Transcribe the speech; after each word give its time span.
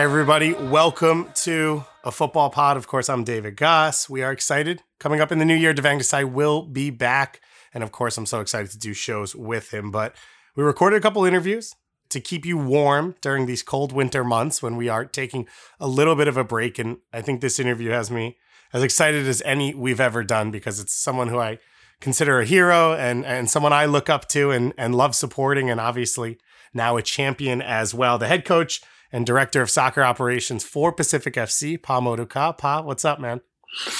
Everybody, 0.00 0.54
welcome 0.54 1.28
to 1.42 1.84
a 2.04 2.10
football 2.10 2.48
pod. 2.48 2.78
Of 2.78 2.86
course, 2.86 3.10
I'm 3.10 3.22
David 3.22 3.54
Gass. 3.54 4.08
We 4.08 4.22
are 4.22 4.32
excited. 4.32 4.82
Coming 4.98 5.20
up 5.20 5.30
in 5.30 5.38
the 5.38 5.44
new 5.44 5.54
year, 5.54 5.74
Devang 5.74 5.98
Desai 5.98 6.24
will 6.24 6.62
be 6.62 6.88
back. 6.88 7.42
And 7.74 7.84
of 7.84 7.92
course, 7.92 8.16
I'm 8.16 8.24
so 8.24 8.40
excited 8.40 8.70
to 8.70 8.78
do 8.78 8.94
shows 8.94 9.36
with 9.36 9.74
him. 9.74 9.90
But 9.90 10.16
we 10.56 10.64
recorded 10.64 10.96
a 10.96 11.02
couple 11.02 11.26
interviews 11.26 11.74
to 12.08 12.18
keep 12.18 12.46
you 12.46 12.56
warm 12.56 13.14
during 13.20 13.44
these 13.44 13.62
cold 13.62 13.92
winter 13.92 14.24
months 14.24 14.62
when 14.62 14.76
we 14.76 14.88
are 14.88 15.04
taking 15.04 15.46
a 15.78 15.86
little 15.86 16.14
bit 16.16 16.28
of 16.28 16.38
a 16.38 16.44
break. 16.44 16.78
And 16.78 16.96
I 17.12 17.20
think 17.20 17.42
this 17.42 17.60
interview 17.60 17.90
has 17.90 18.10
me 18.10 18.38
as 18.72 18.82
excited 18.82 19.26
as 19.26 19.42
any 19.44 19.74
we've 19.74 20.00
ever 20.00 20.24
done 20.24 20.50
because 20.50 20.80
it's 20.80 20.94
someone 20.94 21.28
who 21.28 21.38
I 21.38 21.58
consider 22.00 22.40
a 22.40 22.46
hero 22.46 22.94
and, 22.94 23.26
and 23.26 23.50
someone 23.50 23.74
I 23.74 23.84
look 23.84 24.08
up 24.08 24.28
to 24.28 24.50
and, 24.50 24.72
and 24.78 24.94
love 24.94 25.14
supporting, 25.14 25.68
and 25.68 25.78
obviously 25.78 26.38
now 26.72 26.96
a 26.96 27.02
champion 27.02 27.60
as 27.60 27.92
well. 27.92 28.16
The 28.16 28.28
head 28.28 28.46
coach 28.46 28.80
and 29.12 29.26
Director 29.26 29.62
of 29.62 29.70
Soccer 29.70 30.02
Operations 30.02 30.64
for 30.64 30.92
Pacific 30.92 31.34
FC, 31.34 31.80
Pa-Modou 31.80 32.28
Kah. 32.28 32.52
Pa, 32.52 32.82
what's 32.82 33.04
up, 33.04 33.20
man? 33.20 33.40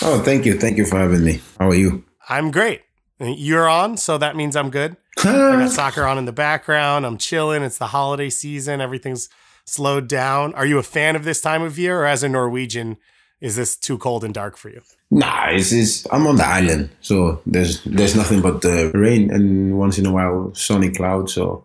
Oh, 0.02 0.22
thank 0.22 0.44
you. 0.44 0.58
Thank 0.58 0.78
you 0.78 0.86
for 0.86 0.98
having 0.98 1.24
me. 1.24 1.40
How 1.58 1.68
are 1.68 1.74
you? 1.74 2.04
I'm 2.28 2.50
great. 2.50 2.82
You're 3.18 3.68
on, 3.68 3.96
so 3.96 4.18
that 4.18 4.36
means 4.36 4.56
I'm 4.56 4.70
good. 4.70 4.96
I 5.18 5.22
got 5.24 5.70
soccer 5.70 6.04
on 6.04 6.18
in 6.18 6.24
the 6.24 6.32
background. 6.32 7.04
I'm 7.04 7.18
chilling. 7.18 7.62
It's 7.62 7.78
the 7.78 7.88
holiday 7.88 8.30
season. 8.30 8.80
Everything's 8.80 9.28
slowed 9.64 10.08
down. 10.08 10.54
Are 10.54 10.66
you 10.66 10.78
a 10.78 10.82
fan 10.82 11.16
of 11.16 11.24
this 11.24 11.40
time 11.40 11.62
of 11.62 11.78
year, 11.78 12.00
or 12.00 12.06
as 12.06 12.22
a 12.22 12.28
Norwegian, 12.28 12.96
is 13.40 13.56
this 13.56 13.76
too 13.76 13.98
cold 13.98 14.24
and 14.24 14.34
dark 14.34 14.56
for 14.56 14.70
you? 14.70 14.80
Nah, 15.10 15.48
it's, 15.50 15.72
it's 15.72 16.06
I'm 16.12 16.26
on 16.26 16.36
the 16.36 16.46
island, 16.46 16.90
so 17.00 17.40
there's 17.46 17.82
there's 17.84 18.16
nothing 18.16 18.40
but 18.40 18.62
the 18.62 18.90
rain 18.94 19.30
and 19.30 19.78
once 19.78 19.98
in 19.98 20.06
a 20.06 20.12
while 20.12 20.54
sunny 20.54 20.90
clouds. 20.90 21.34
So 21.34 21.64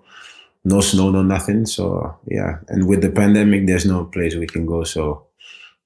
no 0.65 0.81
snow, 0.81 1.11
no 1.11 1.23
nothing. 1.23 1.65
So 1.65 2.17
yeah, 2.27 2.57
and 2.67 2.87
with 2.87 3.01
the 3.01 3.11
pandemic, 3.11 3.67
there's 3.67 3.85
no 3.85 4.05
place 4.05 4.35
we 4.35 4.47
can 4.47 4.65
go. 4.65 4.83
So 4.83 5.27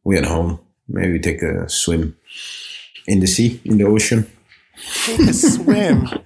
we're 0.03 0.19
at 0.19 0.25
home. 0.25 0.59
Maybe 0.87 1.19
take 1.19 1.43
a 1.43 1.69
swim 1.69 2.15
in 3.05 3.19
the 3.19 3.27
sea, 3.27 3.61
in 3.65 3.77
the 3.77 3.83
ocean. 3.83 4.25
Take 5.03 5.19
a 5.29 5.33
swim. 5.33 6.07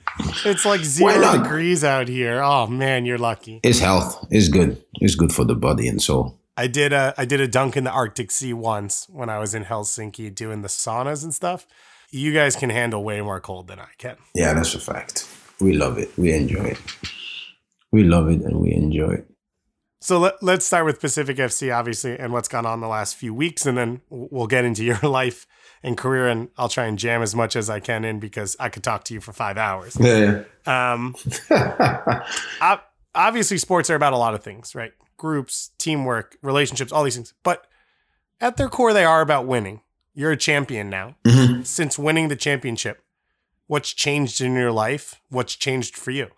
It's 0.45 0.63
like 0.63 0.81
zero 0.81 1.39
degrees 1.39 1.83
out 1.83 2.07
here. 2.07 2.39
Oh 2.43 2.67
man, 2.67 3.03
you're 3.03 3.17
lucky. 3.17 3.59
It's 3.63 3.79
health. 3.79 4.27
It's 4.29 4.47
good. 4.47 4.81
It's 5.01 5.15
good 5.15 5.33
for 5.33 5.43
the 5.43 5.55
body 5.55 5.87
and 5.87 5.99
soul. 5.99 6.37
I 6.55 6.67
did 6.67 6.93
a 6.93 7.15
I 7.17 7.25
did 7.25 7.41
a 7.41 7.47
dunk 7.47 7.75
in 7.75 7.83
the 7.83 7.89
Arctic 7.89 8.29
Sea 8.29 8.53
once 8.53 9.07
when 9.09 9.27
I 9.27 9.39
was 9.39 9.55
in 9.55 9.65
Helsinki 9.65 10.33
doing 10.33 10.61
the 10.61 10.67
saunas 10.67 11.23
and 11.23 11.33
stuff. 11.33 11.65
You 12.11 12.31
guys 12.31 12.55
can 12.55 12.69
handle 12.69 13.03
way 13.03 13.21
more 13.21 13.39
cold 13.39 13.67
than 13.67 13.79
I 13.79 13.89
can. 13.97 14.17
Yeah, 14.35 14.53
that's 14.53 14.75
a 14.75 14.79
fact. 14.79 15.27
We 15.59 15.73
love 15.73 15.97
it. 15.97 16.15
We 16.15 16.31
enjoy 16.31 16.65
it 16.65 16.79
we 17.93 18.03
love 18.03 18.27
it 18.27 18.41
and 18.41 18.59
we 18.59 18.73
enjoy 18.73 19.13
it. 19.13 19.27
So 20.01 20.19
let, 20.19 20.43
let's 20.43 20.65
start 20.65 20.83
with 20.83 20.99
Pacific 20.99 21.37
FC, 21.37 21.73
obviously, 21.73 22.19
and 22.19 22.33
what's 22.33 22.49
gone 22.49 22.65
on 22.65 22.81
the 22.81 22.89
last 22.89 23.15
few 23.15 23.33
weeks, 23.33 23.65
and 23.65 23.77
then 23.77 24.01
we'll 24.09 24.47
get 24.47 24.65
into 24.65 24.83
your 24.89 24.99
life 24.99 25.47
and 25.81 25.95
career, 25.95 26.27
and 26.27 26.49
I'll 26.57 26.67
try 26.67 26.87
and 26.87 26.99
jam 26.99 27.21
as 27.21 27.33
much 27.33 27.55
as 27.55 27.69
I 27.69 27.79
can 27.79 28.03
in 28.03 28.19
because 28.19 28.57
I 28.59 28.67
could 28.67 28.83
talk 28.83 29.05
to 29.05 29.13
you 29.13 29.21
for 29.21 29.31
five 29.31 29.57
hours. 29.57 29.95
Yeah. 29.97 30.43
Um, 30.65 31.15
obviously, 33.15 33.57
sports 33.59 33.89
are 33.89 33.95
about 33.95 34.11
a 34.11 34.17
lot 34.17 34.33
of 34.33 34.43
things, 34.43 34.75
right? 34.75 34.91
Groups, 35.15 35.69
teamwork, 35.77 36.35
relationships, 36.41 36.91
all 36.91 37.03
these 37.03 37.15
things. 37.15 37.33
But 37.43 37.65
at 38.41 38.57
their 38.57 38.69
core, 38.69 38.91
they 38.91 39.05
are 39.05 39.21
about 39.21 39.45
winning. 39.45 39.81
You're 40.13 40.31
a 40.31 40.37
champion 40.37 40.89
now. 40.89 41.15
Mm-hmm. 41.25 41.63
Since 41.63 41.97
winning 41.97 42.27
the 42.27 42.35
championship, 42.35 43.01
what's 43.67 43.93
changed 43.93 44.41
in 44.41 44.53
your 44.53 44.71
life? 44.71 45.21
What's 45.29 45.55
changed 45.55 45.95
for 45.95 46.11
you? 46.11 46.31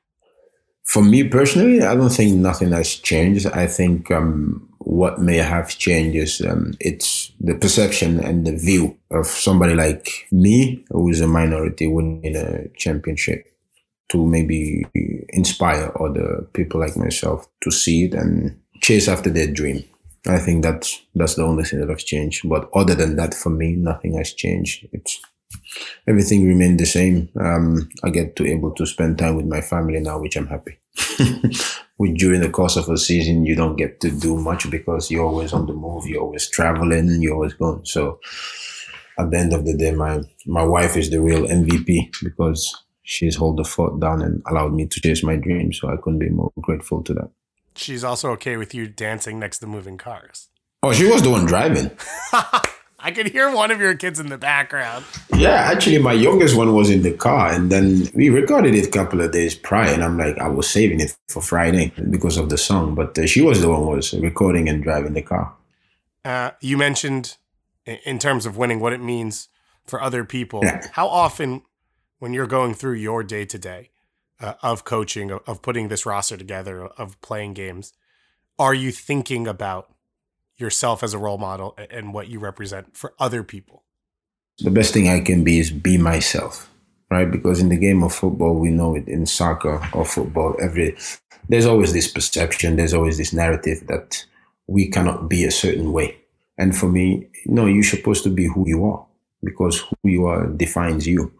For 0.85 1.03
me 1.03 1.28
personally, 1.28 1.81
I 1.81 1.96
don't 1.96 2.09
think 2.09 2.35
nothing 2.35 2.72
has 2.72 2.96
changed. 2.96 3.47
I 3.47 3.68
think 3.68 4.12
um, 4.12 4.69
what 4.79 5.19
may 5.19 5.38
have 5.38 5.69
changed 5.69 6.16
is 6.16 6.41
um, 6.41 6.73
it's 6.79 7.31
the 7.40 7.56
perception 7.56 8.19
and 8.19 8.46
the 8.46 8.56
view 8.56 8.97
of 9.09 9.25
somebody 9.25 9.74
like 9.74 10.28
me, 10.31 10.85
who 10.90 11.09
is 11.09 11.22
a 11.22 11.28
minority 11.28 11.88
winning 11.88 12.35
a 12.35 12.69
championship, 12.78 13.51
to 14.09 14.25
maybe 14.25 14.85
inspire 15.29 15.91
other 16.00 16.47
people 16.53 16.79
like 16.79 16.95
myself 16.95 17.47
to 17.62 17.72
see 17.72 18.06
it 18.06 18.13
and 18.13 18.59
chase 18.81 19.07
after 19.07 19.31
their 19.31 19.47
dream. 19.47 19.84
I 20.28 20.38
think 20.38 20.63
that's 20.63 21.01
that's 21.16 21.35
the 21.35 21.44
only 21.44 21.63
thing 21.63 21.79
that 21.79 21.90
has 21.90 22.03
changed. 22.03 22.47
But 22.47 22.69
other 22.74 22.95
than 22.95 23.16
that, 23.16 23.34
for 23.34 23.50
me, 23.50 23.75
nothing 23.75 24.18
has 24.18 24.34
changed. 24.34 24.88
It's 24.91 25.19
everything 26.07 26.47
remained 26.47 26.79
the 26.79 26.85
same. 26.85 27.29
Um, 27.39 27.89
I 28.03 28.09
get 28.09 28.35
to 28.38 28.45
able 28.45 28.73
to 28.75 28.85
spend 28.85 29.17
time 29.17 29.35
with 29.35 29.45
my 29.45 29.61
family 29.61 29.99
now, 29.99 30.19
which 30.19 30.35
I'm 30.35 30.47
happy. 30.47 30.79
with 31.97 32.17
during 32.17 32.41
the 32.41 32.49
course 32.49 32.75
of 32.75 32.89
a 32.89 32.97
season, 32.97 33.45
you 33.45 33.55
don't 33.55 33.75
get 33.75 34.01
to 34.01 34.11
do 34.11 34.38
much 34.38 34.69
because 34.69 35.11
you're 35.11 35.25
always 35.25 35.53
on 35.53 35.65
the 35.65 35.73
move, 35.73 36.05
you're 36.07 36.21
always 36.21 36.49
traveling, 36.49 37.21
you're 37.21 37.33
always 37.33 37.53
going. 37.53 37.85
So 37.85 38.19
at 39.17 39.31
the 39.31 39.38
end 39.38 39.53
of 39.53 39.65
the 39.65 39.75
day, 39.75 39.91
my 39.91 40.21
my 40.45 40.63
wife 40.63 40.97
is 40.97 41.09
the 41.09 41.21
real 41.21 41.47
MVP 41.47 42.23
because 42.23 42.83
she's 43.03 43.35
hold 43.35 43.57
the 43.57 43.63
fort 43.63 43.99
down 43.99 44.21
and 44.21 44.41
allowed 44.47 44.73
me 44.73 44.88
to 44.88 45.01
chase 45.01 45.23
my 45.23 45.35
dreams. 45.35 45.79
So 45.79 45.89
I 45.89 45.97
couldn't 45.97 46.19
be 46.19 46.29
more 46.29 46.51
grateful 46.61 47.03
to 47.03 47.13
that. 47.13 47.29
She's 47.75 48.03
also 48.03 48.31
okay 48.31 48.57
with 48.57 48.73
you 48.73 48.88
dancing 48.88 49.39
next 49.39 49.59
to 49.59 49.67
moving 49.67 49.97
cars. 49.97 50.47
Oh, 50.81 50.94
she 50.94 51.09
was 51.09 51.21
the 51.21 51.29
one 51.29 51.45
driving. 51.45 51.91
I 53.05 53.11
could 53.11 53.27
hear 53.27 53.51
one 53.53 53.69
of 53.69 53.79
your 53.79 53.93
kids 53.93 54.19
in 54.19 54.29
the 54.29 54.38
background. 54.38 55.05
Yeah, 55.31 55.51
actually, 55.51 55.99
my 55.99 56.13
youngest 56.13 56.57
one 56.57 56.73
was 56.73 56.89
in 56.89 57.03
the 57.03 57.13
car, 57.13 57.51
and 57.51 57.71
then 57.71 58.09
we 58.15 58.31
recorded 58.31 58.74
it 58.74 58.88
a 58.88 58.89
couple 58.89 59.21
of 59.21 59.31
days 59.31 59.53
prior. 59.53 59.94
And 59.94 60.03
I'm 60.03 60.18
like, 60.18 60.39
I 60.39 60.47
was 60.47 60.68
saving 60.68 61.00
it 61.01 61.15
for 61.27 61.39
Friday 61.39 61.94
because 62.09 62.35
of 62.35 62.50
the 62.50 62.57
song, 62.57 62.95
but 62.95 63.15
uh, 63.19 63.27
she 63.27 63.44
was 63.44 63.62
the 63.62 63.69
one 63.69 63.83
who 63.83 63.89
was 63.89 64.12
recording 64.15 64.68
and 64.68 64.81
driving 64.81 65.13
the 65.13 65.21
car. 65.21 65.53
Uh, 66.25 66.51
you 66.62 66.77
mentioned, 66.77 67.38
in 67.85 68.18
terms 68.18 68.47
of 68.47 68.57
winning, 68.57 68.80
what 68.80 68.91
it 68.91 69.01
means 69.01 69.50
for 69.85 70.01
other 70.01 70.25
people. 70.25 70.62
Yeah. 70.63 70.81
How 70.94 71.07
often, 71.07 71.62
when 72.18 72.33
you're 72.33 72.47
going 72.47 72.74
through 72.74 72.94
your 72.95 73.24
day 73.24 73.45
to 73.45 73.59
day 73.59 73.91
of 74.39 74.83
coaching, 74.83 75.30
of, 75.30 75.41
of 75.45 75.62
putting 75.62 75.89
this 75.89 76.07
roster 76.07 76.38
together, 76.38 76.88
of 76.88 77.21
playing 77.21 77.53
games, 77.53 77.94
are 78.57 78.74
you 78.74 78.91
thinking 78.91 79.45
about 79.45 79.91
yourself 80.57 81.04
as 81.04 81.13
a 81.13 81.18
role 81.18 81.38
model 81.38 81.78
and 81.90 82.13
what 82.13 82.28
you 82.28 82.40
represent 82.40 82.96
for 82.96 83.13
other 83.19 83.44
people? 83.44 83.84
The 84.60 84.72
best 84.72 84.94
thing 84.94 85.10
I 85.10 85.19
can 85.19 85.44
be 85.44 85.60
is 85.60 85.69
be 85.69 85.98
myself, 85.98 86.69
right? 87.12 87.30
Because 87.30 87.60
in 87.60 87.69
the 87.69 87.78
game 87.78 88.04
of 88.04 88.13
football, 88.13 88.56
we 88.56 88.69
know 88.69 88.96
it 88.96 89.07
in 89.07 89.25
soccer 89.25 89.86
or 89.94 90.06
football, 90.06 90.56
every 90.62 90.96
there's 91.50 91.66
always 91.66 91.94
this 91.94 92.07
perception, 92.07 92.75
there's 92.75 92.94
always 92.94 93.18
this 93.18 93.34
narrative 93.34 93.86
that 93.88 94.25
we 94.68 94.90
cannot 94.90 95.30
be 95.30 95.44
a 95.44 95.52
certain 95.52 95.92
way. 95.92 96.18
And 96.57 96.75
for 96.75 96.88
me, 96.88 97.28
no, 97.46 97.66
you're 97.66 97.84
supposed 97.84 98.24
to 98.24 98.30
be 98.30 98.48
who 98.48 98.68
you 98.68 98.86
are 98.86 99.06
because 99.44 99.80
who 99.80 100.10
you 100.10 100.25
are 100.25 100.48
defines 100.48 101.06
you. 101.06 101.31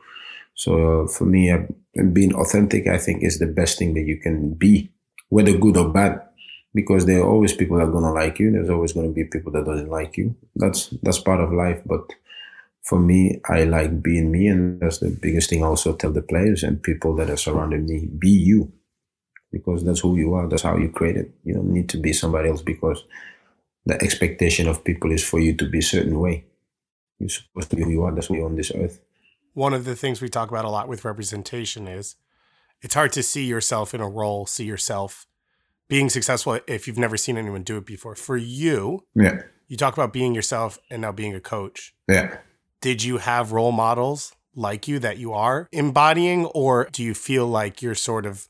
So 0.54 1.08
for 1.08 1.26
me, 1.26 1.52
uh, 1.52 1.64
being 2.14 2.36
authentic, 2.36 2.88
I 2.88 2.98
think, 2.98 3.24
is 3.24 3.40
the 3.40 3.48
best 3.48 3.80
thing 3.80 3.94
that 3.96 4.04
you 4.04 4.18
can 4.18 4.54
be, 4.54 4.92
whether 5.30 5.58
good 5.58 5.78
or 5.78 5.90
bad, 5.90 6.22
because 6.76 7.08
there 7.08 7.22
are 7.22 7.28
always 7.28 7.54
people 7.54 7.78
that 7.78 7.86
are 7.86 7.92
gonna 7.92 8.14
like 8.14 8.38
you. 8.40 8.52
There's 8.52 8.70
always 8.70 8.94
gonna 8.94 9.10
be 9.10 9.24
people 9.24 9.52
that 9.54 9.66
doesn't 9.66 9.90
like 9.90 10.18
you. 10.18 10.36
That's 10.56 10.90
that's 11.02 11.18
part 11.20 11.40
of 11.40 11.52
life. 11.52 11.82
But 11.86 12.14
for 12.84 13.00
me, 13.00 13.42
I 13.50 13.64
like 13.64 14.04
being 14.04 14.32
me, 14.32 14.48
and 14.48 14.80
that's 14.80 15.00
the 15.00 15.10
biggest 15.10 15.50
thing. 15.50 15.64
I 15.64 15.68
also 15.68 15.96
tell 15.96 16.12
the 16.12 16.22
players 16.22 16.62
and 16.62 16.84
people 16.84 17.16
that 17.16 17.32
are 17.32 17.38
surrounding 17.38 17.88
me: 17.88 18.06
be 18.06 18.30
you, 18.30 18.72
because 19.52 19.84
that's 19.84 20.02
who 20.02 20.16
you 20.18 20.36
are. 20.36 20.48
That's 20.48 20.64
how 20.64 20.78
you 20.78 20.90
create 20.90 21.18
it. 21.18 21.32
You 21.44 21.56
don't 21.56 21.74
need 21.74 21.90
to 21.90 21.98
be 21.98 22.14
somebody 22.14 22.50
else 22.50 22.62
because 22.62 23.04
the 23.88 24.00
expectation 24.04 24.68
of 24.68 24.84
people 24.84 25.12
is 25.12 25.24
for 25.24 25.40
you 25.40 25.56
to 25.56 25.66
be 25.66 25.80
a 25.80 25.90
certain 25.94 26.20
way. 26.20 26.46
You're 27.18 27.30
supposed 27.30 27.72
to 27.72 27.78
be 27.78 27.84
who 27.84 27.92
you 27.92 28.04
are. 28.04 28.14
That's 28.14 28.30
why 28.30 28.38
you're 28.38 28.46
on 28.46 28.58
this 28.58 28.72
earth 28.76 29.00
one 29.56 29.74
of 29.74 29.86
the 29.86 29.96
things 29.96 30.22
we 30.22 30.30
talk 30.30 30.52
about 30.52 30.66
a 30.66 30.70
lot 30.70 30.88
with 30.88 31.06
representation 31.06 31.88
is 31.88 32.18
it's 32.82 32.94
hard 32.94 33.14
to 33.14 33.24
see 33.24 33.46
yourself 33.46 33.94
in 33.94 34.02
a 34.02 34.08
role, 34.08 34.46
see 34.46 34.66
yourself 34.66 35.26
being 35.88 36.10
successful 36.10 36.60
if 36.68 36.88
you've 36.88 36.98
never 36.98 37.18
seen 37.18 37.38
anyone 37.38 37.64
do 37.64 37.78
it 37.78 37.86
before. 37.86 38.16
For 38.16 38.38
you, 38.38 39.04
yeah. 39.14 39.42
You 39.68 39.78
talk 39.78 39.94
about 39.94 40.14
being 40.14 40.36
yourself 40.36 40.78
and 40.92 41.02
now 41.02 41.12
being 41.12 41.34
a 41.34 41.40
coach. 41.40 41.96
Yeah. 42.08 42.38
Did 42.82 43.04
you 43.04 43.18
have 43.18 43.52
role 43.52 43.72
models 43.72 44.34
like 44.54 44.88
you 44.88 45.00
that 45.00 45.18
you 45.18 45.34
are 45.34 45.68
embodying 45.72 46.46
or 46.46 46.88
do 46.92 47.04
you 47.04 47.14
feel 47.16 47.48
like 47.48 47.82
you're 47.82 47.96
sort 47.96 48.26
of 48.26 48.48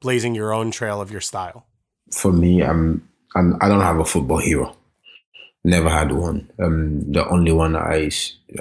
blazing 0.00 0.34
your 0.34 0.54
own 0.54 0.70
trail 0.70 1.00
of 1.00 1.10
your 1.10 1.20
style? 1.20 1.66
For 2.10 2.32
me, 2.32 2.62
I'm, 2.62 3.06
I'm 3.34 3.58
I 3.60 3.68
don't 3.68 3.82
have 3.82 3.98
a 3.98 4.04
football 4.04 4.38
hero. 4.38 4.74
Never 5.64 5.88
had 5.88 6.12
one. 6.12 6.50
Um, 6.62 7.12
the 7.12 7.26
only 7.28 7.52
one 7.52 7.76
I, 7.76 8.10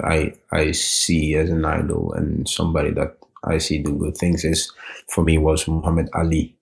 I, 0.04 0.34
I 0.52 0.72
see 0.72 1.36
as 1.36 1.50
an 1.50 1.66
idol 1.66 2.14
and 2.14 2.48
somebody 2.48 2.92
that 2.92 3.18
I 3.44 3.58
see 3.58 3.80
do 3.80 3.98
good 3.98 4.18
things 4.18 4.46
is, 4.46 4.72
for 5.10 5.24
me, 5.24 5.38
was 5.38 5.68
Muhammad 5.68 6.10
Ali. 6.14 6.56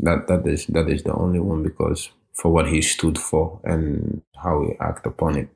That 0.00 0.26
that 0.28 0.46
is 0.46 0.66
that 0.68 0.88
is 0.88 1.02
the 1.02 1.14
only 1.14 1.40
one 1.40 1.62
because 1.62 2.10
for 2.34 2.52
what 2.52 2.68
he 2.68 2.82
stood 2.82 3.18
for 3.18 3.60
and 3.64 4.22
how 4.36 4.62
he 4.62 4.74
acted 4.80 5.06
upon 5.12 5.36
it. 5.38 5.48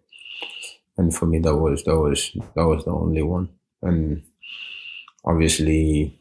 And 0.96 1.14
for 1.14 1.26
me, 1.26 1.38
that 1.40 1.56
was 1.56 1.84
that 1.84 1.98
was 1.98 2.30
that 2.54 2.66
was 2.66 2.84
the 2.84 2.92
only 2.92 3.22
one. 3.22 3.48
And 3.82 4.22
obviously, 5.24 6.20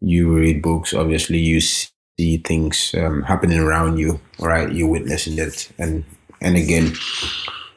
you 0.00 0.34
read 0.34 0.62
books. 0.62 0.94
Obviously, 0.94 1.38
you 1.38 1.60
see 1.60 2.38
things 2.38 2.94
um, 2.98 3.22
happening 3.22 3.58
around 3.58 3.98
you. 3.98 4.20
Right, 4.38 4.70
you 4.72 4.86
witnessing 4.86 5.38
it, 5.38 5.70
and 5.78 6.04
and 6.40 6.56
again 6.56 6.92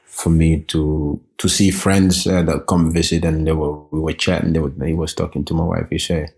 for 0.05 0.29
me 0.29 0.61
to 0.61 1.19
to 1.37 1.47
see 1.49 1.71
friends 1.71 2.27
uh, 2.27 2.41
that 2.43 2.67
come 2.67 2.91
visit 2.91 3.25
and 3.25 3.47
they 3.47 3.51
were 3.53 3.79
we 3.91 3.99
were 3.99 4.13
chatting 4.13 4.53
they 4.53 4.59
were, 4.59 4.71
he 4.85 4.93
was 4.93 5.13
talking 5.13 5.43
to 5.45 5.53
my 5.53 5.63
wife 5.63 5.87
he 5.89 5.99
said 5.99 6.33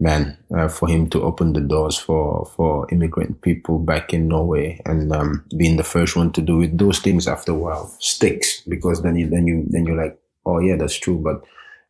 man 0.00 0.36
uh, 0.56 0.68
for 0.68 0.88
him 0.88 1.08
to 1.10 1.22
open 1.22 1.52
the 1.52 1.60
doors 1.60 1.96
for 1.98 2.46
for 2.56 2.86
immigrant 2.92 3.40
people 3.42 3.78
back 3.78 4.14
in 4.14 4.28
Norway 4.28 4.80
and 4.86 5.12
um, 5.12 5.44
being 5.56 5.76
the 5.76 5.84
first 5.84 6.16
one 6.16 6.32
to 6.32 6.42
do 6.42 6.62
it. 6.62 6.78
Those 6.78 7.00
things 7.00 7.26
after 7.26 7.52
a 7.52 7.56
while 7.58 7.86
sticks 7.98 8.62
because 8.62 9.02
then 9.02 9.16
you 9.16 9.28
then 9.28 9.46
you 9.46 9.66
then 9.68 9.86
you're 9.86 9.96
like 10.02 10.18
oh 10.46 10.60
yeah 10.60 10.76
that's 10.76 10.96
true. 10.98 11.18
But 11.18 11.42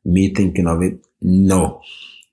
me 0.04 0.32
thinking 0.34 0.66
of 0.66 0.82
it 0.82 1.04
no. 1.20 1.82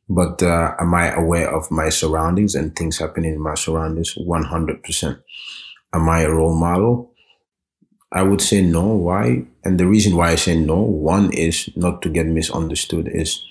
But 0.10 0.44
uh, 0.44 0.76
am 0.80 0.94
I 0.94 1.14
aware 1.14 1.50
of 1.54 1.72
my 1.72 1.90
surroundings 1.90 2.56
and 2.56 2.76
things 2.76 3.00
happening 3.00 3.34
in 3.34 3.42
my 3.42 3.56
surroundings? 3.56 4.16
100% 4.16 5.20
am 5.94 6.10
I 6.10 6.22
a 6.22 6.30
role 6.32 6.56
model? 6.56 7.12
I 8.12 8.24
would 8.24 8.42
say 8.42 8.62
no. 8.62 8.86
Why? 8.96 9.46
And 9.64 9.80
the 9.80 9.88
reason 9.88 10.16
why 10.16 10.32
I 10.32 10.36
say 10.36 10.56
no, 10.56 10.80
one 10.82 11.34
is 11.34 11.70
not 11.76 12.02
to 12.04 12.10
get 12.10 12.26
misunderstood, 12.28 13.10
is 13.12 13.44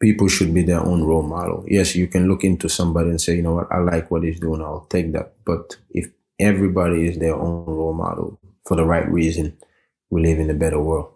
people 0.00 0.28
should 0.28 0.52
be 0.52 0.62
their 0.62 0.80
own 0.80 1.02
role 1.04 1.22
model. 1.22 1.64
Yes, 1.66 1.94
you 1.94 2.06
can 2.06 2.28
look 2.28 2.44
into 2.44 2.68
somebody 2.68 3.10
and 3.10 3.20
say, 3.20 3.36
you 3.36 3.42
know 3.42 3.54
what, 3.54 3.72
I 3.72 3.78
like 3.78 4.10
what 4.10 4.22
he's 4.22 4.40
doing, 4.40 4.60
I'll 4.60 4.86
take 4.90 5.12
that. 5.12 5.34
But 5.44 5.76
if 5.90 6.10
everybody 6.38 7.06
is 7.06 7.18
their 7.18 7.34
own 7.34 7.64
role 7.66 7.94
model 7.94 8.38
for 8.66 8.76
the 8.76 8.84
right 8.84 9.08
reason, 9.10 9.56
we 10.10 10.22
live 10.22 10.38
in 10.38 10.50
a 10.50 10.54
better 10.54 10.80
world. 10.80 11.12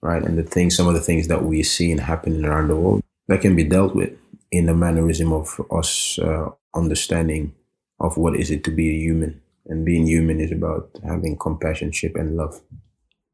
Right? 0.00 0.22
And 0.22 0.38
the 0.38 0.44
things, 0.44 0.76
some 0.76 0.88
of 0.88 0.94
the 0.94 1.00
things 1.00 1.28
that 1.28 1.44
we 1.44 1.62
see 1.62 1.90
and 1.90 2.00
happening 2.00 2.44
around 2.44 2.68
the 2.68 2.76
world, 2.76 3.02
that 3.26 3.40
can 3.40 3.56
be 3.56 3.64
dealt 3.64 3.94
with 3.94 4.12
in 4.50 4.66
the 4.66 4.74
mannerism 4.74 5.32
of 5.32 5.60
us 5.70 6.18
uh, 6.18 6.50
understanding 6.74 7.54
of 8.00 8.16
what 8.16 8.36
is 8.36 8.50
it 8.50 8.64
to 8.64 8.70
be 8.70 8.88
a 8.90 8.98
human 8.98 9.42
and 9.68 9.84
being 9.84 10.06
human 10.06 10.40
is 10.40 10.50
about 10.50 10.90
having 11.04 11.36
compassion, 11.36 11.92
ship, 11.92 12.16
and 12.16 12.36
love. 12.36 12.60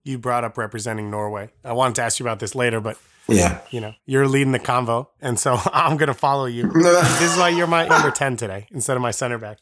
You 0.02 0.19
brought 0.19 0.44
up 0.44 0.58
representing 0.58 1.10
Norway. 1.10 1.50
I 1.64 1.72
wanted 1.72 1.94
to 1.96 2.02
ask 2.02 2.19
you 2.19 2.26
about 2.26 2.40
this 2.40 2.54
later, 2.54 2.81
but 2.81 2.98
yeah, 3.28 3.60
you 3.70 3.80
know, 3.80 3.94
you're 4.06 4.28
leading 4.28 4.52
the 4.52 4.58
convo, 4.58 5.08
and 5.20 5.38
so 5.38 5.58
I'm 5.72 5.96
going 5.96 6.08
to 6.08 6.14
follow 6.14 6.46
you. 6.46 6.70
this 6.72 7.32
is 7.32 7.38
why 7.38 7.50
you're 7.50 7.66
my 7.66 7.86
number 7.86 8.10
ten 8.10 8.36
today 8.36 8.66
instead 8.70 8.96
of 8.96 9.02
my 9.02 9.10
center 9.10 9.38
back. 9.38 9.58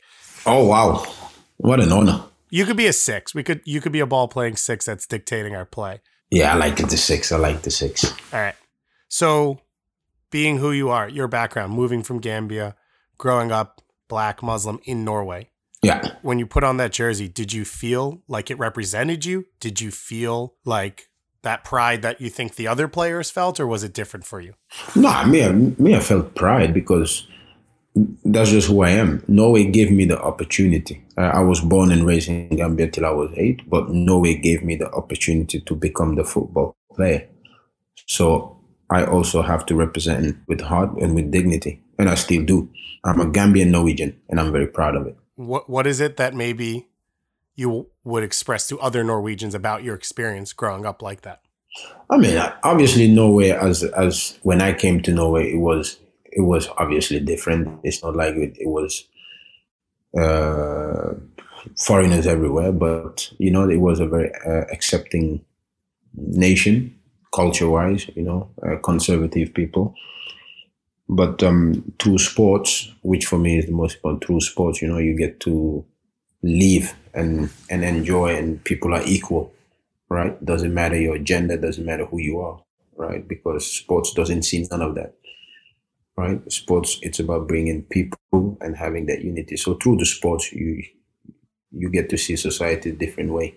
Oh 0.46 0.66
wow, 0.66 1.04
what 1.56 1.80
an 1.80 1.92
honor! 1.92 2.24
You 2.50 2.64
could 2.64 2.76
be 2.76 2.86
a 2.86 2.92
six. 2.92 3.34
We 3.34 3.42
could. 3.42 3.60
You 3.64 3.80
could 3.80 3.92
be 3.92 4.00
a 4.00 4.06
ball 4.06 4.28
playing 4.28 4.56
six 4.56 4.86
that's 4.86 5.06
dictating 5.06 5.54
our 5.54 5.64
play. 5.64 6.00
Yeah, 6.30 6.54
I 6.54 6.56
like 6.56 6.76
the 6.76 6.96
six. 6.96 7.30
I 7.30 7.36
like 7.36 7.62
the 7.62 7.70
six. 7.70 8.04
All 8.32 8.40
right. 8.40 8.54
So, 9.08 9.60
being 10.30 10.58
who 10.58 10.72
you 10.72 10.88
are, 10.88 11.08
your 11.08 11.28
background, 11.28 11.74
moving 11.74 12.02
from 12.02 12.20
Gambia, 12.20 12.74
growing 13.18 13.52
up 13.52 13.82
black 14.08 14.42
Muslim 14.42 14.80
in 14.84 15.04
Norway, 15.04 15.50
yeah. 15.82 16.14
When 16.22 16.38
you 16.38 16.46
put 16.46 16.62
on 16.62 16.76
that 16.76 16.92
jersey, 16.92 17.28
did 17.28 17.52
you 17.52 17.64
feel 17.64 18.22
like 18.28 18.50
it 18.50 18.58
represented 18.58 19.24
you? 19.24 19.46
Did 19.58 19.80
you 19.80 19.90
feel 19.90 20.54
like 20.64 21.08
that 21.42 21.64
pride 21.64 22.02
that 22.02 22.20
you 22.20 22.30
think 22.30 22.54
the 22.54 22.68
other 22.68 22.88
players 22.88 23.30
felt, 23.30 23.60
or 23.60 23.66
was 23.66 23.84
it 23.84 23.92
different 23.92 24.24
for 24.26 24.40
you? 24.40 24.54
No, 24.94 25.24
me, 25.26 25.48
me, 25.78 25.94
I 25.94 26.00
felt 26.00 26.34
pride 26.34 26.72
because 26.72 27.26
that's 28.24 28.50
just 28.50 28.68
who 28.68 28.82
I 28.82 28.90
am. 28.90 29.22
Norway 29.28 29.64
gave 29.64 29.90
me 29.90 30.04
the 30.04 30.20
opportunity. 30.20 31.04
I 31.16 31.40
was 31.40 31.60
born 31.60 31.92
and 31.92 32.06
raised 32.06 32.28
in 32.28 32.56
Gambia 32.56 32.88
till 32.90 33.04
I 33.04 33.10
was 33.10 33.30
eight, 33.36 33.68
but 33.68 33.90
Norway 33.90 34.34
gave 34.36 34.62
me 34.62 34.76
the 34.76 34.90
opportunity 34.92 35.60
to 35.60 35.74
become 35.74 36.14
the 36.14 36.24
football 36.24 36.74
player. 36.94 37.28
So 38.06 38.58
I 38.90 39.04
also 39.04 39.42
have 39.42 39.66
to 39.66 39.74
represent 39.74 40.36
with 40.48 40.60
heart 40.60 40.90
and 41.00 41.14
with 41.14 41.30
dignity, 41.30 41.82
and 41.98 42.08
I 42.08 42.14
still 42.14 42.44
do. 42.44 42.70
I'm 43.04 43.20
a 43.20 43.26
Gambian 43.26 43.70
Norwegian, 43.70 44.18
and 44.28 44.40
I'm 44.40 44.52
very 44.52 44.68
proud 44.68 44.96
of 44.96 45.06
it 45.06 45.16
what 45.36 45.68
what 45.68 45.86
is 45.86 46.00
it 46.00 46.16
that 46.16 46.34
maybe 46.34 46.88
you 47.54 47.86
would 48.04 48.22
express 48.22 48.66
to 48.68 48.80
other 48.80 49.04
Norwegians 49.04 49.54
about 49.54 49.82
your 49.82 49.94
experience 49.94 50.52
growing 50.52 50.86
up 50.86 51.02
like 51.02 51.22
that? 51.22 51.42
I 52.10 52.18
mean, 52.18 52.36
obviously, 52.62 53.08
Norway 53.08 53.50
as 53.50 53.82
as 53.82 54.38
when 54.42 54.60
I 54.60 54.72
came 54.72 55.00
to 55.02 55.12
Norway, 55.12 55.52
it 55.52 55.58
was 55.58 55.98
it 56.24 56.42
was 56.42 56.68
obviously 56.76 57.20
different. 57.20 57.80
It's 57.82 58.02
not 58.02 58.14
like 58.14 58.34
it, 58.34 58.56
it 58.58 58.68
was 58.68 59.04
uh, 60.18 61.14
foreigners 61.78 62.26
everywhere, 62.26 62.72
but 62.72 63.30
you 63.38 63.50
know, 63.50 63.68
it 63.68 63.78
was 63.80 64.00
a 64.00 64.06
very 64.06 64.30
uh, 64.46 64.64
accepting 64.70 65.44
nation, 66.14 66.94
culture 67.34 67.70
wise. 67.70 68.10
You 68.14 68.22
know, 68.22 68.50
uh, 68.62 68.76
conservative 68.78 69.54
people. 69.54 69.94
But 71.08 71.42
um, 71.42 71.92
through 71.98 72.18
sports, 72.18 72.90
which 73.02 73.26
for 73.26 73.38
me 73.38 73.58
is 73.58 73.66
the 73.66 73.72
most 73.72 73.96
important, 73.96 74.24
through 74.24 74.40
sports, 74.40 74.80
you 74.80 74.88
know, 74.88 74.98
you 74.98 75.16
get 75.16 75.40
to 75.40 75.84
live 76.42 76.94
and 77.14 77.50
and 77.70 77.84
enjoy, 77.84 78.36
and 78.36 78.62
people 78.64 78.94
are 78.94 79.02
equal, 79.04 79.52
right? 80.08 80.42
Doesn't 80.44 80.74
matter 80.74 80.96
your 81.00 81.18
gender, 81.18 81.56
doesn't 81.56 81.84
matter 81.86 82.06
who 82.06 82.18
you 82.20 82.40
are, 82.40 82.60
right? 82.96 83.26
Because 83.26 83.66
sports 83.66 84.12
doesn't 84.14 84.42
see 84.44 84.66
none 84.70 84.82
of 84.82 84.94
that, 84.96 85.14
right? 86.16 86.40
Sports, 86.52 86.98
it's 87.02 87.18
about 87.18 87.48
bringing 87.48 87.82
people 87.84 88.58
and 88.60 88.76
having 88.76 89.06
that 89.06 89.22
unity. 89.22 89.56
So 89.56 89.74
through 89.74 89.96
the 89.98 90.06
sports, 90.06 90.52
you 90.52 90.82
you 91.72 91.90
get 91.90 92.10
to 92.10 92.18
see 92.18 92.36
society 92.36 92.90
a 92.90 92.94
different 92.94 93.32
way. 93.32 93.54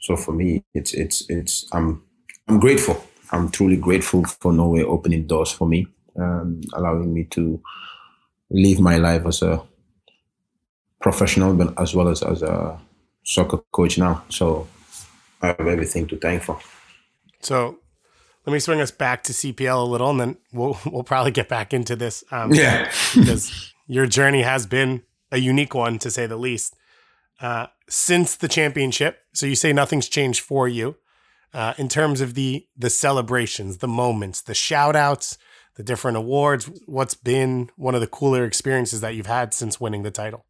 So 0.00 0.16
for 0.16 0.32
me, 0.32 0.64
it's 0.74 0.94
it's 0.94 1.28
it's 1.30 1.68
I'm 1.72 2.02
I'm 2.48 2.60
grateful. 2.60 3.04
I'm 3.32 3.50
truly 3.50 3.76
grateful 3.76 4.24
for 4.24 4.52
Norway 4.52 4.82
opening 4.82 5.26
doors 5.26 5.52
for 5.52 5.68
me 5.68 5.86
um, 6.18 6.60
allowing 6.74 7.14
me 7.14 7.24
to 7.24 7.62
live 8.50 8.80
my 8.80 8.96
life 8.98 9.26
as 9.26 9.42
a 9.42 9.62
professional, 11.00 11.54
but 11.54 11.78
as 11.80 11.94
well 11.94 12.08
as 12.08 12.22
as 12.22 12.42
a 12.42 12.78
soccer 13.24 13.58
coach 13.72 13.98
now. 13.98 14.24
So 14.28 14.68
I 15.42 15.48
have 15.48 15.60
everything 15.60 16.06
to 16.08 16.16
thank 16.16 16.42
for. 16.42 16.60
So 17.40 17.78
let 18.46 18.52
me 18.52 18.58
swing 18.58 18.80
us 18.80 18.90
back 18.90 19.22
to 19.24 19.32
CPL 19.32 19.82
a 19.82 19.86
little, 19.86 20.10
and 20.10 20.20
then 20.20 20.36
we'll 20.52 20.78
we'll 20.86 21.04
probably 21.04 21.32
get 21.32 21.48
back 21.48 21.72
into 21.74 21.96
this. 21.96 22.24
Um, 22.30 22.52
yeah, 22.52 22.90
because 23.14 23.72
your 23.86 24.06
journey 24.06 24.42
has 24.42 24.66
been 24.66 25.02
a 25.32 25.38
unique 25.38 25.74
one 25.74 25.98
to 26.00 26.10
say 26.10 26.26
the 26.26 26.36
least. 26.36 26.76
Uh, 27.40 27.66
since 27.88 28.36
the 28.36 28.48
championship, 28.48 29.20
so 29.32 29.46
you 29.46 29.54
say 29.54 29.72
nothing's 29.72 30.08
changed 30.08 30.40
for 30.40 30.68
you 30.68 30.96
uh, 31.54 31.74
in 31.78 31.88
terms 31.88 32.20
of 32.20 32.34
the 32.34 32.66
the 32.76 32.90
celebrations, 32.90 33.78
the 33.78 33.88
moments, 33.88 34.42
the 34.42 34.54
shout 34.54 34.94
outs, 34.94 35.38
the 35.76 35.82
different 35.82 36.16
awards. 36.16 36.70
What's 36.86 37.14
been 37.14 37.70
one 37.76 37.94
of 37.94 38.00
the 38.00 38.06
cooler 38.06 38.44
experiences 38.44 39.00
that 39.00 39.14
you've 39.14 39.26
had 39.26 39.54
since 39.54 39.80
winning 39.80 40.02
the 40.02 40.10
title? 40.10 40.44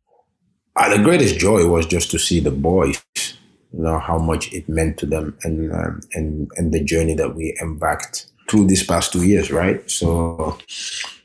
Uh, 0.76 0.96
the 0.96 1.02
greatest 1.02 1.38
joy 1.38 1.66
was 1.66 1.86
just 1.86 2.10
to 2.10 2.18
see 2.18 2.40
the 2.40 2.50
boys, 2.50 3.02
you 3.16 3.82
know, 3.82 3.98
how 3.98 4.18
much 4.18 4.52
it 4.52 4.68
meant 4.68 4.96
to 4.98 5.06
them 5.06 5.36
and 5.42 5.72
um, 5.72 6.00
and 6.14 6.50
and 6.56 6.72
the 6.72 6.82
journey 6.82 7.14
that 7.14 7.34
we 7.34 7.56
embarked 7.60 8.26
through 8.48 8.66
these 8.66 8.84
past 8.84 9.12
two 9.12 9.26
years, 9.26 9.50
right? 9.50 9.88
So 9.90 10.58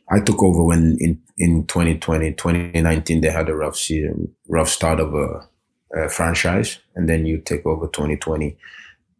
I 0.09 0.19
took 0.19 0.41
over 0.43 0.63
when 0.63 0.97
in, 0.99 1.21
in 1.37 1.65
2020, 1.65 2.33
2019, 2.33 3.21
they 3.21 3.29
had 3.29 3.49
a 3.49 3.55
rough 3.55 3.75
season, 3.75 4.33
rough 4.47 4.69
start 4.69 4.99
of 4.99 5.15
a, 5.15 5.47
a 5.95 6.09
franchise. 6.09 6.77
And 6.95 7.09
then 7.09 7.25
you 7.25 7.39
take 7.39 7.65
over 7.65 7.87
2020, 7.87 8.55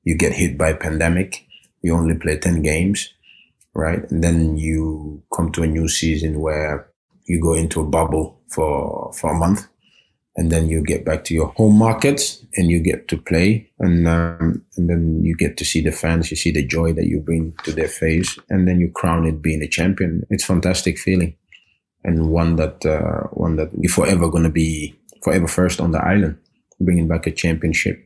you 0.03 0.17
get 0.17 0.33
hit 0.33 0.57
by 0.57 0.73
pandemic. 0.73 1.45
You 1.81 1.95
only 1.95 2.15
play 2.15 2.37
10 2.37 2.61
games, 2.61 3.13
right? 3.73 4.09
And 4.11 4.23
then 4.23 4.57
you 4.57 5.23
come 5.35 5.51
to 5.53 5.63
a 5.63 5.67
new 5.67 5.87
season 5.87 6.39
where 6.39 6.87
you 7.25 7.41
go 7.41 7.53
into 7.53 7.81
a 7.81 7.85
bubble 7.85 8.39
for, 8.49 9.11
for 9.13 9.31
a 9.31 9.37
month 9.37 9.67
and 10.37 10.51
then 10.51 10.67
you 10.67 10.81
get 10.81 11.05
back 11.05 11.23
to 11.23 11.33
your 11.33 11.47
home 11.55 11.77
market 11.77 12.41
and 12.55 12.69
you 12.69 12.81
get 12.81 13.07
to 13.07 13.17
play 13.17 13.69
and 13.79 14.07
um, 14.07 14.63
and 14.75 14.89
then 14.89 15.21
you 15.23 15.35
get 15.35 15.57
to 15.57 15.65
see 15.65 15.81
the 15.81 15.91
fans 15.91 16.29
you 16.29 16.37
see 16.37 16.51
the 16.51 16.65
joy 16.65 16.91
that 16.93 17.05
you 17.05 17.19
bring 17.19 17.53
to 17.63 17.71
their 17.71 17.87
face 17.87 18.37
and 18.49 18.67
then 18.67 18.79
you 18.79 18.91
crown 18.91 19.25
it 19.25 19.41
being 19.41 19.61
a 19.61 19.67
champion. 19.67 20.25
It's 20.29 20.45
fantastic 20.45 20.97
feeling 20.97 21.35
and 22.03 22.29
one 22.29 22.55
that 22.57 22.85
uh, 22.85 23.27
one 23.29 23.55
that 23.55 23.69
we're 23.73 23.89
forever 23.89 24.29
going 24.29 24.43
to 24.43 24.49
be 24.49 24.95
forever 25.23 25.47
first 25.47 25.79
on 25.79 25.91
the 25.91 26.03
island 26.03 26.37
bringing 26.79 27.07
back 27.07 27.25
a 27.25 27.31
championship 27.31 27.97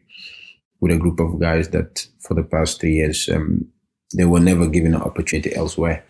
with 0.79 0.91
a 0.91 0.97
group 0.97 1.19
of 1.19 1.39
guys 1.39 1.69
that 1.69 2.07
for 2.21 2.33
the 2.35 2.43
past 2.43 2.79
three 2.79 2.93
years 2.93 3.27
um, 3.29 3.67
they 4.15 4.25
were 4.25 4.39
never 4.39 4.67
given 4.67 4.93
an 4.93 5.01
opportunity 5.01 5.53
elsewhere 5.55 6.03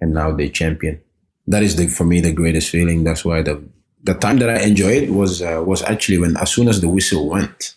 and 0.00 0.14
now 0.14 0.32
they're 0.32 0.48
champion. 0.48 1.00
That 1.46 1.62
is 1.62 1.76
the 1.76 1.88
for 1.88 2.04
me 2.04 2.20
the 2.20 2.32
greatest 2.32 2.70
feeling. 2.70 3.04
That's 3.04 3.24
why 3.24 3.42
the 3.42 3.62
the 4.02 4.14
time 4.14 4.38
that 4.38 4.50
I 4.50 4.60
enjoyed 4.60 5.10
was 5.10 5.42
uh, 5.42 5.62
was 5.64 5.82
actually 5.82 6.18
when 6.18 6.36
as 6.36 6.52
soon 6.52 6.68
as 6.68 6.80
the 6.80 6.88
whistle 6.88 7.28
went. 7.28 7.74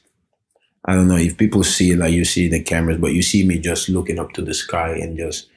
I 0.86 0.96
don't 0.96 1.08
know 1.08 1.18
if 1.18 1.38
people 1.38 1.64
see 1.64 1.96
like 1.96 2.14
you 2.14 2.26
see 2.26 2.48
the 2.48 2.62
cameras, 2.62 2.98
but 2.98 3.14
you 3.14 3.22
see 3.22 3.46
me 3.46 3.60
just 3.60 3.90
looking 3.90 4.20
up 4.20 4.32
to 4.34 4.42
the 4.42 4.54
sky 4.54 4.92
and 4.94 5.18
just 5.18 5.48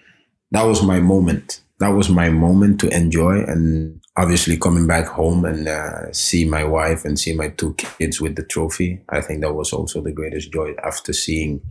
that 0.50 0.64
was 0.64 0.82
my 0.82 1.00
moment. 1.00 1.60
That 1.80 1.88
was 1.88 2.08
my 2.08 2.28
moment 2.28 2.80
to 2.80 2.94
enjoy 2.94 3.42
and 3.42 4.00
obviously 4.16 4.56
coming 4.56 4.86
back 4.86 5.06
home 5.06 5.44
and 5.44 5.66
uh, 5.66 6.12
see 6.12 6.44
my 6.44 6.62
wife 6.62 7.04
and 7.04 7.18
see 7.18 7.34
my 7.34 7.48
two 7.48 7.74
kids 7.74 8.20
with 8.20 8.36
the 8.36 8.44
trophy. 8.44 9.02
I 9.08 9.20
think 9.20 9.40
that 9.40 9.54
was 9.54 9.72
also 9.72 10.00
the 10.00 10.12
greatest 10.12 10.52
joy 10.52 10.74
after 10.84 11.12
seeing 11.12 11.62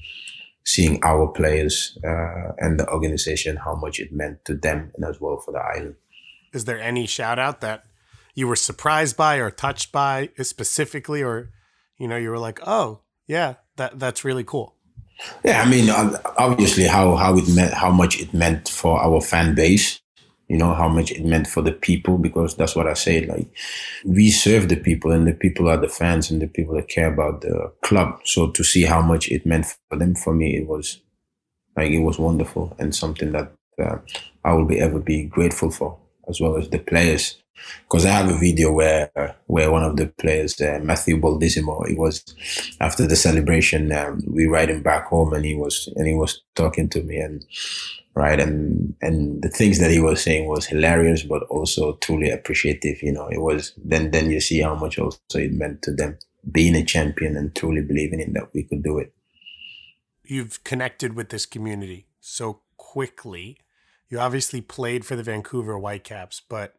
seeing 0.66 1.04
our 1.04 1.28
players 1.28 1.98
uh, 2.06 2.54
and 2.58 2.80
the 2.80 2.90
organization 2.90 3.58
how 3.58 3.76
much 3.76 4.00
it 4.00 4.14
meant 4.14 4.46
to 4.46 4.56
them 4.56 4.92
and 4.96 5.06
as 5.06 5.20
well 5.20 5.38
for 5.38 5.52
the 5.52 5.60
island. 5.60 5.96
Is 6.54 6.66
there 6.66 6.80
any 6.80 7.06
shout 7.06 7.38
out 7.38 7.62
that 7.62 7.84
you 8.34 8.48
were 8.48 8.56
surprised 8.56 9.16
by 9.18 9.38
or 9.38 9.52
touched 9.52 9.92
by 9.92 10.30
specifically, 10.42 11.22
or 11.24 11.52
you 11.98 12.08
know, 12.08 12.18
you 12.18 12.30
were 12.30 12.40
like, 12.40 12.60
oh 12.66 13.02
yeah, 13.28 13.56
that 13.78 14.00
that's 14.00 14.24
really 14.24 14.44
cool. 14.44 14.76
Yeah, 15.44 15.62
I 15.62 15.70
mean, 15.70 15.90
obviously, 15.90 16.86
how 16.86 17.16
how 17.16 17.38
it 17.38 17.48
meant, 17.48 17.74
how 17.74 17.92
much 17.92 18.20
it 18.20 18.34
meant 18.34 18.70
for 18.70 19.00
our 19.00 19.22
fan 19.22 19.56
base. 19.56 20.00
You 20.50 20.58
know 20.58 20.74
how 20.74 20.90
much 20.90 21.12
it 21.12 21.24
meant 21.24 21.48
for 21.48 21.62
the 21.62 21.72
people 21.72 22.18
because 22.18 22.56
that's 22.56 22.76
what 22.76 22.88
I 22.88 22.94
say. 22.94 23.26
Like 23.26 23.48
we 24.06 24.30
serve 24.30 24.70
the 24.70 24.76
people, 24.76 25.12
and 25.12 25.28
the 25.28 25.34
people 25.34 25.70
are 25.70 25.78
the 25.78 25.88
fans, 25.88 26.30
and 26.30 26.42
the 26.42 26.48
people 26.48 26.76
that 26.76 26.90
care 26.90 27.12
about 27.12 27.42
the 27.42 27.72
club. 27.82 28.20
So 28.26 28.50
to 28.52 28.64
see 28.64 28.84
how 28.84 29.02
much 29.02 29.32
it 29.32 29.46
meant 29.46 29.68
for 29.90 29.98
them, 29.98 30.16
for 30.16 30.34
me, 30.34 30.58
it 30.58 30.68
was 30.68 31.00
like 31.78 31.92
it 31.92 32.02
was 32.02 32.20
wonderful 32.20 32.76
and 32.78 32.94
something 32.94 33.32
that 33.32 33.52
uh, 33.82 33.98
I 34.44 34.54
will 34.54 34.66
be 34.66 34.80
ever 34.80 35.00
be 35.00 35.24
grateful 35.24 35.72
for, 35.72 35.98
as 36.28 36.42
well 36.42 36.58
as 36.58 36.70
the 36.70 36.80
players 36.80 37.43
because 37.84 38.06
I 38.06 38.10
have 38.12 38.30
a 38.30 38.38
video 38.38 38.72
where 38.72 39.12
where 39.48 39.72
one 39.72 39.84
of 39.84 39.98
the 39.98 40.08
players, 40.08 40.60
uh, 40.60 40.80
Matthew 40.82 41.20
Baldisimo, 41.20 41.88
he 41.88 41.96
was 41.96 42.24
after 42.80 43.08
the 43.08 43.16
celebration, 43.16 43.92
um, 43.92 44.22
we 44.28 44.46
ride 44.46 44.70
him 44.70 44.82
back 44.82 45.08
home, 45.08 45.34
and 45.34 45.46
he 45.46 45.56
was 45.56 45.90
and 45.96 46.08
he 46.08 46.14
was 46.14 46.42
talking 46.56 46.90
to 46.90 47.04
me, 47.04 47.18
and 47.18 47.46
right, 48.16 48.40
and 48.40 48.96
and 49.02 49.42
the 49.42 49.50
things 49.50 49.80
that 49.80 49.92
he 49.92 50.00
was 50.00 50.24
saying 50.24 50.48
was 50.48 50.66
hilarious, 50.66 51.24
but 51.24 51.44
also 51.44 51.94
truly 52.02 52.30
appreciative. 52.30 53.02
You 53.02 53.12
know, 53.12 53.28
it 53.28 53.42
was 53.42 53.74
then 53.78 54.12
then 54.12 54.30
you 54.30 54.42
see 54.42 54.62
how 54.62 54.76
much 54.76 54.98
also 54.98 55.20
it 55.36 55.54
meant 55.54 55.82
to 55.84 55.92
them 55.92 56.18
being 56.52 56.76
a 56.76 56.84
champion 56.84 57.38
and 57.38 57.56
truly 57.56 57.82
believing 57.82 58.20
in 58.20 58.34
that 58.34 58.54
we 58.54 58.64
could 58.64 58.84
do 58.84 58.98
it. 58.98 59.14
You've 60.26 60.64
connected 60.64 61.16
with 61.16 61.30
this 61.30 61.46
community 61.46 62.08
so 62.20 62.62
quickly. 62.78 63.58
You 64.10 64.20
obviously 64.20 64.62
played 64.62 65.06
for 65.06 65.16
the 65.16 65.24
Vancouver 65.24 65.78
Whitecaps, 65.78 66.42
but 66.48 66.76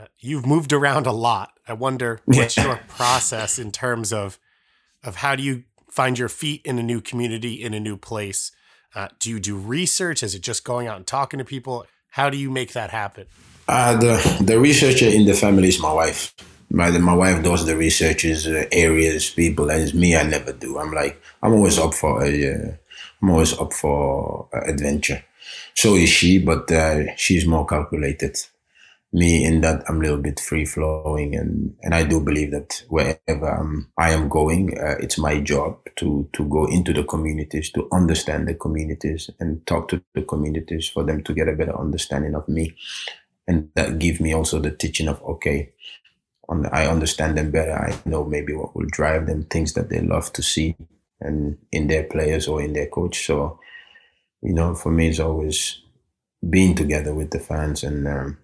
uh, 0.00 0.06
you've 0.18 0.46
moved 0.46 0.72
around 0.72 1.06
a 1.06 1.12
lot. 1.12 1.52
I 1.68 1.72
wonder 1.72 2.20
what's 2.24 2.56
your 2.56 2.80
process 2.88 3.58
in 3.58 3.72
terms 3.72 4.12
of 4.12 4.38
of 5.02 5.16
how 5.16 5.36
do 5.36 5.42
you 5.42 5.64
find 5.90 6.18
your 6.18 6.28
feet 6.28 6.62
in 6.64 6.78
a 6.78 6.82
new 6.82 7.00
community 7.00 7.62
in 7.62 7.74
a 7.74 7.80
new 7.80 7.96
place? 7.96 8.50
Uh, 8.94 9.08
do 9.18 9.30
you 9.30 9.40
do 9.40 9.56
research? 9.56 10.22
Is 10.22 10.34
it 10.34 10.42
just 10.42 10.64
going 10.64 10.86
out 10.86 10.96
and 10.96 11.06
talking 11.06 11.38
to 11.38 11.44
people? 11.44 11.86
How 12.10 12.30
do 12.30 12.36
you 12.36 12.50
make 12.50 12.72
that 12.72 12.90
happen? 12.90 13.26
Uh, 13.68 13.96
the 13.96 14.44
the 14.44 14.58
researcher 14.58 15.06
in 15.06 15.26
the 15.26 15.34
family 15.34 15.68
is 15.68 15.80
my 15.80 15.92
wife. 15.92 16.34
My 16.70 16.90
my 16.98 17.14
wife 17.14 17.42
does 17.42 17.64
the 17.66 17.76
researches, 17.76 18.46
uh, 18.46 18.64
areas, 18.72 19.30
people, 19.30 19.70
and 19.70 19.82
it's 19.82 19.94
me. 19.94 20.16
I 20.16 20.22
never 20.24 20.52
do. 20.52 20.78
I'm 20.78 20.92
like 20.92 21.20
I'm 21.42 21.52
always 21.52 21.78
up 21.78 21.94
for 21.94 22.24
a 22.24 22.54
uh, 22.54 22.72
I'm 23.22 23.30
always 23.30 23.58
up 23.58 23.72
for 23.72 24.48
adventure. 24.52 25.24
So 25.74 25.94
is 25.94 26.08
she, 26.08 26.38
but 26.38 26.70
uh, 26.70 27.16
she's 27.16 27.46
more 27.46 27.66
calculated 27.66 28.38
me 29.14 29.44
in 29.44 29.60
that 29.60 29.84
I'm 29.88 29.98
a 29.98 30.02
little 30.02 30.18
bit 30.18 30.40
free 30.40 30.64
flowing 30.64 31.36
and, 31.36 31.76
and 31.82 31.94
I 31.94 32.02
do 32.02 32.20
believe 32.20 32.50
that 32.50 32.82
wherever 32.88 33.46
I'm, 33.46 33.88
I 33.96 34.10
am 34.10 34.28
going, 34.28 34.76
uh, 34.76 34.96
it's 34.98 35.18
my 35.18 35.40
job 35.40 35.78
to, 35.96 36.28
to 36.32 36.44
go 36.48 36.66
into 36.66 36.92
the 36.92 37.04
communities, 37.04 37.70
to 37.72 37.88
understand 37.92 38.48
the 38.48 38.54
communities 38.54 39.30
and 39.38 39.64
talk 39.68 39.86
to 39.88 40.02
the 40.14 40.22
communities 40.22 40.88
for 40.88 41.04
them 41.04 41.22
to 41.22 41.32
get 41.32 41.48
a 41.48 41.52
better 41.52 41.78
understanding 41.78 42.34
of 42.34 42.48
me. 42.48 42.74
And 43.46 43.70
that 43.76 44.00
give 44.00 44.20
me 44.20 44.34
also 44.34 44.58
the 44.58 44.72
teaching 44.72 45.06
of, 45.06 45.22
okay, 45.22 45.70
on, 46.48 46.66
I 46.66 46.88
understand 46.88 47.38
them 47.38 47.52
better. 47.52 47.72
I 47.72 47.96
know 48.04 48.24
maybe 48.24 48.52
what 48.52 48.74
will 48.74 48.88
drive 48.90 49.28
them, 49.28 49.44
things 49.44 49.74
that 49.74 49.90
they 49.90 50.00
love 50.00 50.32
to 50.32 50.42
see 50.42 50.74
and 51.20 51.56
in 51.70 51.86
their 51.86 52.02
players 52.02 52.48
or 52.48 52.60
in 52.60 52.72
their 52.72 52.88
coach. 52.88 53.24
So, 53.26 53.60
you 54.42 54.54
know, 54.54 54.74
for 54.74 54.90
me, 54.90 55.08
it's 55.08 55.20
always 55.20 55.80
being 56.50 56.74
together 56.74 57.14
with 57.14 57.30
the 57.30 57.38
fans 57.38 57.84
and, 57.84 58.08
um, 58.08 58.38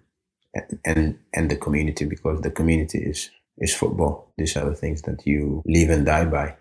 and 0.85 1.19
and 1.33 1.49
the 1.49 1.55
community 1.55 2.05
because 2.05 2.41
the 2.41 2.51
community 2.51 2.99
is 2.99 3.29
is 3.57 3.73
football. 3.73 4.33
These 4.37 4.57
are 4.57 4.65
the 4.65 4.75
things 4.75 5.01
that 5.03 5.25
you 5.25 5.61
live 5.65 5.89
and 5.89 6.05
die 6.05 6.25
by. 6.25 6.55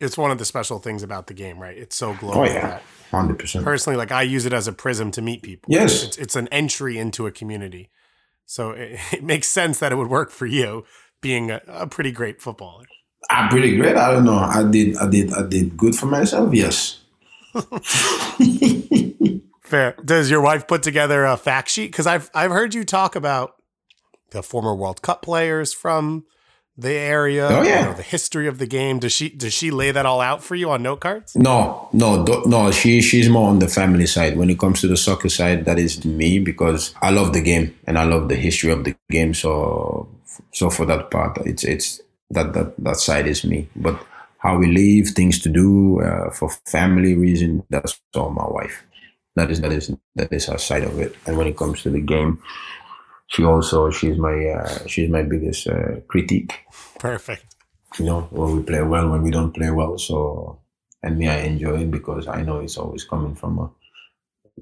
It's 0.00 0.18
one 0.18 0.32
of 0.32 0.38
the 0.38 0.44
special 0.44 0.80
things 0.80 1.02
about 1.02 1.28
the 1.28 1.34
game, 1.34 1.60
right? 1.60 1.76
It's 1.76 1.94
so 1.94 2.10
oh, 2.10 2.14
global. 2.14 2.40
Oh 2.40 2.44
yeah, 2.44 2.80
hundred 3.10 3.38
percent. 3.38 3.64
Personally, 3.64 3.96
like 3.96 4.10
I 4.10 4.22
use 4.22 4.46
it 4.46 4.52
as 4.52 4.66
a 4.66 4.72
prism 4.72 5.10
to 5.12 5.22
meet 5.22 5.42
people. 5.42 5.72
Yes, 5.72 6.02
it's, 6.02 6.18
it's 6.18 6.36
an 6.36 6.48
entry 6.48 6.98
into 6.98 7.26
a 7.26 7.30
community, 7.30 7.90
so 8.46 8.70
it, 8.72 8.98
it, 9.12 9.22
makes 9.22 9.48
sense 9.48 9.78
that 9.78 9.92
it 9.92 9.96
would 9.96 10.10
work 10.10 10.30
for 10.30 10.46
you, 10.46 10.84
being 11.20 11.50
a, 11.50 11.60
a 11.68 11.86
pretty 11.86 12.10
great 12.10 12.42
footballer. 12.42 12.84
I'm 13.30 13.48
pretty 13.48 13.76
great. 13.76 13.96
I 13.96 14.10
don't 14.10 14.24
know. 14.24 14.34
I 14.34 14.64
did. 14.68 14.96
I 14.96 15.08
did. 15.08 15.32
I 15.32 15.46
did 15.46 15.76
good 15.76 15.94
for 15.94 16.06
myself. 16.06 16.52
Yes. 16.52 16.98
Fair. 19.72 19.96
Does 20.04 20.30
your 20.30 20.42
wife 20.42 20.66
put 20.66 20.82
together 20.82 21.24
a 21.24 21.34
fact 21.34 21.70
sheet? 21.70 21.92
Because 21.92 22.06
I've 22.06 22.30
I've 22.34 22.50
heard 22.50 22.74
you 22.74 22.84
talk 22.84 23.16
about 23.16 23.54
the 24.30 24.42
former 24.42 24.74
World 24.74 25.00
Cup 25.00 25.22
players 25.22 25.72
from 25.72 26.26
the 26.76 26.92
area. 26.92 27.48
Oh 27.50 27.62
yeah. 27.62 27.80
You 27.80 27.86
know, 27.86 27.94
the 27.94 28.02
history 28.02 28.46
of 28.46 28.58
the 28.58 28.66
game. 28.66 28.98
Does 28.98 29.14
she 29.14 29.30
does 29.30 29.54
she 29.54 29.70
lay 29.70 29.90
that 29.90 30.04
all 30.04 30.20
out 30.20 30.44
for 30.44 30.56
you 30.56 30.70
on 30.70 30.82
note 30.82 31.00
cards? 31.00 31.34
No, 31.34 31.88
no, 31.94 32.22
no. 32.44 32.70
She 32.70 33.00
she's 33.00 33.30
more 33.30 33.48
on 33.48 33.60
the 33.60 33.66
family 33.66 34.04
side. 34.04 34.36
When 34.36 34.50
it 34.50 34.58
comes 34.58 34.82
to 34.82 34.88
the 34.88 34.96
soccer 34.98 35.30
side, 35.30 35.64
that 35.64 35.78
is 35.78 36.04
me 36.04 36.38
because 36.38 36.94
I 37.00 37.08
love 37.08 37.32
the 37.32 37.40
game 37.40 37.74
and 37.86 37.98
I 37.98 38.04
love 38.04 38.28
the 38.28 38.36
history 38.36 38.70
of 38.72 38.84
the 38.84 38.94
game. 39.08 39.32
So 39.32 40.06
so 40.52 40.68
for 40.68 40.84
that 40.84 41.10
part, 41.10 41.38
it's 41.46 41.64
it's 41.64 42.02
that 42.28 42.52
that 42.52 42.74
that 42.76 42.96
side 42.98 43.26
is 43.26 43.42
me. 43.42 43.70
But 43.74 43.98
how 44.36 44.58
we 44.58 44.66
live, 44.66 45.14
things 45.14 45.38
to 45.38 45.48
do 45.48 46.02
uh, 46.02 46.30
for 46.30 46.50
family 46.66 47.16
reason, 47.16 47.64
that's 47.70 47.98
all 48.14 48.28
my 48.28 48.46
wife 48.46 48.84
that 49.36 49.50
is 49.50 49.60
that 49.60 49.72
is 49.72 49.90
that 50.14 50.32
is 50.32 50.46
her 50.46 50.58
side 50.58 50.84
of 50.84 50.98
it. 50.98 51.16
And 51.26 51.36
when 51.36 51.46
it 51.46 51.56
comes 51.56 51.82
to 51.82 51.90
the 51.90 52.00
game, 52.00 52.42
she 53.28 53.44
also 53.44 53.90
she's 53.90 54.18
my 54.18 54.46
uh, 54.46 54.86
she's 54.86 55.10
my 55.10 55.22
biggest 55.22 55.66
uh, 55.66 56.00
critique. 56.08 56.52
Perfect. 56.98 57.56
You 57.98 58.06
know 58.06 58.20
when 58.30 58.56
we 58.56 58.62
play 58.62 58.82
well, 58.82 59.08
when 59.08 59.22
we 59.22 59.30
don't 59.30 59.52
play 59.52 59.70
well. 59.70 59.98
So 59.98 60.60
and 61.02 61.18
me, 61.18 61.28
I 61.28 61.38
enjoy 61.40 61.80
it 61.80 61.90
because 61.90 62.28
I 62.28 62.42
know 62.42 62.60
it's 62.60 62.78
always 62.78 63.04
coming 63.04 63.34
from 63.34 63.58
a 63.58 63.70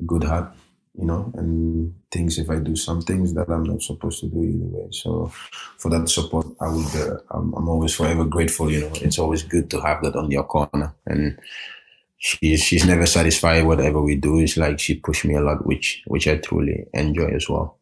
good 0.07 0.25
heart. 0.25 0.55
You 0.95 1.07
know, 1.07 1.33
and 1.35 1.95
things 2.11 2.37
if 2.39 2.51
I 2.51 2.57
do 2.57 2.75
some 2.75 3.01
things 3.01 3.33
that 3.35 3.49
I'm 3.49 3.63
not 3.63 3.81
supposed 3.81 4.21
to 4.21 4.27
do 4.27 4.43
either 4.43 4.67
way. 4.67 4.89
So 4.91 5.33
for 5.79 5.89
that 5.91 6.09
support, 6.09 6.47
I 6.61 6.69
would 6.69 6.95
uh, 6.97 7.17
I'm, 7.31 7.55
I'm 7.55 7.69
always 7.69 7.95
forever 7.95 8.25
grateful. 8.25 8.71
You 8.71 8.81
know, 8.83 8.93
it's 8.95 9.19
always 9.19 9.45
good 9.45 9.71
to 9.71 9.81
have 9.81 10.03
that 10.03 10.17
on 10.17 10.31
your 10.31 10.45
corner 10.45 10.93
and 11.07 11.39
she's 12.21 12.63
she's 12.63 12.87
never 12.87 13.07
satisfied 13.07 13.67
whatever 13.67 14.01
we 14.01 14.15
do. 14.15 14.39
It's 14.39 14.57
like 14.57 14.79
she 14.79 14.95
pushed 14.95 15.25
me 15.25 15.35
a 15.35 15.41
lot, 15.41 15.67
which 15.67 16.03
which 16.07 16.29
I 16.29 16.37
truly 16.37 16.87
enjoy 16.95 17.31
as 17.35 17.49
well. 17.49 17.79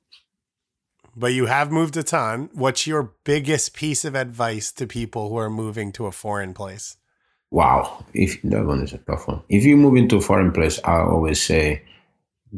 But 1.14 1.32
you 1.34 1.46
have 1.46 1.72
moved 1.72 1.96
a 1.96 2.04
ton. 2.04 2.48
What's 2.54 2.86
your 2.86 3.12
biggest 3.24 3.74
piece 3.74 4.04
of 4.04 4.14
advice 4.14 4.70
to 4.72 4.86
people 4.86 5.28
who 5.28 5.36
are 5.36 5.50
moving 5.50 5.92
to 5.92 6.06
a 6.06 6.12
foreign 6.12 6.54
place? 6.54 6.96
Wow, 7.50 8.04
if 8.14 8.40
that 8.42 8.64
one 8.64 8.82
is 8.82 8.92
a 8.92 8.98
tough 8.98 9.26
one. 9.26 9.42
If 9.48 9.64
you 9.64 9.76
move 9.76 9.96
into 9.96 10.16
a 10.16 10.20
foreign 10.20 10.52
place, 10.52 10.78
I 10.84 11.00
always 11.00 11.42
say 11.42 11.82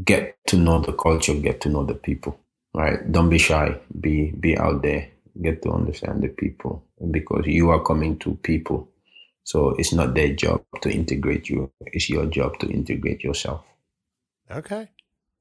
get 0.04 0.36
to 0.48 0.56
know 0.56 0.80
the 0.80 0.92
culture, 0.92 1.34
get 1.34 1.62
to 1.62 1.68
know 1.70 1.84
the 1.84 1.94
people. 1.94 2.38
Right? 2.74 3.10
Don't 3.10 3.30
be 3.30 3.38
shy. 3.38 3.80
Be 3.98 4.32
be 4.38 4.56
out 4.58 4.82
there. 4.82 5.08
Get 5.40 5.62
to 5.62 5.72
understand 5.72 6.22
the 6.22 6.28
people 6.28 6.84
because 7.10 7.46
you 7.46 7.70
are 7.70 7.82
coming 7.82 8.18
to 8.18 8.34
people. 8.42 8.89
So 9.50 9.70
it's 9.70 9.92
not 9.92 10.14
their 10.14 10.32
job 10.32 10.62
to 10.82 10.88
integrate 10.92 11.48
you. 11.48 11.72
It's 11.86 12.08
your 12.08 12.26
job 12.26 12.60
to 12.60 12.68
integrate 12.68 13.24
yourself. 13.24 13.64
Okay. 14.48 14.90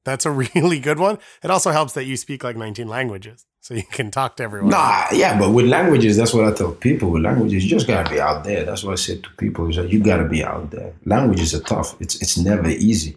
That's 0.04 0.26
a 0.26 0.32
really 0.54 0.80
good 0.80 0.98
one. 0.98 1.18
It 1.44 1.50
also 1.52 1.70
helps 1.70 1.92
that 1.92 2.06
you 2.06 2.16
speak 2.16 2.42
like 2.42 2.56
19 2.56 2.88
languages, 2.88 3.46
so 3.60 3.74
you 3.74 3.84
can 3.84 4.10
talk 4.10 4.34
to 4.38 4.42
everyone. 4.42 4.70
Nah, 4.70 5.04
yeah, 5.12 5.38
but 5.38 5.50
with 5.50 5.66
languages, 5.66 6.16
that's 6.16 6.34
what 6.34 6.44
I 6.44 6.52
tell 6.52 6.72
people. 6.72 7.10
With 7.10 7.22
languages, 7.22 7.62
you 7.62 7.70
just 7.70 7.86
gotta 7.86 8.10
be 8.10 8.20
out 8.20 8.42
there. 8.42 8.64
That's 8.64 8.82
what 8.82 8.94
I 8.94 8.96
said 8.96 9.22
to 9.22 9.30
people: 9.38 9.70
is 9.70 9.76
that 9.76 9.90
you 9.90 10.00
gotta 10.02 10.28
be 10.28 10.42
out 10.42 10.72
there. 10.72 10.92
Languages 11.04 11.54
are 11.54 11.62
tough. 11.62 11.94
It's 12.00 12.20
it's 12.20 12.36
never 12.36 12.68
easy. 12.68 13.16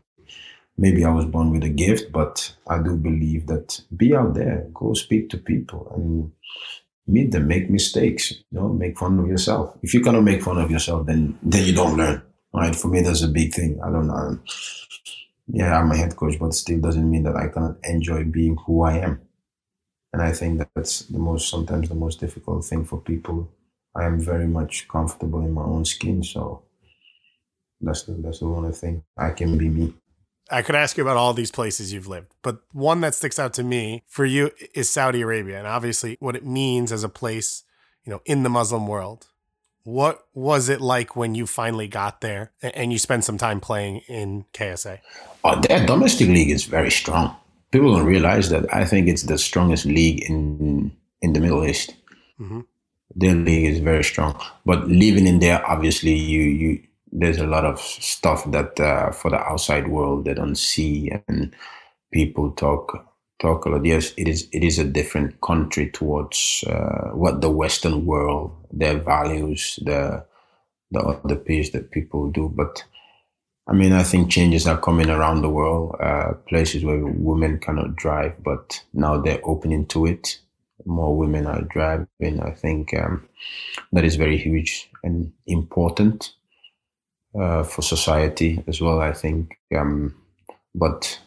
Maybe 0.78 1.04
I 1.04 1.12
was 1.12 1.26
born 1.26 1.50
with 1.50 1.64
a 1.64 1.70
gift, 1.70 2.12
but 2.12 2.54
I 2.68 2.78
do 2.84 2.96
believe 2.96 3.48
that 3.48 3.82
be 3.98 4.16
out 4.16 4.36
there, 4.36 4.68
go 4.76 4.94
speak 4.94 5.30
to 5.30 5.38
people, 5.38 5.92
and 5.96 6.32
meet 7.08 7.32
them, 7.32 7.48
make 7.48 7.70
mistakes. 7.70 8.32
You 8.32 8.60
know, 8.60 8.70
make 8.70 8.98
fun 8.98 9.20
of 9.20 9.28
yourself. 9.28 9.78
If 9.82 9.94
you 9.94 10.02
cannot 10.02 10.24
make 10.24 10.42
fun 10.42 10.58
of 10.58 10.72
yourself, 10.72 11.06
then 11.06 11.38
then 11.44 11.66
you 11.66 11.74
don't 11.74 11.98
learn. 11.98 12.22
Right? 12.54 12.76
For 12.76 12.88
me, 12.88 13.02
that's 13.02 13.24
a 13.24 13.28
big 13.28 13.54
thing. 13.54 13.80
I 13.84 13.90
don't 13.90 14.08
know 14.08 14.40
yeah, 15.48 15.78
I'm 15.78 15.92
a 15.92 15.98
head 15.98 16.16
coach, 16.16 16.40
but 16.40 16.54
still 16.54 16.80
doesn't 16.80 17.10
mean 17.10 17.24
that 17.24 17.36
I 17.36 17.48
cannot 17.48 17.78
enjoy 17.84 18.24
being 18.24 18.58
who 18.66 18.84
I 18.84 18.98
am. 18.98 19.22
And 20.14 20.22
I 20.22 20.32
think 20.32 20.60
that 20.60 20.70
that's 20.76 21.02
the 21.02 21.18
most, 21.18 21.50
sometimes 21.50 21.90
the 21.90 21.96
most 21.96 22.20
difficult 22.20 22.66
thing 22.66 22.86
for 22.86 23.00
people. 23.00 23.50
I 23.96 24.06
am 24.06 24.20
very 24.20 24.48
much 24.48 24.88
comfortable 24.88 25.42
in 25.42 25.52
my 25.52 25.64
own 25.64 25.86
skin. 25.86 26.24
So 26.24 26.64
that's 27.82 28.04
the, 28.04 28.14
that's 28.14 28.40
the 28.40 28.46
only 28.46 28.72
thing 28.72 29.04
I 29.18 29.32
can 29.32 29.58
be 29.58 29.70
me. 29.70 29.94
I 30.54 30.62
could 30.62 30.76
ask 30.76 30.98
you 30.98 31.04
about 31.04 31.18
all 31.18 31.34
these 31.34 31.52
places 31.52 31.92
you've 31.92 32.08
lived, 32.08 32.32
but 32.44 32.60
one 32.72 33.02
that 33.02 33.16
sticks 33.16 33.40
out 33.40 33.54
to 33.56 33.64
me 33.64 34.04
for 34.08 34.24
you 34.24 34.52
is 34.76 34.88
Saudi 34.88 35.22
Arabia 35.22 35.58
and 35.58 35.66
obviously 35.66 36.16
what 36.20 36.36
it 36.36 36.46
means 36.46 36.92
as 36.92 37.04
a 37.04 37.10
place, 37.10 37.64
you 38.06 38.12
know, 38.12 38.22
in 38.26 38.44
the 38.44 38.50
Muslim 38.50 38.86
world. 38.86 39.28
What 39.84 40.20
was 40.34 40.70
it 40.70 40.80
like 40.80 41.16
when 41.16 41.34
you 41.34 41.48
finally 41.48 41.88
got 41.88 42.22
there 42.22 42.52
and 42.62 42.94
you 42.94 43.00
spent 43.00 43.24
some 43.24 43.40
time 43.40 43.60
playing 43.60 44.02
in 44.08 44.46
KSA? 44.54 45.00
Oh, 45.44 45.60
their 45.60 45.86
domestic 45.86 46.30
league 46.30 46.52
is 46.52 46.66
very 46.66 46.92
strong. 46.92 47.36
People 47.72 47.96
don't 47.96 48.06
realize 48.06 48.50
that. 48.50 48.72
I 48.74 48.86
think 48.86 49.08
it's 49.08 49.24
the 49.24 49.40
strongest 49.40 49.86
league 49.86 50.24
in 50.30 50.96
in 51.22 51.34
the 51.34 51.40
Middle 51.40 51.66
East. 51.66 51.96
Mm-hmm. 52.40 52.62
Their 53.16 53.36
league 53.36 53.66
is 53.66 53.80
very 53.80 54.04
strong. 54.04 54.40
But 54.66 54.88
living 54.88 55.26
in 55.26 55.40
there, 55.40 55.66
obviously, 55.68 56.14
you 56.14 56.42
you 56.44 56.84
there's 57.14 57.38
a 57.38 57.48
lot 57.48 57.64
of 57.66 57.80
stuff 57.80 58.50
that 58.52 58.80
uh, 58.80 59.12
for 59.12 59.30
the 59.30 59.40
outside 59.40 59.88
world 59.88 60.26
they 60.26 60.34
don't 60.34 60.58
see, 60.58 61.12
and 61.28 61.56
people 62.12 62.52
talk 62.52 63.08
talk 63.40 63.66
a 63.66 63.70
lot. 63.70 63.86
Yes, 63.86 64.14
it 64.18 64.28
is 64.28 64.48
it 64.52 64.64
is 64.64 64.80
a 64.80 64.84
different 64.84 65.40
country 65.42 65.90
towards 65.92 66.64
uh, 66.68 67.12
what 67.14 67.42
the 67.42 67.52
Western 67.52 68.06
world, 68.06 68.52
their 68.72 68.98
values, 68.98 69.80
the 69.84 70.26
the 70.92 71.00
other 71.00 71.36
piece 71.36 71.70
that 71.72 71.92
people 71.92 72.32
do. 72.32 72.52
But 72.54 72.84
I 73.68 73.74
mean, 73.74 73.94
I 73.94 74.04
think 74.04 74.32
changes 74.32 74.68
are 74.68 74.80
coming 74.80 75.10
around 75.10 75.42
the 75.42 75.50
world. 75.50 75.96
Uh, 76.00 76.34
places 76.50 76.84
where 76.84 77.06
women 77.06 77.60
cannot 77.60 77.96
drive, 77.96 78.44
but 78.44 78.84
now 78.94 79.22
they're 79.22 79.42
opening 79.44 79.86
to 79.88 80.08
it. 80.08 80.40
More 80.86 81.16
women 81.16 81.46
are 81.46 81.62
driving. 81.62 82.42
I 82.42 82.52
think 82.52 82.94
um, 82.96 83.28
that 83.94 84.04
is 84.04 84.16
very 84.16 84.38
huge 84.38 84.90
and 85.04 85.32
important 85.46 86.34
uh, 87.40 87.64
for 87.64 87.82
society 87.82 88.64
as 88.68 88.82
well. 88.82 89.00
I 89.00 89.14
think, 89.14 89.58
um, 89.76 90.16
but 90.76 91.20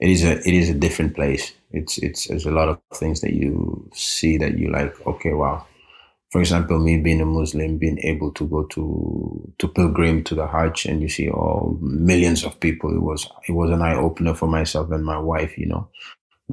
it 0.00 0.10
is 0.10 0.24
a 0.24 0.38
it 0.38 0.54
is 0.54 0.70
a 0.70 0.74
different 0.74 1.14
place. 1.14 1.52
It's 1.72 1.98
it's 1.98 2.28
there's 2.28 2.46
a 2.46 2.50
lot 2.50 2.68
of 2.68 2.80
things 2.94 3.20
that 3.22 3.34
you 3.34 3.88
see 3.94 4.38
that 4.38 4.58
you 4.58 4.70
like. 4.70 4.94
Okay, 5.06 5.32
wow. 5.32 5.66
For 6.30 6.40
example, 6.40 6.78
me 6.78 6.98
being 6.98 7.20
a 7.20 7.26
Muslim, 7.26 7.78
being 7.78 7.98
able 8.00 8.32
to 8.32 8.46
go 8.46 8.64
to 8.64 9.52
to 9.58 9.68
pilgrim 9.68 10.24
to 10.24 10.34
the 10.34 10.46
Hajj, 10.46 10.86
and 10.86 11.02
you 11.02 11.08
see 11.08 11.28
all 11.30 11.78
millions 11.80 12.44
of 12.44 12.60
people. 12.60 12.94
It 12.94 13.02
was 13.02 13.28
it 13.48 13.52
was 13.52 13.70
an 13.70 13.82
eye 13.82 13.96
opener 13.96 14.34
for 14.34 14.46
myself 14.48 14.90
and 14.92 15.04
my 15.04 15.18
wife. 15.18 15.58
You 15.58 15.66
know, 15.66 15.88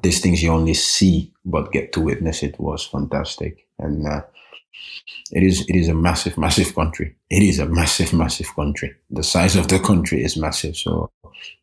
these 0.01 0.21
things 0.21 0.43
you 0.43 0.51
only 0.51 0.73
see 0.75 1.31
but 1.45 1.71
get 1.71 1.93
to 1.93 2.01
witness 2.01 2.43
it 2.43 2.59
was 2.59 2.85
fantastic, 2.85 3.67
and 3.79 4.05
uh, 4.07 4.21
it 5.31 5.43
is 5.43 5.65
it 5.67 5.75
is 5.75 5.87
a 5.87 5.93
massive, 5.93 6.37
massive 6.37 6.73
country. 6.73 7.15
It 7.29 7.43
is 7.43 7.59
a 7.59 7.65
massive, 7.65 8.13
massive 8.13 8.53
country. 8.55 8.95
The 9.09 9.23
size 9.23 9.55
of 9.55 9.67
the 9.67 9.79
country 9.79 10.23
is 10.23 10.37
massive. 10.37 10.75
So 10.75 11.11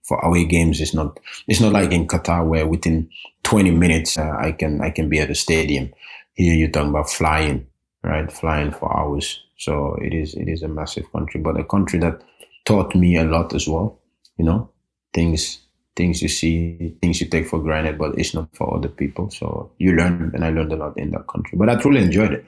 for 0.03 0.19
away 0.21 0.45
games, 0.45 0.81
it's 0.81 0.95
not 0.95 1.19
it's 1.49 1.61
not 1.61 1.73
like 1.73 1.93
in 1.93 2.07
Qatar 2.07 2.47
where 2.47 2.67
within 2.67 3.09
20 3.45 3.71
minutes 3.71 4.19
uh, 4.19 4.37
I 4.39 4.53
can 4.53 4.81
I 4.81 4.91
can 4.91 5.09
be 5.09 5.21
at 5.21 5.29
the 5.29 5.35
stadium. 5.35 5.93
Here 6.35 6.55
you're 6.55 6.69
talking 6.69 6.91
about 6.91 7.11
flying, 7.11 7.67
right? 8.03 8.31
Flying 8.31 8.73
for 8.73 8.95
hours. 8.97 9.41
So 9.57 9.97
it 10.03 10.13
is 10.13 10.35
it 10.35 10.49
is 10.49 10.63
a 10.63 10.69
massive 10.69 11.11
country, 11.13 11.41
but 11.41 11.59
a 11.59 11.65
country 11.65 11.99
that 12.01 12.23
taught 12.65 12.95
me 12.95 13.17
a 13.17 13.25
lot 13.25 13.55
as 13.55 13.67
well. 13.69 13.99
You 14.37 14.45
know, 14.45 14.71
things 15.13 15.64
things 15.97 16.21
you 16.23 16.29
see, 16.29 16.97
things 17.01 17.21
you 17.21 17.29
take 17.29 17.47
for 17.47 17.61
granted, 17.61 17.99
but 17.99 18.19
it's 18.19 18.35
not 18.35 18.49
for 18.55 18.77
other 18.77 18.89
people. 18.89 19.31
So 19.31 19.71
you 19.79 19.93
learn, 19.93 20.33
and 20.35 20.45
I 20.45 20.51
learned 20.51 20.73
a 20.73 20.77
lot 20.77 20.99
in 20.99 21.11
that 21.13 21.27
country. 21.29 21.57
But 21.57 21.69
I 21.69 21.77
truly 21.77 22.03
enjoyed 22.03 22.33
it. 22.33 22.45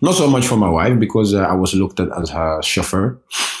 Not 0.00 0.14
so 0.14 0.28
much 0.28 0.46
for 0.46 0.56
my 0.56 0.68
wife 0.68 0.98
because 0.98 1.34
uh, 1.34 1.40
I 1.40 1.54
was 1.54 1.74
looked 1.74 2.00
at 2.00 2.08
as 2.16 2.30
her 2.30 2.62
chauffeur. 2.62 3.18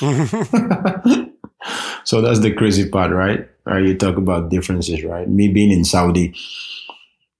so 2.04 2.20
that's 2.20 2.40
the 2.40 2.54
crazy 2.56 2.88
part, 2.88 3.12
right? 3.12 3.48
Right? 3.66 3.84
You 3.84 3.96
talk 3.96 4.16
about 4.16 4.50
differences, 4.50 5.04
right? 5.04 5.28
Me 5.28 5.48
being 5.48 5.70
in 5.70 5.84
Saudi, 5.84 6.34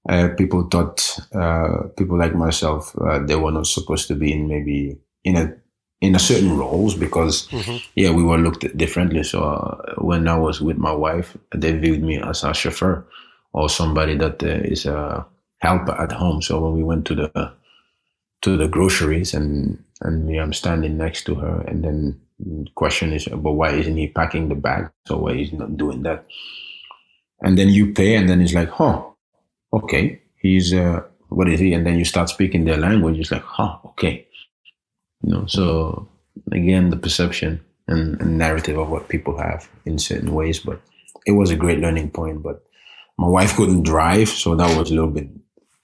uh, 0.09 0.29
people 0.37 0.67
thought 0.71 1.19
uh, 1.35 1.89
people 1.97 2.19
like 2.19 2.35
myself 2.35 2.97
uh, 3.01 3.19
they 3.19 3.37
were 3.37 3.53
not 3.53 3.67
supposed 3.67 4.09
to 4.09 4.15
be 4.15 4.33
in 4.33 4.49
maybe 4.49 4.99
in 5.25 5.37
a 5.37 5.55
in 6.01 6.15
a 6.15 6.19
certain 6.19 6.57
roles 6.57 6.95
because 6.95 7.47
mm-hmm. 7.49 7.77
yeah 7.95 8.11
we 8.11 8.23
were 8.23 8.39
looked 8.39 8.65
at 8.65 8.77
differently. 8.77 9.23
So 9.23 9.43
uh, 9.43 9.95
when 9.99 10.29
i 10.29 10.37
was 10.37 10.61
with 10.61 10.79
my 10.79 10.93
wife 10.93 11.37
they 11.55 11.73
viewed 11.73 12.03
me 12.03 12.19
as 12.19 12.43
a 12.45 12.55
chauffeur 12.55 13.05
or 13.53 13.69
somebody 13.69 14.17
that 14.17 14.43
uh, 14.43 14.47
is 14.47 14.87
a 14.87 15.27
helper 15.59 15.93
at 15.93 16.13
home. 16.13 16.41
So 16.41 16.61
when 16.61 16.75
we 16.75 16.83
went 16.83 17.07
to 17.07 17.15
the 17.15 17.53
to 18.43 18.57
the 18.57 18.69
groceries 18.69 19.35
and 19.35 19.83
and 20.01 20.25
me 20.25 20.39
i'm 20.39 20.55
standing 20.55 20.97
next 20.97 21.25
to 21.25 21.35
her 21.35 21.61
and 21.69 21.85
then 21.85 22.19
the 22.39 22.71
question 22.75 23.13
is 23.13 23.27
but 23.27 23.53
why 23.53 23.71
isn't 23.71 23.97
he 23.97 24.09
packing 24.09 24.49
the 24.49 24.55
bag? 24.55 24.91
So 25.07 25.19
why 25.19 25.35
he's 25.35 25.53
not 25.53 25.77
doing 25.77 26.03
that? 26.05 26.25
And 27.43 27.59
then 27.59 27.69
you 27.69 27.93
pay 27.93 28.17
and 28.17 28.29
then 28.29 28.41
it's 28.41 28.55
like 28.55 28.71
huh 28.71 29.05
okay 29.73 30.23
he's 30.37 30.73
uh 30.73 31.03
what 31.29 31.49
is 31.49 31.61
he? 31.61 31.75
And 31.75 31.87
then 31.87 31.97
you 31.99 32.05
start 32.05 32.29
speaking 32.29 32.65
their 32.65 32.79
language. 32.79 33.19
It's 33.19 33.31
like 33.31 33.45
huh 33.45 33.77
okay 33.85 34.27
you 35.23 35.33
know, 35.33 35.47
so 35.47 36.09
again, 36.53 36.91
the 36.91 36.97
perception 36.97 37.61
and, 37.89 38.21
and 38.21 38.39
narrative 38.39 38.79
of 38.79 38.91
what 38.91 39.09
people 39.09 39.39
have 39.39 39.69
in 39.85 39.99
certain 39.99 40.35
ways. 40.35 40.61
But 40.61 40.81
it 41.27 41.33
was 41.33 41.51
a 41.51 41.57
great 41.57 41.79
learning 41.79 42.11
point. 42.11 42.43
But 42.43 42.63
my 43.19 43.29
wife 43.29 43.57
couldn't 43.57 43.83
drive, 43.83 44.29
so 44.29 44.55
that 44.55 44.79
was 44.79 44.91
a 44.91 44.95
little 44.95 45.11
bit 45.11 45.29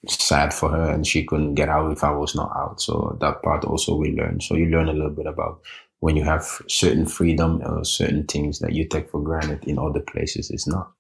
sad 0.09 0.55
for 0.55 0.70
her, 0.70 0.90
and 0.90 1.07
she 1.07 1.25
couldn't 1.25 1.55
get 1.55 1.68
out 1.68 1.92
if 1.92 2.05
I 2.05 2.11
was 2.11 2.35
not 2.35 2.53
out. 2.57 2.81
So 2.81 3.16
that 3.20 3.42
part 3.42 3.64
also 3.64 3.96
we 3.96 4.12
learned. 4.12 4.42
So 4.42 4.55
you 4.55 4.66
learn 4.66 4.88
a 4.88 4.92
little 4.92 5.11
bit 5.11 5.27
about 5.27 5.61
when 6.01 6.16
you 6.16 6.25
have 6.25 6.62
certain 6.68 7.07
freedom 7.07 7.62
or 7.64 7.85
certain 7.85 8.25
things 8.25 8.61
that 8.61 8.72
you 8.72 8.87
take 8.87 9.11
for 9.11 9.20
granted 9.20 9.64
in 9.64 9.79
other 9.79 10.01
places. 10.01 10.51
It's 10.51 10.66
not. 10.66 10.92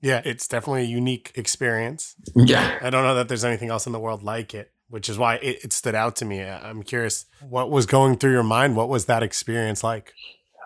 Yeah, 0.00 0.20
it's 0.24 0.46
definitely 0.46 0.82
a 0.82 0.86
unique 0.86 1.32
experience. 1.34 2.14
Yeah. 2.36 2.78
I 2.82 2.90
don't 2.90 3.04
know 3.04 3.14
that 3.14 3.28
there's 3.28 3.44
anything 3.44 3.70
else 3.70 3.86
in 3.86 3.92
the 3.92 3.98
world 3.98 4.22
like 4.22 4.52
it 4.52 4.73
which 4.88 5.08
is 5.08 5.18
why 5.18 5.36
it, 5.36 5.64
it 5.64 5.72
stood 5.72 5.94
out 5.94 6.16
to 6.16 6.24
me. 6.24 6.40
I'm 6.42 6.82
curious 6.82 7.26
what 7.40 7.70
was 7.70 7.86
going 7.86 8.16
through 8.16 8.32
your 8.32 8.42
mind. 8.42 8.76
What 8.76 8.88
was 8.88 9.06
that 9.06 9.22
experience 9.22 9.82
like? 9.82 10.14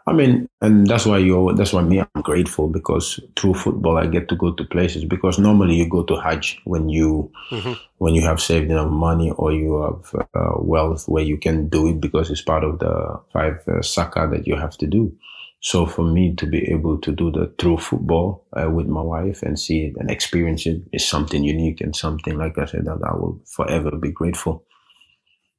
I 0.08 0.12
mean, 0.12 0.48
and 0.62 0.86
that's 0.86 1.04
why 1.04 1.18
you. 1.18 1.52
That's 1.54 1.74
why 1.74 1.82
me. 1.82 2.00
I'm 2.00 2.22
grateful 2.22 2.66
because 2.66 3.20
through 3.36 3.54
football 3.54 3.98
I 3.98 4.06
get 4.06 4.28
to 4.30 4.36
go 4.36 4.52
to 4.52 4.64
places. 4.64 5.04
Because 5.04 5.38
normally 5.38 5.74
you 5.74 5.86
go 5.86 6.02
to 6.04 6.16
Hajj 6.16 6.60
when 6.64 6.88
you 6.88 7.30
mm-hmm. 7.50 7.74
when 7.98 8.14
you 8.14 8.22
have 8.22 8.40
saved 8.40 8.70
enough 8.70 8.90
money 8.90 9.30
or 9.32 9.52
you 9.52 9.82
have 9.82 10.26
uh, 10.34 10.54
wealth 10.60 11.08
where 11.08 11.24
you 11.24 11.36
can 11.36 11.68
do 11.68 11.88
it 11.88 12.00
because 12.00 12.30
it's 12.30 12.40
part 12.40 12.64
of 12.64 12.78
the 12.78 13.20
five 13.34 13.60
uh, 13.68 13.82
that 14.28 14.44
you 14.46 14.56
have 14.56 14.78
to 14.78 14.86
do. 14.86 15.14
So 15.60 15.86
for 15.86 16.04
me 16.04 16.34
to 16.36 16.46
be 16.46 16.70
able 16.70 16.98
to 17.00 17.12
do 17.12 17.32
the 17.32 17.52
true 17.58 17.78
football 17.78 18.46
uh, 18.56 18.70
with 18.70 18.86
my 18.86 19.02
wife 19.02 19.42
and 19.42 19.58
see 19.58 19.86
it 19.86 19.94
and 19.98 20.10
experience 20.10 20.66
it 20.66 20.82
is 20.92 21.06
something 21.06 21.44
unique 21.44 21.80
and 21.80 21.96
something, 21.96 22.38
like 22.38 22.58
I 22.58 22.66
said, 22.66 22.84
that 22.86 23.00
I 23.04 23.14
will 23.16 23.40
forever 23.46 23.92
be 23.96 24.12
grateful. 24.12 24.64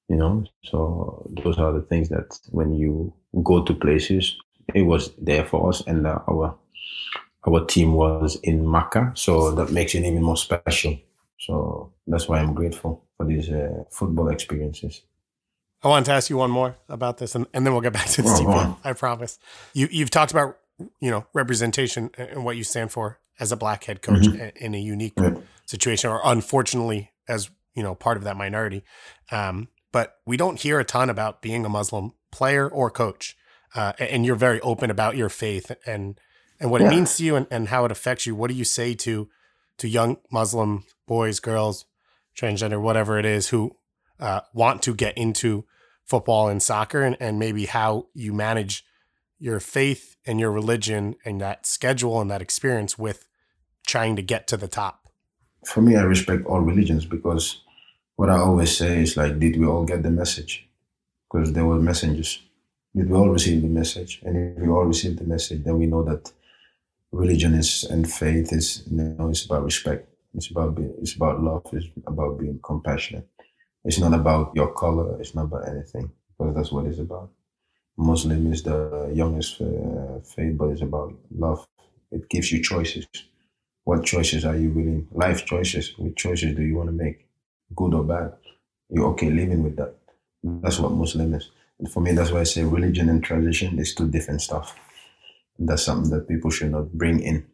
You 0.10 0.18
know, 0.18 0.46
so 0.64 1.30
those 1.44 1.60
are 1.60 1.74
the 1.74 1.82
things 1.82 2.10
that 2.10 2.40
when 2.50 2.74
you 2.76 3.14
go 3.44 3.64
to 3.64 3.74
places, 3.74 4.38
it 4.74 4.84
was 4.84 5.12
there 5.18 5.46
for 5.46 5.70
us, 5.70 5.82
and 5.88 6.08
uh, 6.08 6.20
our 6.30 6.58
our 7.48 7.66
team 7.66 7.94
was 7.94 8.38
in 8.44 8.70
Makkah, 8.70 9.12
so 9.16 9.52
that 9.56 9.72
makes 9.72 9.96
it 9.96 10.06
even 10.06 10.24
more 10.24 10.38
special. 10.38 10.98
So 11.40 11.94
that's 12.08 12.28
why 12.28 12.40
I'm 12.40 12.54
grateful 12.54 13.06
for 13.18 13.26
these 13.26 13.50
uh, 13.50 13.84
football 13.92 14.30
experiences. 14.30 15.02
I 15.82 15.88
wanted 15.88 16.06
to 16.06 16.12
ask 16.12 16.30
you 16.30 16.38
one 16.38 16.52
more 16.52 16.76
about 16.90 17.18
this, 17.18 17.36
and, 17.36 17.48
and 17.54 17.66
then 17.66 17.74
we'll 17.74 17.82
get 17.82 17.94
back 17.94 18.08
to 18.08 18.22
the 18.22 18.34
team. 18.34 18.76
I 18.84 18.94
promise. 18.94 19.40
You 19.74 19.88
you've 19.92 20.12
talked 20.12 20.32
about 20.32 20.58
you 21.00 21.10
know 21.10 21.26
representation 21.34 22.12
and 22.18 22.44
what 22.44 22.58
you 22.58 22.64
stand 22.64 22.92
for 22.92 23.20
as 23.40 23.52
a 23.52 23.58
black 23.58 23.86
head 23.86 24.02
coach 24.02 24.24
mm-hmm. 24.24 24.58
in 24.58 24.76
a 24.76 24.80
unique 24.80 25.18
situation, 25.66 26.10
or 26.10 26.22
unfortunately, 26.24 27.12
as 27.28 27.50
you 27.76 27.84
know, 27.84 27.96
part 27.96 28.18
of 28.18 28.24
that 28.24 28.36
minority. 28.36 28.84
Um, 29.32 29.70
but 29.92 30.18
we 30.26 30.38
don't 30.38 30.60
hear 30.60 30.80
a 30.80 30.84
ton 30.84 31.10
about 31.10 31.42
being 31.42 31.66
a 31.66 31.70
Muslim 31.70 32.14
player 32.32 32.68
or 32.68 32.92
coach. 32.92 33.36
Uh, 33.76 33.94
and 34.00 34.26
you're 34.26 34.36
very 34.36 34.60
open 34.62 34.90
about 34.90 35.16
your 35.16 35.30
faith 35.30 35.72
and 35.86 36.20
and 36.60 36.70
what 36.70 36.82
yeah. 36.82 36.88
it 36.88 36.90
means 36.90 37.16
to 37.16 37.24
you 37.24 37.36
and, 37.36 37.48
and 37.50 37.70
how 37.70 37.86
it 37.86 37.92
affects 37.92 38.26
you. 38.26 38.36
What 38.36 38.50
do 38.50 38.56
you 38.56 38.66
say 38.66 38.96
to 38.96 39.30
to 39.78 39.88
young 39.88 40.18
Muslim 40.32 40.84
boys, 41.08 41.40
girls, 41.40 41.86
transgender, 42.36 42.82
whatever 42.82 43.18
it 43.18 43.26
is, 43.26 43.50
who 43.50 43.78
uh, 44.20 44.42
want 44.54 44.82
to 44.84 44.94
get 44.94 45.18
into 45.18 45.66
football 46.06 46.48
and 46.48 46.62
soccer, 46.62 47.02
and, 47.02 47.16
and 47.20 47.38
maybe 47.38 47.66
how 47.66 48.08
you 48.14 48.34
manage 48.34 48.84
your 49.38 49.60
faith 49.60 50.18
and 50.26 50.40
your 50.40 50.52
religion 50.52 51.16
and 51.24 51.40
that 51.40 51.66
schedule 51.66 52.20
and 52.20 52.30
that 52.30 52.42
experience 52.42 52.98
with 52.98 53.28
trying 53.88 54.16
to 54.16 54.22
get 54.22 54.48
to 54.48 54.58
the 54.58 54.68
top? 54.68 55.08
For 55.66 55.82
me, 55.82 55.96
I 55.96 56.02
respect 56.02 56.46
all 56.46 56.62
religions 56.62 57.06
because 57.06 57.62
what 58.16 58.30
I 58.30 58.38
always 58.38 58.76
say 58.76 59.02
is 59.02 59.16
like, 59.16 59.40
did 59.40 59.58
we 59.60 59.66
all 59.66 59.86
get 59.86 60.04
the 60.04 60.12
message? 60.12 60.68
Because 61.32 61.54
there 61.54 61.66
were 61.66 61.80
messengers. 61.80 62.42
Did 62.96 63.10
we 63.10 63.16
all 63.16 63.30
receive 63.30 63.62
the 63.62 63.68
message? 63.68 64.22
And 64.24 64.58
if 64.58 64.62
we 64.62 64.68
all 64.68 64.86
receive 64.86 65.18
the 65.18 65.24
message, 65.24 65.64
then 65.64 65.78
we 65.78 65.86
know 65.86 66.04
that 66.04 66.32
religion 67.12 67.54
is 67.54 67.84
and 67.86 68.12
faith 68.12 68.52
is 68.52 68.84
you 68.90 68.98
know 68.98 69.30
it's 69.30 69.46
about 69.46 69.64
respect. 69.64 70.08
It's 70.36 70.52
about 70.52 70.76
being, 70.76 70.94
it's 71.02 71.16
about 71.16 71.42
love. 71.42 71.66
It's 71.74 71.88
about 72.06 72.40
being 72.40 72.60
compassionate. 72.64 73.28
It's 73.86 74.00
not 74.00 74.14
about 74.14 74.52
your 74.56 74.72
color. 74.74 75.20
It's 75.20 75.36
not 75.36 75.46
about 75.46 75.68
anything 75.68 76.12
because 76.38 76.56
that's 76.56 76.72
what 76.72 76.86
it's 76.86 77.00
about. 77.00 77.32
Muslim 77.98 78.52
is 78.52 78.64
the 78.64 79.12
youngest 79.14 79.62
uh, 79.62 80.20
faith, 80.24 80.58
but 80.58 80.70
it's 80.70 80.82
about 80.82 81.14
love. 81.32 81.68
It 82.12 82.30
gives 82.30 82.52
you 82.52 82.62
choices. 82.64 83.08
What 83.84 84.06
choices 84.06 84.46
are 84.46 84.56
you 84.56 84.70
willing? 84.72 85.08
Life 85.12 85.46
choices. 85.46 85.94
What 85.98 86.16
choices 86.16 86.56
do 86.56 86.64
you 86.64 86.76
want 86.76 86.90
to 86.90 86.94
make? 86.94 87.28
Good 87.76 87.94
or 87.94 88.04
bad? 88.04 88.34
You're 88.90 89.08
okay 89.08 89.30
living 89.30 89.64
with 89.64 89.76
that. 89.78 89.96
That's 90.44 90.80
what 90.80 90.92
Muslim 90.94 91.34
is. 91.34 91.50
And 91.80 91.92
for 91.92 92.02
me, 92.02 92.12
that's 92.14 92.32
why 92.32 92.42
I 92.42 92.44
say 92.44 92.64
religion 92.64 93.10
and 93.10 93.24
tradition 93.24 93.80
is 93.80 93.94
two 93.96 94.08
different 94.08 94.42
stuff. 94.42 94.76
That's 95.58 95.84
something 95.84 96.10
that 96.12 96.28
people 96.28 96.52
should 96.52 96.72
not 96.72 96.94
bring 96.94 97.20
in, 97.20 97.46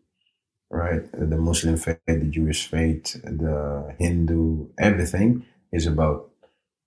right? 0.69 1.03
The 1.11 1.37
Muslim 1.37 1.77
faith, 1.77 1.99
the 2.05 2.25
Jewish 2.25 2.67
faith, 2.67 3.13
the 3.23 3.95
Hindu, 3.97 4.67
everything 4.77 5.45
is 5.75 5.87
about 5.87 6.31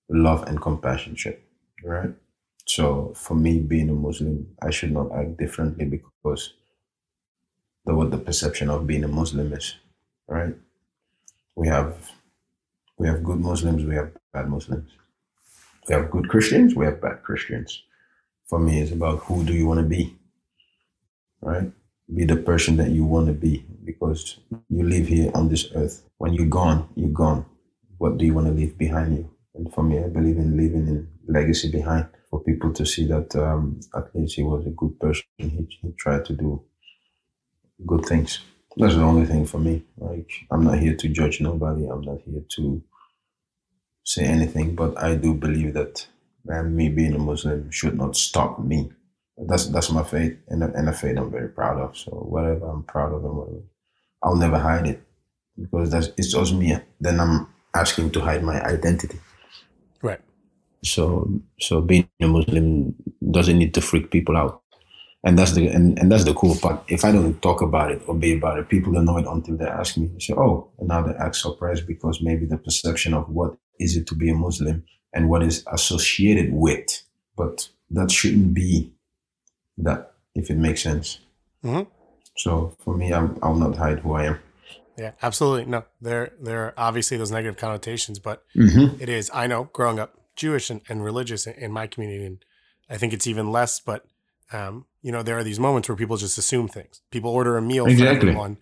love 0.09 0.43
and 0.47 0.61
compassion, 0.61 1.15
right? 1.83 2.11
So 2.65 3.13
for 3.15 3.35
me, 3.35 3.59
being 3.59 3.89
a 3.89 3.93
Muslim, 3.93 4.47
I 4.61 4.71
should 4.71 4.91
not 4.93 5.11
act 5.13 5.37
differently 5.37 5.85
because 5.85 6.53
the 7.85 7.95
what 7.95 8.11
the 8.11 8.17
perception 8.19 8.69
of 8.69 8.87
being 8.87 9.03
a 9.05 9.09
Muslim 9.09 9.53
is, 9.53 9.75
right? 10.27 10.55
We 11.55 11.67
have 11.69 12.11
we 12.97 13.07
have 13.07 13.23
good 13.23 13.39
Muslims, 13.39 13.85
we 13.85 13.95
have 13.95 14.11
bad 14.33 14.49
Muslims. 14.49 14.91
We 15.87 15.95
have 15.95 16.11
good 16.11 16.29
Christians, 16.29 16.75
we 16.75 16.85
have 16.85 17.01
bad 17.01 17.23
Christians. 17.23 17.83
For 18.47 18.59
me, 18.59 18.81
it's 18.81 18.91
about 18.91 19.19
who 19.21 19.43
do 19.45 19.53
you 19.53 19.67
want 19.67 19.79
to 19.81 19.85
be, 19.87 20.15
right? 21.41 21.71
Be 22.15 22.25
the 22.25 22.37
person 22.37 22.77
that 22.77 22.91
you 22.91 23.05
want 23.05 23.27
to 23.27 23.33
be 23.33 23.65
because 23.85 24.39
you 24.69 24.83
live 24.83 25.07
here 25.07 25.31
on 25.35 25.49
this 25.49 25.69
earth. 25.75 26.03
When 26.19 26.33
you're 26.33 26.47
gone, 26.47 26.89
you're 26.95 27.09
gone. 27.09 27.45
What 27.99 28.19
do 28.19 28.25
you 28.25 28.35
want 28.35 28.47
to 28.47 28.53
leave 28.53 28.77
behind 28.77 29.17
you? 29.17 29.31
And 29.55 29.73
for 29.73 29.83
me, 29.83 29.99
I 29.99 30.09
believe 30.09 30.37
in 30.39 30.57
leaving 30.57 30.89
a 30.89 31.33
legacy 31.33 31.71
behind 31.71 32.07
for 32.31 32.41
people 32.43 32.73
to 32.73 32.85
see 32.85 33.07
that 33.07 33.35
um, 33.37 33.81
at 33.95 34.15
least 34.15 34.37
he 34.37 34.43
was 34.43 34.67
a 34.67 34.71
good 34.71 34.99
person. 35.01 35.25
He, 35.39 35.67
he 35.83 35.93
tried 35.99 36.25
to 36.27 36.33
do 36.33 36.63
good 37.87 38.05
things. 38.05 38.39
That's 38.77 38.95
the 38.95 39.03
only 39.03 39.27
thing 39.27 39.45
for 39.45 39.59
me. 39.59 39.83
Like 39.97 40.31
I'm 40.51 40.63
not 40.65 40.79
here 40.79 40.95
to 40.95 41.09
judge 41.09 41.41
nobody. 41.41 41.87
I'm 41.87 42.01
not 42.01 42.21
here 42.25 42.43
to 42.57 42.83
say 44.05 44.25
anything, 44.25 44.75
but 44.75 44.97
I 45.01 45.15
do 45.15 45.33
believe 45.35 45.73
that 45.75 46.07
man, 46.45 46.75
me 46.75 46.89
being 46.89 47.15
a 47.15 47.19
Muslim 47.19 47.71
should 47.71 47.97
not 47.97 48.15
stop 48.17 48.59
me. 48.59 48.91
That's 49.37 49.67
that's 49.67 49.91
my 49.91 50.03
faith, 50.03 50.37
and 50.49 50.63
a, 50.63 50.73
and 50.73 50.89
a 50.89 50.93
faith 50.93 51.17
I'm 51.17 51.31
very 51.31 51.49
proud 51.49 51.79
of. 51.79 51.97
So 51.97 52.11
whatever 52.11 52.67
I'm 52.67 52.83
proud 52.83 53.13
of, 53.13 53.23
and 53.25 53.35
whatever, 53.37 53.63
I'll 54.23 54.35
never 54.35 54.59
hide 54.59 54.87
it 54.87 55.03
because 55.59 55.91
that's 55.91 56.09
it's 56.17 56.33
just 56.33 56.53
me. 56.55 56.77
Then 57.01 57.19
I'm 57.19 57.47
asking 57.73 58.11
to 58.11 58.21
hide 58.21 58.43
my 58.43 58.61
identity. 58.63 59.19
Right. 60.01 60.21
So 60.83 61.29
so 61.59 61.81
being 61.81 62.09
a 62.21 62.27
Muslim 62.27 62.95
doesn't 63.31 63.57
need 63.57 63.73
to 63.73 63.81
freak 63.81 64.11
people 64.11 64.37
out. 64.37 64.61
And 65.23 65.37
that's 65.37 65.51
the 65.51 65.67
and, 65.67 65.99
and 65.99 66.11
that's 66.11 66.23
the 66.23 66.33
cool 66.33 66.55
part. 66.55 66.83
If 66.87 67.03
I 67.03 67.11
don't 67.11 67.41
talk 67.41 67.61
about 67.61 67.91
it 67.91 68.01
or 68.07 68.15
be 68.15 68.37
about 68.37 68.57
it, 68.57 68.69
people 68.69 68.93
don't 68.93 69.05
know 69.05 69.17
it 69.17 69.25
until 69.27 69.57
they 69.57 69.65
ask 69.65 69.97
me. 69.97 70.07
They 70.07 70.19
say, 70.19 70.33
Oh, 70.33 70.71
and 70.79 70.87
now 70.87 71.01
they 71.01 71.13
act 71.15 71.35
surprised 71.35 71.85
because 71.85 72.21
maybe 72.21 72.45
the 72.45 72.57
perception 72.57 73.13
of 73.13 73.29
what 73.29 73.57
is 73.79 73.97
it 73.97 74.07
to 74.07 74.15
be 74.15 74.29
a 74.29 74.35
Muslim 74.35 74.85
and 75.13 75.29
what 75.29 75.43
is 75.43 75.65
associated 75.67 76.53
with. 76.53 77.03
But 77.35 77.69
that 77.91 78.11
shouldn't 78.11 78.53
be 78.53 78.93
that, 79.77 80.13
if 80.35 80.49
it 80.49 80.57
makes 80.57 80.83
sense. 80.83 81.19
Mm-hmm. 81.63 81.89
So 82.37 82.75
for 82.83 82.95
me, 82.95 83.13
I'm, 83.13 83.37
I'll 83.41 83.55
not 83.55 83.75
hide 83.75 83.99
who 83.99 84.13
I 84.13 84.25
am. 84.25 84.39
Yeah, 84.99 85.11
absolutely. 85.21 85.65
No, 85.65 85.85
there 86.01 86.33
there 86.41 86.65
are 86.65 86.73
obviously 86.77 87.15
those 87.15 87.31
negative 87.31 87.57
connotations, 87.57 88.19
but 88.19 88.43
mm-hmm. 88.55 89.01
it 89.01 89.07
is. 89.07 89.31
I 89.33 89.47
know 89.47 89.69
growing 89.71 89.97
up 89.97 90.17
Jewish 90.35 90.69
and, 90.69 90.81
and 90.89 91.03
religious 91.03 91.47
in, 91.47 91.53
in, 91.53 91.71
my 91.71 91.87
community, 91.87 92.25
and 92.25 92.43
I 92.89 92.97
think 92.97 93.13
it's 93.13 93.25
even 93.25 93.51
less. 93.51 93.79
But 93.79 94.05
um, 94.51 94.85
you 95.01 95.11
know, 95.11 95.23
there 95.23 95.37
are 95.37 95.43
these 95.43 95.59
moments 95.59 95.87
where 95.87 95.95
people 95.95 96.17
just 96.17 96.37
assume 96.37 96.67
things. 96.67 97.01
People 97.11 97.31
order 97.31 97.55
a 97.55 97.61
meal 97.61 97.85
exactly. 97.85 98.05
for 98.05 98.15
everyone, 98.17 98.57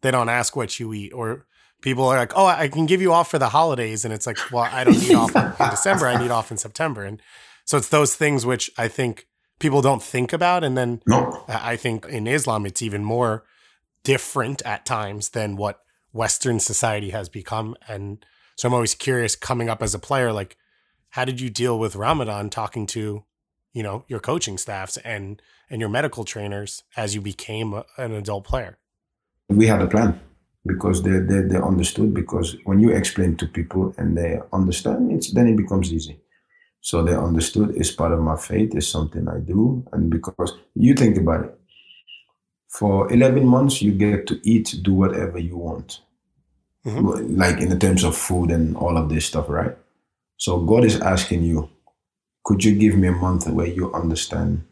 they 0.00 0.10
don't 0.10 0.28
ask 0.28 0.56
what 0.56 0.80
you 0.80 0.92
eat, 0.92 1.12
or 1.12 1.46
people 1.82 2.04
are 2.08 2.16
like, 2.16 2.32
"Oh, 2.34 2.46
I 2.46 2.66
can 2.66 2.86
give 2.86 3.00
you 3.00 3.12
off 3.12 3.30
for 3.30 3.38
the 3.38 3.50
holidays," 3.50 4.04
and 4.04 4.12
it's 4.12 4.26
like, 4.26 4.38
"Well, 4.50 4.68
I 4.70 4.82
don't 4.82 4.98
need 4.98 5.14
off 5.14 5.36
in 5.36 5.70
December. 5.70 6.08
I 6.08 6.20
need 6.20 6.32
off 6.32 6.50
in 6.50 6.56
September." 6.56 7.04
And 7.04 7.22
so 7.64 7.78
it's 7.78 7.88
those 7.88 8.16
things 8.16 8.44
which 8.44 8.70
I 8.76 8.88
think 8.88 9.28
people 9.60 9.82
don't 9.82 10.02
think 10.02 10.32
about, 10.32 10.64
and 10.64 10.76
then 10.76 11.00
no. 11.06 11.44
I 11.48 11.76
think 11.76 12.06
in 12.06 12.26
Islam 12.26 12.66
it's 12.66 12.82
even 12.82 13.04
more 13.04 13.44
different 14.06 14.62
at 14.62 14.86
times 14.86 15.30
than 15.30 15.56
what 15.56 15.80
Western 16.12 16.60
society 16.60 17.10
has 17.10 17.28
become. 17.28 17.74
And 17.88 18.24
so 18.56 18.68
I'm 18.68 18.74
always 18.74 18.94
curious, 18.94 19.34
coming 19.34 19.68
up 19.68 19.82
as 19.82 19.94
a 19.94 19.98
player, 19.98 20.32
like 20.32 20.56
how 21.10 21.24
did 21.24 21.40
you 21.40 21.50
deal 21.50 21.76
with 21.76 21.96
Ramadan 21.96 22.48
talking 22.48 22.86
to, 22.86 23.24
you 23.72 23.82
know, 23.82 24.04
your 24.06 24.20
coaching 24.20 24.58
staffs 24.58 24.96
and 24.98 25.42
and 25.68 25.80
your 25.80 25.90
medical 25.90 26.24
trainers 26.24 26.84
as 26.96 27.16
you 27.16 27.20
became 27.20 27.74
a, 27.74 27.84
an 27.98 28.12
adult 28.12 28.44
player? 28.44 28.78
We 29.48 29.66
had 29.66 29.82
a 29.82 29.88
plan 29.88 30.20
because 30.64 31.02
they, 31.02 31.18
they 31.18 31.40
they 31.40 31.58
understood 31.58 32.14
because 32.14 32.56
when 32.64 32.78
you 32.78 32.90
explain 32.90 33.36
to 33.38 33.46
people 33.58 33.92
and 33.98 34.16
they 34.16 34.38
understand 34.52 35.10
it's 35.10 35.32
then 35.34 35.48
it 35.48 35.56
becomes 35.56 35.92
easy. 35.92 36.20
So 36.80 37.02
they 37.02 37.16
understood 37.16 37.74
it's 37.74 37.90
part 37.90 38.12
of 38.12 38.20
my 38.20 38.36
faith, 38.36 38.70
it's 38.76 38.86
something 38.86 39.26
I 39.26 39.40
do. 39.40 39.84
And 39.92 40.08
because 40.08 40.52
you 40.76 40.94
think 40.94 41.16
about 41.18 41.44
it, 41.46 41.52
for 42.68 43.12
11 43.12 43.46
months, 43.46 43.82
you 43.82 43.92
get 43.92 44.26
to 44.28 44.40
eat, 44.48 44.76
do 44.82 44.92
whatever 44.94 45.38
you 45.38 45.56
want. 45.56 46.00
Mm-hmm. 46.86 47.36
Like 47.36 47.60
in 47.60 47.68
the 47.68 47.78
terms 47.78 48.04
of 48.04 48.16
food 48.16 48.50
and 48.50 48.76
all 48.76 48.96
of 48.96 49.08
this 49.08 49.26
stuff, 49.26 49.48
right? 49.48 49.76
So 50.36 50.60
God 50.60 50.84
is 50.84 51.00
asking 51.00 51.44
you, 51.44 51.70
could 52.44 52.64
you 52.64 52.74
give 52.74 52.96
me 52.96 53.08
a 53.08 53.12
month 53.12 53.48
where 53.48 53.66
you 53.66 53.92
understand 53.92 54.64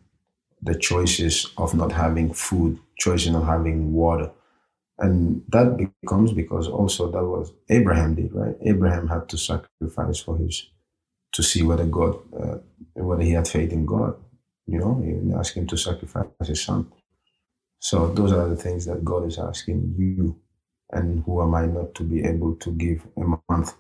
the 0.62 0.74
choices 0.74 1.48
of 1.59 1.74
not 1.74 1.92
having 1.92 2.33
food, 2.33 2.78
choices 2.98 3.28
of 3.28 3.35
not 3.35 3.46
having 3.46 3.92
water? 3.92 4.30
And 4.98 5.42
that 5.48 5.76
becomes 6.02 6.33
because 6.33 6.68
also 6.68 7.11
that 7.11 7.24
was 7.24 7.52
Abraham 7.68 8.14
did, 8.14 8.33
right? 8.35 8.57
Abraham 8.64 9.09
had 9.09 9.28
to 9.30 9.38
sacrifice 9.38 10.20
for 10.20 10.37
his, 10.38 10.68
to 11.33 11.42
see 11.42 11.62
whether 11.62 11.85
God, 11.87 12.16
uh, 12.40 12.59
whether 12.94 13.22
he 13.22 13.33
had 13.33 13.48
faith 13.48 13.72
in 13.72 13.87
God. 13.87 14.14
You 14.66 14.78
know, 14.78 15.02
he 15.04 15.35
asked 15.35 15.57
him 15.57 15.66
to 15.68 15.76
sacrifice 15.76 16.26
his 16.46 16.62
son. 16.62 16.92
So 17.85 18.09
those 18.09 18.33
are 18.33 18.49
the 18.49 18.57
things 18.57 18.87
that 18.87 19.05
God 19.05 19.27
is 19.27 19.38
asking 19.38 19.94
you. 19.99 20.37
And 20.92 21.23
who 21.25 21.42
am 21.42 21.55
I 21.55 21.66
not 21.66 21.94
to 21.97 22.03
be 22.03 22.25
able 22.25 22.55
to 22.57 22.70
give 22.70 23.07
a 23.16 23.25
month 23.51 23.75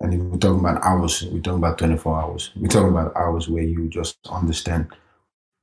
and 0.00 0.14
if 0.14 0.20
we're 0.20 0.38
talking 0.38 0.60
about 0.60 0.82
hours, 0.84 1.24
we're 1.24 1.40
talking 1.40 1.58
about 1.58 1.78
24 1.78 2.20
hours. 2.20 2.50
We're 2.54 2.68
talking 2.68 2.90
about 2.90 3.16
hours 3.16 3.48
where 3.48 3.64
you 3.64 3.88
just 3.88 4.18
understand 4.30 4.88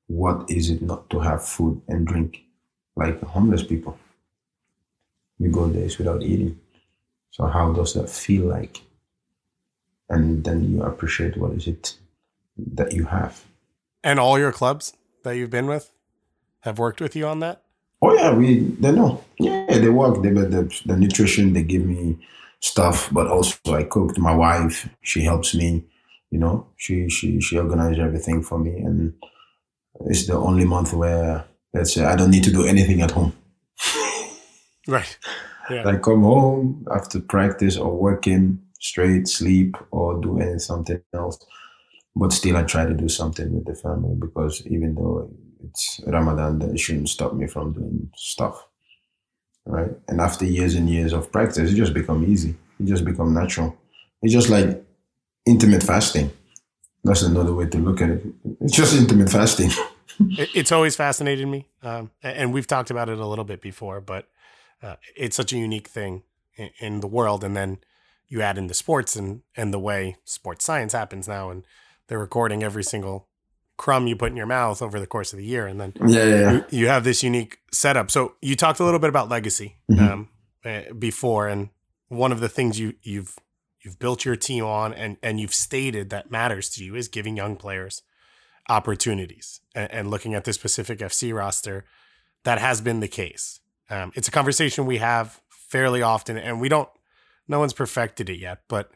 what 0.07 0.49
is 0.49 0.69
it 0.69 0.81
not 0.81 1.09
to 1.09 1.19
have 1.19 1.43
food 1.43 1.81
and 1.87 2.05
drink 2.05 2.43
like 2.95 3.21
homeless 3.23 3.63
people. 3.63 3.97
You 5.39 5.51
go 5.51 5.69
days 5.69 5.97
without 5.97 6.21
eating. 6.21 6.59
So 7.31 7.47
how 7.47 7.71
does 7.71 7.93
that 7.93 8.09
feel 8.09 8.45
like? 8.45 8.81
And 10.09 10.43
then 10.43 10.71
you 10.71 10.83
appreciate 10.83 11.37
what 11.37 11.51
is 11.51 11.67
it 11.67 11.95
that 12.57 12.91
you 12.91 13.05
have. 13.05 13.43
And 14.03 14.19
all 14.19 14.37
your 14.37 14.51
clubs 14.51 14.93
that 15.23 15.35
you've 15.37 15.49
been 15.49 15.65
with 15.65 15.91
have 16.65 16.79
worked 16.79 16.99
with 16.99 17.15
you 17.15 17.25
on 17.27 17.39
that? 17.39 17.61
Oh 18.01 18.13
yeah, 18.13 18.33
we 18.33 18.59
they 18.59 18.91
know. 18.91 19.23
Yeah, 19.39 19.79
they 19.79 19.89
work. 19.89 20.21
They 20.21 20.29
the, 20.29 20.81
the 20.85 20.97
nutrition. 20.97 21.53
They 21.53 21.63
give 21.63 21.85
me 21.85 22.17
stuff, 22.59 23.09
but 23.11 23.27
also 23.27 23.57
I 23.73 23.83
cooked. 23.83 24.17
My 24.17 24.35
wife, 24.35 24.89
she 25.01 25.21
helps 25.21 25.55
me. 25.55 25.85
You 26.31 26.39
know, 26.39 26.67
she 26.75 27.07
she 27.09 27.39
she 27.39 27.57
organized 27.57 27.99
everything 27.99 28.43
for 28.43 28.59
me, 28.59 28.71
and 28.71 29.13
it's 30.07 30.27
the 30.27 30.33
only 30.33 30.65
month 30.65 30.93
where 30.93 31.45
let's 31.73 31.93
say 31.93 32.03
I 32.03 32.15
don't 32.15 32.31
need 32.31 32.43
to 32.43 32.51
do 32.51 32.65
anything 32.65 33.01
at 33.01 33.11
home. 33.11 33.33
Right. 34.87 35.17
Yeah. 35.67 35.87
I 35.87 35.97
come 35.97 36.21
home 36.21 36.85
after 36.93 37.19
practice 37.19 37.75
or 37.75 37.97
working 37.97 38.59
straight, 38.79 39.27
sleep 39.27 39.75
or 39.89 40.21
do 40.21 40.39
any 40.39 40.59
something 40.59 41.01
else. 41.11 41.43
But 42.15 42.31
still, 42.33 42.55
I 42.55 42.63
try 42.63 42.85
to 42.85 42.93
do 42.93 43.09
something 43.09 43.51
with 43.51 43.65
the 43.65 43.73
family 43.73 44.13
because 44.13 44.63
even 44.67 44.93
though 44.93 45.31
it's 45.69 46.01
Ramadan, 46.05 46.61
it 46.61 46.79
shouldn't 46.79 47.09
stop 47.09 47.33
me 47.33 47.47
from 47.47 47.73
doing 47.73 48.11
stuff. 48.15 48.65
Right. 49.65 49.91
And 50.07 50.21
after 50.21 50.45
years 50.45 50.75
and 50.75 50.89
years 50.89 51.11
of 51.11 51.31
practice, 51.31 51.71
it 51.71 51.75
just 51.75 51.93
become 51.93 52.23
easy. 52.23 52.55
It 52.79 52.85
just 52.85 53.03
become 53.03 53.33
natural. 53.33 53.75
It's 54.21 54.33
just 54.33 54.49
like 54.49 54.83
intimate 55.45 55.83
fasting. 55.83 56.31
That's 57.03 57.23
another 57.23 57.53
way 57.53 57.67
to 57.67 57.77
look 57.77 58.01
at 58.01 58.09
it. 58.09 58.25
It's 58.61 58.73
just 58.73 58.95
intimate 58.95 59.29
fasting. 59.29 59.69
it's 60.19 60.71
always 60.71 60.95
fascinated 60.95 61.47
me, 61.47 61.67
um, 61.83 62.11
and 62.23 62.53
we've 62.53 62.67
talked 62.67 62.89
about 62.89 63.09
it 63.09 63.19
a 63.19 63.25
little 63.25 63.45
bit 63.45 63.61
before. 63.61 64.01
But 64.01 64.27
uh, 64.81 64.95
it's 65.15 65.35
such 65.35 65.53
a 65.53 65.57
unique 65.57 65.87
thing 65.87 66.23
in, 66.55 66.69
in, 66.79 66.99
the 67.01 67.07
world, 67.07 67.43
and 67.43 67.55
then 67.55 67.77
you 68.27 68.41
add 68.41 68.57
in 68.57 68.67
the 68.67 68.73
sports 68.73 69.15
and 69.15 69.43
and 69.55 69.73
the 69.73 69.79
way 69.79 70.15
sports 70.25 70.65
science 70.65 70.93
happens 70.93 71.27
now, 71.27 71.51
and 71.51 71.63
they're 72.07 72.19
recording 72.19 72.63
every 72.63 72.83
single 72.83 73.27
crumb 73.77 74.07
you 74.07 74.15
put 74.15 74.31
in 74.31 74.37
your 74.37 74.45
mouth 74.45 74.81
over 74.81 74.99
the 74.99 75.07
course 75.07 75.33
of 75.33 75.37
the 75.37 75.45
year, 75.45 75.67
and 75.67 75.79
then 75.79 75.93
yeah, 76.05 76.23
yeah, 76.23 76.39
yeah. 76.39 76.51
You, 76.51 76.65
you, 76.69 76.87
have 76.87 77.03
this 77.03 77.23
unique 77.23 77.59
setup. 77.71 78.09
So 78.11 78.35
you 78.41 78.55
talked 78.55 78.79
a 78.79 78.83
little 78.83 78.99
bit 78.99 79.09
about 79.09 79.29
legacy 79.29 79.77
mm-hmm. 79.91 80.03
um, 80.03 80.29
uh, 80.63 80.93
before, 80.93 81.47
and 81.47 81.69
one 82.07 82.31
of 82.31 82.39
the 82.39 82.49
things 82.49 82.79
you 82.79 82.93
you've 83.01 83.35
you've 83.85 83.99
built 83.99 84.25
your 84.25 84.35
team 84.35 84.65
on 84.65 84.93
and 84.93 85.17
and 85.21 85.39
you've 85.39 85.53
stated 85.53 86.09
that 86.09 86.31
matters 86.31 86.69
to 86.71 86.83
you 86.83 86.95
is 86.95 87.07
giving 87.07 87.37
young 87.37 87.55
players 87.55 88.01
opportunities 88.67 89.61
and, 89.75 89.91
and 89.91 90.11
looking 90.11 90.33
at 90.33 90.43
the 90.43 90.57
Pacific 90.59 90.99
FC 90.99 91.33
roster 91.33 91.85
that 92.43 92.59
has 92.59 92.81
been 92.81 92.99
the 92.99 93.07
case 93.07 93.59
um, 93.89 94.11
it's 94.15 94.27
a 94.27 94.31
conversation 94.31 94.85
we 94.85 94.97
have 94.97 95.41
fairly 95.49 96.01
often 96.01 96.37
and 96.37 96.59
we 96.59 96.67
don't 96.67 96.89
no 97.47 97.59
one's 97.59 97.73
perfected 97.73 98.29
it 98.29 98.39
yet 98.39 98.61
but 98.67 98.91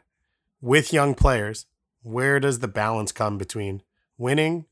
with 0.60 0.92
young 0.92 1.14
players 1.14 1.66
where 2.02 2.40
does 2.40 2.58
the 2.58 2.68
balance 2.68 3.12
come 3.12 3.38
between 3.38 3.82
winning 4.18 4.66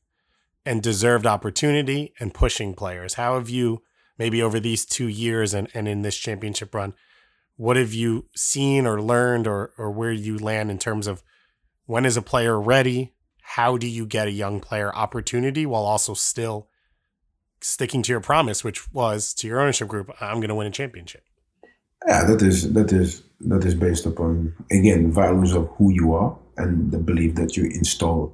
and 0.65 0.83
deserved 0.83 1.25
opportunity 1.25 2.13
and 2.19 2.33
pushing 2.33 2.73
players 2.73 3.15
how 3.15 3.35
have 3.35 3.49
you 3.49 3.81
maybe 4.17 4.41
over 4.41 4.59
these 4.59 4.85
two 4.85 5.07
years 5.07 5.53
and, 5.53 5.69
and 5.73 5.87
in 5.87 6.01
this 6.01 6.17
championship 6.17 6.73
run 6.73 6.93
what 7.59 7.75
have 7.75 7.93
you 7.93 8.25
seen 8.33 8.87
or 8.87 9.01
learned 9.01 9.45
or 9.45 9.73
or 9.77 9.91
where 9.91 10.13
you 10.13 10.37
land 10.39 10.71
in 10.71 10.79
terms 10.79 11.07
of 11.07 11.21
when 11.85 12.05
is 12.05 12.15
a 12.15 12.21
player 12.21 12.57
ready? 12.57 13.15
How 13.41 13.75
do 13.75 13.85
you 13.85 14.05
get 14.05 14.27
a 14.27 14.31
young 14.31 14.61
player 14.61 14.95
opportunity 14.95 15.65
while 15.65 15.83
also 15.83 16.13
still 16.13 16.69
sticking 17.59 18.01
to 18.03 18.13
your 18.13 18.21
promise, 18.21 18.63
which 18.63 18.93
was 18.93 19.33
to 19.33 19.47
your 19.47 19.59
ownership 19.59 19.89
group, 19.89 20.09
I'm 20.21 20.35
going 20.35 20.47
to 20.47 20.55
win 20.55 20.67
a 20.67 20.71
championship? 20.71 21.23
Yeah, 22.07 22.23
that 22.25 22.41
is 22.41 22.71
that 22.71 22.93
is 22.93 23.23
that 23.41 23.65
is 23.65 23.75
based 23.75 24.05
upon 24.05 24.53
again 24.71 25.11
values 25.11 25.53
of 25.53 25.67
who 25.77 25.91
you 25.91 26.13
are 26.13 26.37
and 26.55 26.93
the 26.93 26.99
belief 26.99 27.35
that 27.35 27.57
you 27.57 27.65
install 27.65 28.33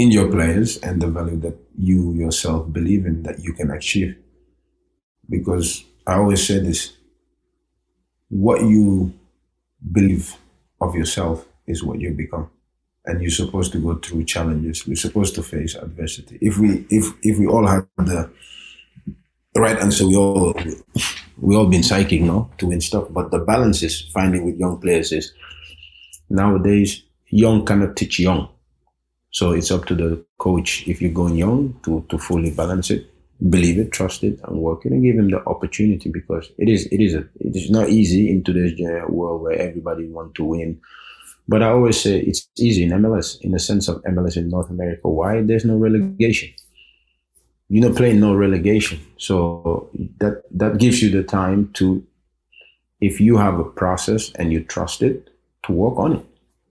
in 0.00 0.10
your 0.10 0.28
players 0.30 0.78
and 0.78 1.02
the 1.02 1.06
value 1.06 1.38
that 1.40 1.56
you 1.76 2.14
yourself 2.14 2.72
believe 2.72 3.04
in 3.04 3.22
that 3.22 3.38
you 3.40 3.52
can 3.52 3.70
achieve. 3.70 4.16
Because 5.28 5.84
I 6.06 6.14
always 6.14 6.46
say 6.46 6.58
this 6.58 6.96
what 8.30 8.62
you 8.62 9.12
believe 9.92 10.34
of 10.80 10.94
yourself 10.94 11.46
is 11.66 11.84
what 11.84 12.00
you 12.00 12.12
become. 12.12 12.48
And 13.04 13.20
you're 13.20 13.30
supposed 13.30 13.72
to 13.72 13.78
go 13.78 13.96
through 13.96 14.24
challenges. 14.24 14.86
We're 14.86 14.94
supposed 14.94 15.34
to 15.34 15.42
face 15.42 15.74
adversity. 15.74 16.38
If 16.40 16.56
we 16.56 16.86
if 16.88 17.12
if 17.22 17.38
we 17.38 17.46
all 17.46 17.66
had 17.66 17.86
the 17.98 18.30
right 19.54 19.78
answer 19.78 20.06
we 20.06 20.16
all 20.16 20.54
we 21.36 21.56
all 21.56 21.66
been 21.66 21.82
psychic 21.82 22.22
no 22.22 22.48
to 22.56 22.68
win 22.68 22.80
stuff. 22.80 23.08
But 23.10 23.30
the 23.30 23.40
balance 23.40 23.82
is 23.82 24.00
finding 24.14 24.46
with 24.46 24.56
young 24.58 24.80
players 24.80 25.12
is 25.12 25.34
nowadays 26.30 27.02
young 27.26 27.66
cannot 27.66 27.96
teach 27.96 28.18
young 28.18 28.48
so 29.30 29.52
it's 29.52 29.70
up 29.70 29.86
to 29.86 29.94
the 29.94 30.24
coach 30.38 30.86
if 30.88 31.00
you're 31.00 31.10
going 31.10 31.36
young 31.36 31.74
to 31.82 32.04
to 32.08 32.18
fully 32.18 32.50
balance 32.50 32.90
it 32.90 33.10
believe 33.48 33.78
it, 33.78 33.92
trust 33.92 34.22
it, 34.22 34.38
and 34.44 34.58
work 34.58 34.84
it, 34.84 34.92
and 34.92 35.02
give 35.02 35.16
him 35.16 35.30
the 35.30 35.42
opportunity 35.46 36.10
because 36.10 36.50
it 36.58 36.68
is 36.68 36.86
it 36.86 37.00
is 37.00 37.14
a, 37.14 37.20
it 37.40 37.56
is 37.56 37.70
not 37.70 37.88
easy 37.88 38.30
in 38.30 38.44
today's 38.44 38.78
world 39.08 39.42
where 39.42 39.58
everybody 39.58 40.06
want 40.08 40.34
to 40.34 40.44
win. 40.44 40.80
But 41.48 41.62
I 41.62 41.68
always 41.68 42.00
say 42.00 42.20
it's 42.20 42.48
easy 42.58 42.84
in 42.84 42.90
MLS 42.90 43.40
in 43.40 43.52
the 43.52 43.58
sense 43.58 43.88
of 43.88 44.02
MLS 44.02 44.36
in 44.36 44.50
North 44.50 44.70
America. 44.70 45.08
Why 45.08 45.42
there's 45.42 45.64
no 45.64 45.76
relegation? 45.76 46.52
You're 47.68 47.88
not 47.88 47.96
playing 47.96 48.20
no 48.20 48.34
relegation, 48.34 49.00
so 49.16 49.88
that 50.18 50.42
that 50.50 50.78
gives 50.78 51.02
you 51.02 51.10
the 51.10 51.22
time 51.22 51.70
to, 51.74 52.04
if 53.00 53.20
you 53.20 53.36
have 53.36 53.58
a 53.58 53.64
process 53.64 54.32
and 54.32 54.52
you 54.52 54.64
trust 54.64 55.02
it, 55.02 55.30
to 55.64 55.72
work 55.72 55.96
on 55.96 56.16
it. 56.16 56.26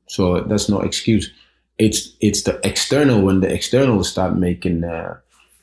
So 0.08 0.42
that's 0.42 0.70
no 0.70 0.82
excuse. 0.82 1.32
It's 1.80 2.16
it's 2.20 2.44
the 2.44 2.60
external 2.64 3.22
when 3.22 3.40
the 3.40 3.52
external 3.52 4.04
start 4.04 4.38
making. 4.38 4.84
Uh, 4.84 5.18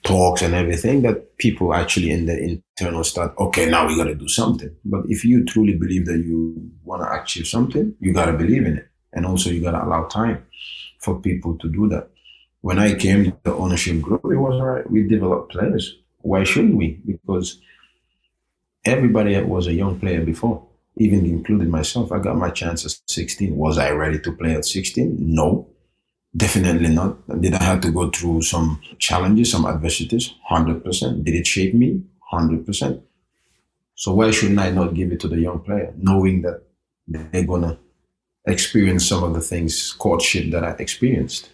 talks 0.06 0.40
and 0.40 0.54
everything 0.54 1.02
that 1.02 1.36
people 1.36 1.74
actually 1.74 2.10
in 2.10 2.26
the 2.26 2.38
internal 2.38 3.02
start 3.02 3.34
okay 3.38 3.68
now 3.68 3.86
we 3.86 3.96
got 3.96 4.04
to 4.04 4.14
do 4.14 4.28
something. 4.28 4.70
But 4.84 5.02
if 5.08 5.24
you 5.24 5.44
truly 5.44 5.74
believe 5.74 6.06
that 6.06 6.18
you 6.18 6.70
want 6.84 7.02
to 7.02 7.20
achieve 7.20 7.46
something 7.48 7.94
you 8.00 8.12
got 8.12 8.26
to 8.26 8.32
believe 8.32 8.64
in 8.64 8.78
it. 8.78 8.88
And 9.12 9.26
also 9.26 9.50
you 9.50 9.60
got 9.60 9.72
to 9.72 9.84
allow 9.84 10.04
time 10.04 10.46
for 11.00 11.20
people 11.20 11.58
to 11.58 11.68
do 11.68 11.88
that. 11.88 12.08
When 12.60 12.78
i 12.78 12.94
came 12.94 13.24
to 13.24 13.36
the 13.42 13.54
ownership 13.54 14.00
group 14.00 14.22
it 14.24 14.36
was 14.36 14.54
all 14.60 14.66
right. 14.66 14.88
We 14.88 15.02
developed 15.02 15.52
players. 15.52 15.96
Why 16.18 16.44
shouldn't 16.44 16.76
we? 16.76 17.00
Because 17.04 17.60
everybody 18.84 19.40
was 19.42 19.66
a 19.66 19.72
young 19.72 19.98
player 19.98 20.24
before 20.24 20.62
even 20.98 21.26
including 21.26 21.70
myself. 21.70 22.12
I 22.12 22.20
got 22.20 22.36
my 22.36 22.50
chance 22.50 22.86
at 22.86 22.94
16 23.10 23.56
was 23.56 23.76
i 23.76 23.90
ready 23.90 24.18
to 24.20 24.32
play 24.32 24.54
at 24.54 24.64
16 24.64 25.16
no 25.18 25.68
Definitely 26.36 26.88
not. 26.88 27.40
Did 27.40 27.54
I 27.54 27.62
have 27.62 27.80
to 27.82 27.90
go 27.90 28.10
through 28.10 28.42
some 28.42 28.80
challenges, 28.98 29.50
some 29.50 29.64
adversities? 29.64 30.34
100%. 30.50 31.24
Did 31.24 31.34
it 31.34 31.46
shape 31.46 31.74
me? 31.74 32.02
100%. 32.32 33.02
So 33.94 34.12
why 34.12 34.30
shouldn't 34.30 34.58
I 34.58 34.70
not 34.70 34.94
give 34.94 35.12
it 35.12 35.20
to 35.20 35.28
the 35.28 35.40
young 35.40 35.60
player, 35.60 35.94
knowing 35.96 36.42
that 36.42 36.62
they're 37.08 37.44
going 37.44 37.62
to 37.62 37.78
experience 38.46 39.08
some 39.08 39.24
of 39.24 39.32
the 39.34 39.40
things, 39.40 39.92
courtship 39.92 40.50
that 40.50 40.64
I 40.64 40.72
experienced? 40.72 41.50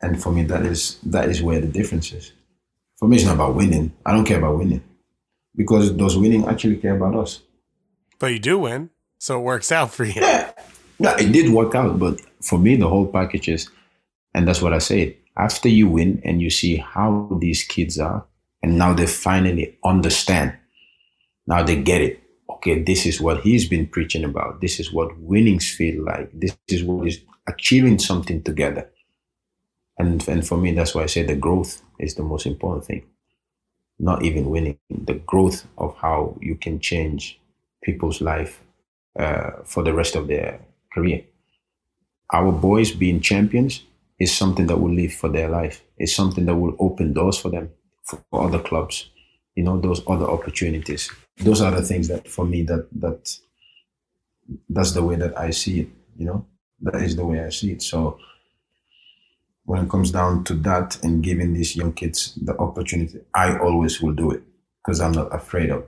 And 0.00 0.22
for 0.22 0.32
me, 0.32 0.44
that 0.44 0.64
is 0.64 0.98
that 1.04 1.28
is 1.28 1.42
where 1.42 1.60
the 1.60 1.66
difference 1.66 2.12
is. 2.12 2.32
For 2.96 3.06
me, 3.06 3.16
it's 3.16 3.26
not 3.26 3.34
about 3.34 3.54
winning. 3.54 3.92
I 4.06 4.12
don't 4.12 4.24
care 4.24 4.38
about 4.38 4.56
winning 4.56 4.82
because 5.54 5.94
those 5.94 6.16
winning 6.16 6.46
actually 6.46 6.76
care 6.76 6.96
about 6.96 7.14
us. 7.16 7.42
But 8.18 8.32
you 8.32 8.38
do 8.38 8.58
win, 8.60 8.90
so 9.18 9.38
it 9.38 9.42
works 9.42 9.70
out 9.70 9.92
for 9.92 10.04
you. 10.04 10.14
Yeah, 10.16 10.52
yeah, 11.00 11.16
it 11.18 11.32
did 11.32 11.50
work 11.50 11.74
out, 11.74 11.98
but 11.98 12.20
for 12.42 12.58
me, 12.58 12.76
the 12.76 12.88
whole 12.88 13.06
package 13.06 13.48
is, 13.48 13.70
and 14.34 14.46
that's 14.46 14.62
what 14.62 14.74
I 14.74 14.78
said. 14.78 15.16
After 15.36 15.68
you 15.68 15.88
win 15.88 16.20
and 16.24 16.42
you 16.42 16.50
see 16.50 16.76
how 16.76 17.38
these 17.40 17.64
kids 17.64 17.98
are, 17.98 18.26
and 18.62 18.78
now 18.78 18.92
they 18.92 19.06
finally 19.06 19.78
understand. 19.84 20.54
Now 21.46 21.62
they 21.62 21.76
get 21.76 22.02
it. 22.02 22.22
Okay, 22.50 22.82
this 22.82 23.06
is 23.06 23.20
what 23.20 23.40
he's 23.40 23.68
been 23.68 23.86
preaching 23.86 24.24
about. 24.24 24.60
This 24.60 24.80
is 24.80 24.92
what 24.92 25.18
winnings 25.18 25.70
feel 25.70 26.04
like. 26.04 26.30
This 26.34 26.56
is 26.68 26.84
what 26.84 27.08
is 27.08 27.20
achieving 27.48 27.98
something 27.98 28.42
together. 28.42 28.90
And 29.98 30.26
and 30.28 30.46
for 30.46 30.58
me, 30.58 30.72
that's 30.72 30.94
why 30.94 31.04
I 31.04 31.06
say 31.06 31.22
the 31.22 31.36
growth 31.36 31.82
is 31.98 32.14
the 32.16 32.22
most 32.22 32.46
important 32.46 32.84
thing. 32.86 33.06
Not 33.98 34.24
even 34.24 34.50
winning, 34.50 34.78
the 34.90 35.14
growth 35.14 35.66
of 35.78 35.96
how 35.96 36.36
you 36.40 36.56
can 36.56 36.80
change 36.80 37.40
people's 37.82 38.20
life 38.20 38.62
uh, 39.18 39.50
for 39.64 39.82
the 39.82 39.94
rest 39.94 40.16
of 40.16 40.28
their 40.28 40.60
career. 40.92 41.24
Our 42.32 42.52
boys 42.52 42.92
being 42.92 43.20
champions 43.20 43.84
is 44.18 44.34
something 44.34 44.66
that 44.66 44.78
will 44.78 44.92
live 44.94 45.12
for 45.12 45.28
their 45.28 45.48
life. 45.48 45.82
It's 45.98 46.14
something 46.14 46.46
that 46.46 46.56
will 46.56 46.76
open 46.78 47.12
doors 47.12 47.38
for 47.38 47.50
them 47.50 47.70
for 48.04 48.22
other 48.32 48.58
clubs. 48.60 49.10
You 49.56 49.64
know, 49.64 49.80
those 49.80 50.02
other 50.06 50.26
opportunities. 50.26 51.10
Those 51.38 51.60
are 51.60 51.70
the 51.70 51.82
things 51.82 52.08
that 52.08 52.28
for 52.28 52.44
me 52.44 52.62
that 52.64 52.88
that 53.00 53.38
that's 54.68 54.92
the 54.92 55.02
way 55.02 55.16
that 55.16 55.38
I 55.38 55.50
see 55.50 55.80
it. 55.80 55.88
You 56.16 56.26
know, 56.26 56.46
that 56.82 56.96
is 57.02 57.16
the 57.16 57.24
way 57.24 57.44
I 57.44 57.50
see 57.50 57.72
it. 57.72 57.82
So 57.82 58.18
when 59.64 59.84
it 59.84 59.90
comes 59.90 60.10
down 60.10 60.44
to 60.44 60.54
that 60.54 61.02
and 61.04 61.22
giving 61.22 61.54
these 61.54 61.76
young 61.76 61.92
kids 61.92 62.34
the 62.42 62.56
opportunity, 62.58 63.20
I 63.34 63.58
always 63.58 64.00
will 64.00 64.14
do 64.14 64.30
it 64.32 64.42
because 64.82 65.00
I'm 65.00 65.12
not 65.12 65.34
afraid 65.34 65.70
of 65.70 65.86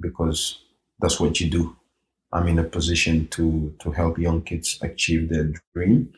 because 0.00 0.60
that's 1.00 1.20
what 1.20 1.40
you 1.40 1.50
do. 1.50 1.76
I'm 2.32 2.48
in 2.48 2.58
a 2.58 2.64
position 2.64 3.28
to 3.28 3.74
to 3.80 3.92
help 3.92 4.18
young 4.18 4.42
kids 4.42 4.78
achieve 4.82 5.28
their 5.28 5.52
dream, 5.74 6.12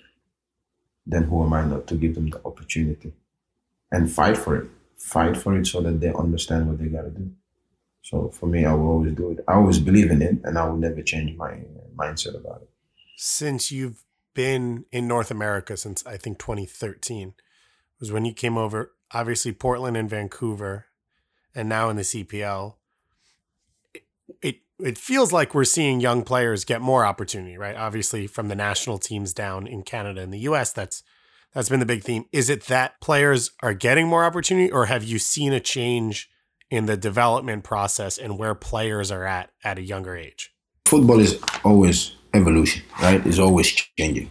then 1.06 1.24
who 1.24 1.44
am 1.44 1.52
I 1.52 1.64
not 1.64 1.86
to 1.88 1.94
give 1.94 2.14
them 2.14 2.30
the 2.30 2.40
opportunity 2.44 3.12
and 3.92 4.10
fight 4.10 4.36
for 4.36 4.56
it? 4.56 4.68
Fight 4.96 5.36
for 5.36 5.56
it 5.56 5.66
so 5.66 5.80
that 5.80 6.00
they 6.00 6.12
understand 6.12 6.68
what 6.68 6.78
they 6.78 6.86
got 6.86 7.02
to 7.02 7.10
do. 7.10 7.30
So 8.02 8.28
for 8.28 8.46
me, 8.46 8.64
I 8.64 8.74
will 8.74 8.88
always 8.88 9.14
do 9.14 9.30
it. 9.30 9.44
I 9.46 9.54
always 9.54 9.78
believe 9.78 10.10
in 10.10 10.20
it, 10.20 10.36
and 10.44 10.58
I 10.58 10.66
will 10.66 10.76
never 10.76 11.02
change 11.02 11.36
my 11.36 11.52
mindset 11.96 12.36
about 12.36 12.62
it. 12.62 12.70
Since 13.16 13.70
you've 13.70 14.04
been 14.34 14.84
in 14.92 15.08
North 15.08 15.30
America 15.30 15.76
since 15.76 16.06
I 16.06 16.16
think 16.16 16.38
2013 16.38 17.34
was 17.98 18.12
when 18.12 18.24
you 18.24 18.32
came 18.32 18.56
over. 18.56 18.92
Obviously, 19.12 19.52
Portland 19.52 19.96
and 19.96 20.08
Vancouver, 20.08 20.86
and 21.54 21.68
now 21.68 21.90
in 21.90 21.96
the 21.96 22.02
CPL 22.02 22.76
it 23.92 24.04
it 24.40 24.56
feels 24.98 25.32
like 25.32 25.54
we're 25.54 25.64
seeing 25.64 26.00
young 26.00 26.22
players 26.22 26.64
get 26.64 26.80
more 26.80 27.04
opportunity, 27.04 27.56
right? 27.56 27.76
Obviously, 27.76 28.26
from 28.26 28.48
the 28.48 28.54
national 28.54 28.98
teams 28.98 29.32
down 29.32 29.66
in 29.66 29.82
Canada 29.82 30.20
and 30.20 30.32
the 30.32 30.40
U.S., 30.40 30.72
that's 30.72 31.02
that's 31.54 31.68
been 31.68 31.80
the 31.80 31.86
big 31.86 32.04
theme. 32.04 32.26
Is 32.32 32.48
it 32.48 32.64
that 32.64 33.00
players 33.00 33.50
are 33.62 33.74
getting 33.74 34.06
more 34.06 34.24
opportunity, 34.24 34.70
or 34.70 34.86
have 34.86 35.02
you 35.02 35.18
seen 35.18 35.52
a 35.52 35.60
change 35.60 36.28
in 36.70 36.86
the 36.86 36.96
development 36.96 37.64
process 37.64 38.16
and 38.16 38.38
where 38.38 38.54
players 38.54 39.10
are 39.10 39.24
at 39.24 39.50
at 39.64 39.78
a 39.78 39.82
younger 39.82 40.16
age? 40.16 40.52
Football 40.86 41.20
is 41.20 41.40
always 41.64 42.12
evolution, 42.34 42.82
right? 43.02 43.24
It's 43.26 43.38
always 43.38 43.68
changing. 43.98 44.30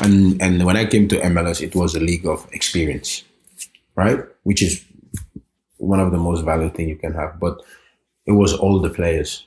And 0.00 0.40
and 0.42 0.64
when 0.64 0.76
I 0.76 0.84
came 0.84 1.08
to 1.08 1.20
MLS, 1.20 1.62
it 1.62 1.74
was 1.74 1.94
a 1.94 2.00
league 2.00 2.26
of 2.26 2.46
experience, 2.52 3.24
right? 3.94 4.20
Which 4.42 4.62
is 4.62 4.84
one 5.78 6.00
of 6.00 6.10
the 6.10 6.18
most 6.18 6.44
valuable 6.44 6.74
thing 6.74 6.88
you 6.88 6.96
can 6.96 7.14
have. 7.14 7.38
But 7.38 7.62
it 8.26 8.32
was 8.32 8.52
all 8.52 8.80
the 8.80 8.90
players. 8.90 9.46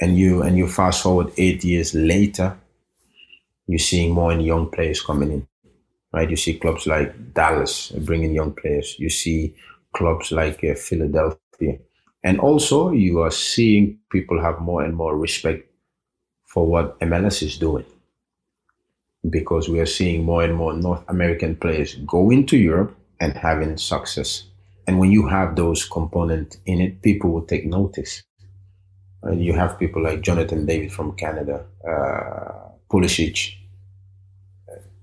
And 0.00 0.16
you 0.16 0.42
and 0.42 0.56
you 0.56 0.68
fast 0.68 1.02
forward 1.02 1.32
eight 1.36 1.64
years 1.64 1.94
later, 1.94 2.56
you're 3.66 3.78
seeing 3.78 4.12
more 4.12 4.30
and 4.32 4.44
young 4.44 4.70
players 4.70 5.02
coming 5.02 5.32
in. 5.32 5.48
Right? 6.12 6.30
You 6.30 6.36
see 6.36 6.58
clubs 6.58 6.86
like 6.86 7.34
Dallas 7.34 7.90
bringing 7.90 8.34
young 8.34 8.52
players. 8.52 8.96
You 8.98 9.10
see 9.10 9.54
clubs 9.94 10.30
like 10.32 10.62
uh, 10.62 10.74
Philadelphia. 10.74 11.78
And 12.22 12.40
also 12.40 12.90
you 12.90 13.20
are 13.20 13.30
seeing 13.30 13.98
people 14.10 14.40
have 14.40 14.60
more 14.60 14.82
and 14.84 14.94
more 14.94 15.16
respect 15.16 15.68
for 16.44 16.66
what 16.66 16.98
MLS 17.00 17.42
is 17.42 17.58
doing. 17.58 17.84
Because 19.28 19.68
we 19.68 19.80
are 19.80 19.86
seeing 19.86 20.24
more 20.24 20.44
and 20.44 20.54
more 20.54 20.72
North 20.72 21.02
American 21.08 21.56
players 21.56 21.96
go 22.06 22.30
into 22.30 22.56
Europe 22.56 22.96
and 23.20 23.32
having 23.32 23.76
success. 23.76 24.44
And 24.86 24.98
when 24.98 25.10
you 25.10 25.26
have 25.26 25.56
those 25.56 25.84
components 25.84 26.58
in 26.64 26.80
it, 26.80 27.02
people 27.02 27.30
will 27.30 27.44
take 27.44 27.66
notice. 27.66 28.22
And 29.22 29.42
you 29.44 29.52
have 29.54 29.78
people 29.78 30.02
like 30.02 30.20
Jonathan 30.20 30.66
David 30.66 30.92
from 30.92 31.16
Canada, 31.16 31.66
uh, 31.86 32.70
Pulisic, 32.90 33.54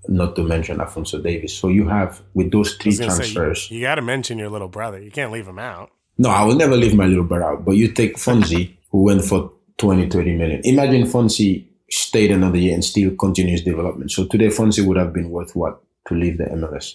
not 0.08 0.36
to 0.36 0.42
mention 0.42 0.80
Alphonso 0.80 1.20
Davies. 1.20 1.52
So 1.52 1.68
you 1.68 1.88
have 1.88 2.22
with 2.32 2.50
those 2.50 2.76
three 2.76 2.96
transfers. 2.96 3.68
Say, 3.68 3.74
you, 3.74 3.80
you 3.80 3.86
got 3.86 3.96
to 3.96 4.02
mention 4.02 4.38
your 4.38 4.48
little 4.48 4.68
brother. 4.68 5.00
You 5.00 5.10
can't 5.10 5.32
leave 5.32 5.46
him 5.46 5.58
out. 5.58 5.90
No, 6.16 6.30
I 6.30 6.44
will 6.44 6.54
never 6.54 6.76
leave 6.76 6.94
my 6.94 7.06
little 7.06 7.24
brother 7.24 7.44
out. 7.44 7.64
But 7.64 7.72
you 7.72 7.92
take 7.92 8.16
Fonzie, 8.16 8.76
who 8.90 9.02
went 9.02 9.24
for 9.24 9.52
20, 9.78 10.08
30 10.08 10.36
million. 10.36 10.60
Imagine 10.64 11.02
Fonzie 11.02 11.66
stayed 11.90 12.30
another 12.30 12.58
year 12.58 12.72
and 12.72 12.84
still 12.84 13.14
continues 13.16 13.62
development. 13.62 14.10
So 14.12 14.26
today 14.26 14.46
Fonzie 14.46 14.86
would 14.86 14.96
have 14.96 15.12
been 15.12 15.30
worth 15.30 15.54
what 15.54 15.82
to 16.08 16.14
leave 16.14 16.38
the 16.38 16.44
MLS 16.44 16.94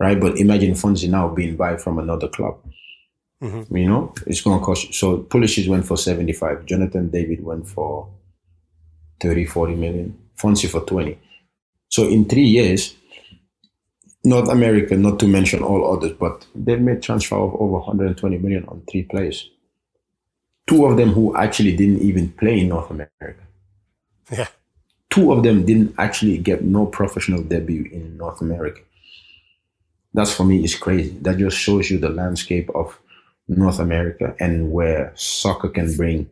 right? 0.00 0.18
But 0.18 0.38
imagine 0.38 0.72
Fonzie 0.72 1.08
now 1.08 1.28
being 1.28 1.56
buy 1.56 1.76
from 1.76 1.98
another 1.98 2.26
club. 2.26 2.58
Mm-hmm. 3.42 3.76
You 3.76 3.88
know, 3.88 4.14
it's 4.26 4.40
going 4.40 4.58
to 4.58 4.64
cost. 4.64 4.86
You. 4.86 4.92
So 4.92 5.18
Pulisic 5.18 5.68
went 5.68 5.86
for 5.86 5.96
75. 5.96 6.66
Jonathan 6.66 7.10
David 7.10 7.44
went 7.44 7.68
for 7.68 8.08
30, 9.20 9.44
40 9.44 9.74
million. 9.76 10.18
Fonzie 10.36 10.68
for 10.68 10.80
20. 10.80 11.18
So 11.88 12.08
in 12.08 12.24
three 12.24 12.44
years, 12.44 12.94
North 14.24 14.48
America, 14.48 14.96
not 14.96 15.18
to 15.20 15.28
mention 15.28 15.62
all 15.62 15.94
others, 15.94 16.12
but 16.18 16.46
they've 16.54 16.80
made 16.80 17.02
transfer 17.02 17.36
of 17.36 17.54
over 17.54 17.78
120 17.78 18.38
million 18.38 18.64
on 18.66 18.82
three 18.90 19.02
players. 19.02 19.50
Two 20.66 20.84
of 20.86 20.96
them 20.96 21.12
who 21.12 21.36
actually 21.36 21.76
didn't 21.76 22.00
even 22.00 22.30
play 22.32 22.60
in 22.60 22.68
North 22.68 22.90
America. 22.90 23.42
Yeah. 24.30 24.48
Two 25.08 25.32
of 25.32 25.42
them 25.42 25.66
didn't 25.66 25.94
actually 25.98 26.38
get 26.38 26.62
no 26.62 26.86
professional 26.86 27.42
debut 27.42 27.88
in 27.90 28.16
North 28.16 28.40
America 28.40 28.80
that's 30.14 30.32
for 30.32 30.44
me 30.44 30.64
is 30.64 30.74
crazy. 30.74 31.16
That 31.22 31.38
just 31.38 31.56
shows 31.56 31.90
you 31.90 31.98
the 31.98 32.08
landscape 32.08 32.70
of 32.74 32.98
North 33.48 33.78
America 33.78 34.34
and 34.40 34.70
where 34.72 35.12
soccer 35.14 35.68
can 35.68 35.94
bring 35.96 36.28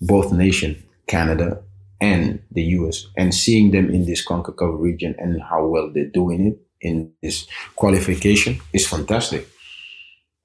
both 0.00 0.32
nation, 0.32 0.82
Canada 1.06 1.62
and 2.00 2.42
the 2.50 2.62
US, 2.78 3.06
and 3.16 3.34
seeing 3.34 3.70
them 3.70 3.90
in 3.90 4.06
this 4.06 4.26
CONCACAF 4.26 4.80
region 4.80 5.14
and 5.18 5.40
how 5.40 5.66
well 5.66 5.90
they're 5.92 6.06
doing 6.06 6.46
it 6.48 6.58
in 6.80 7.12
this 7.22 7.46
qualification 7.76 8.60
is 8.72 8.86
fantastic. 8.86 9.48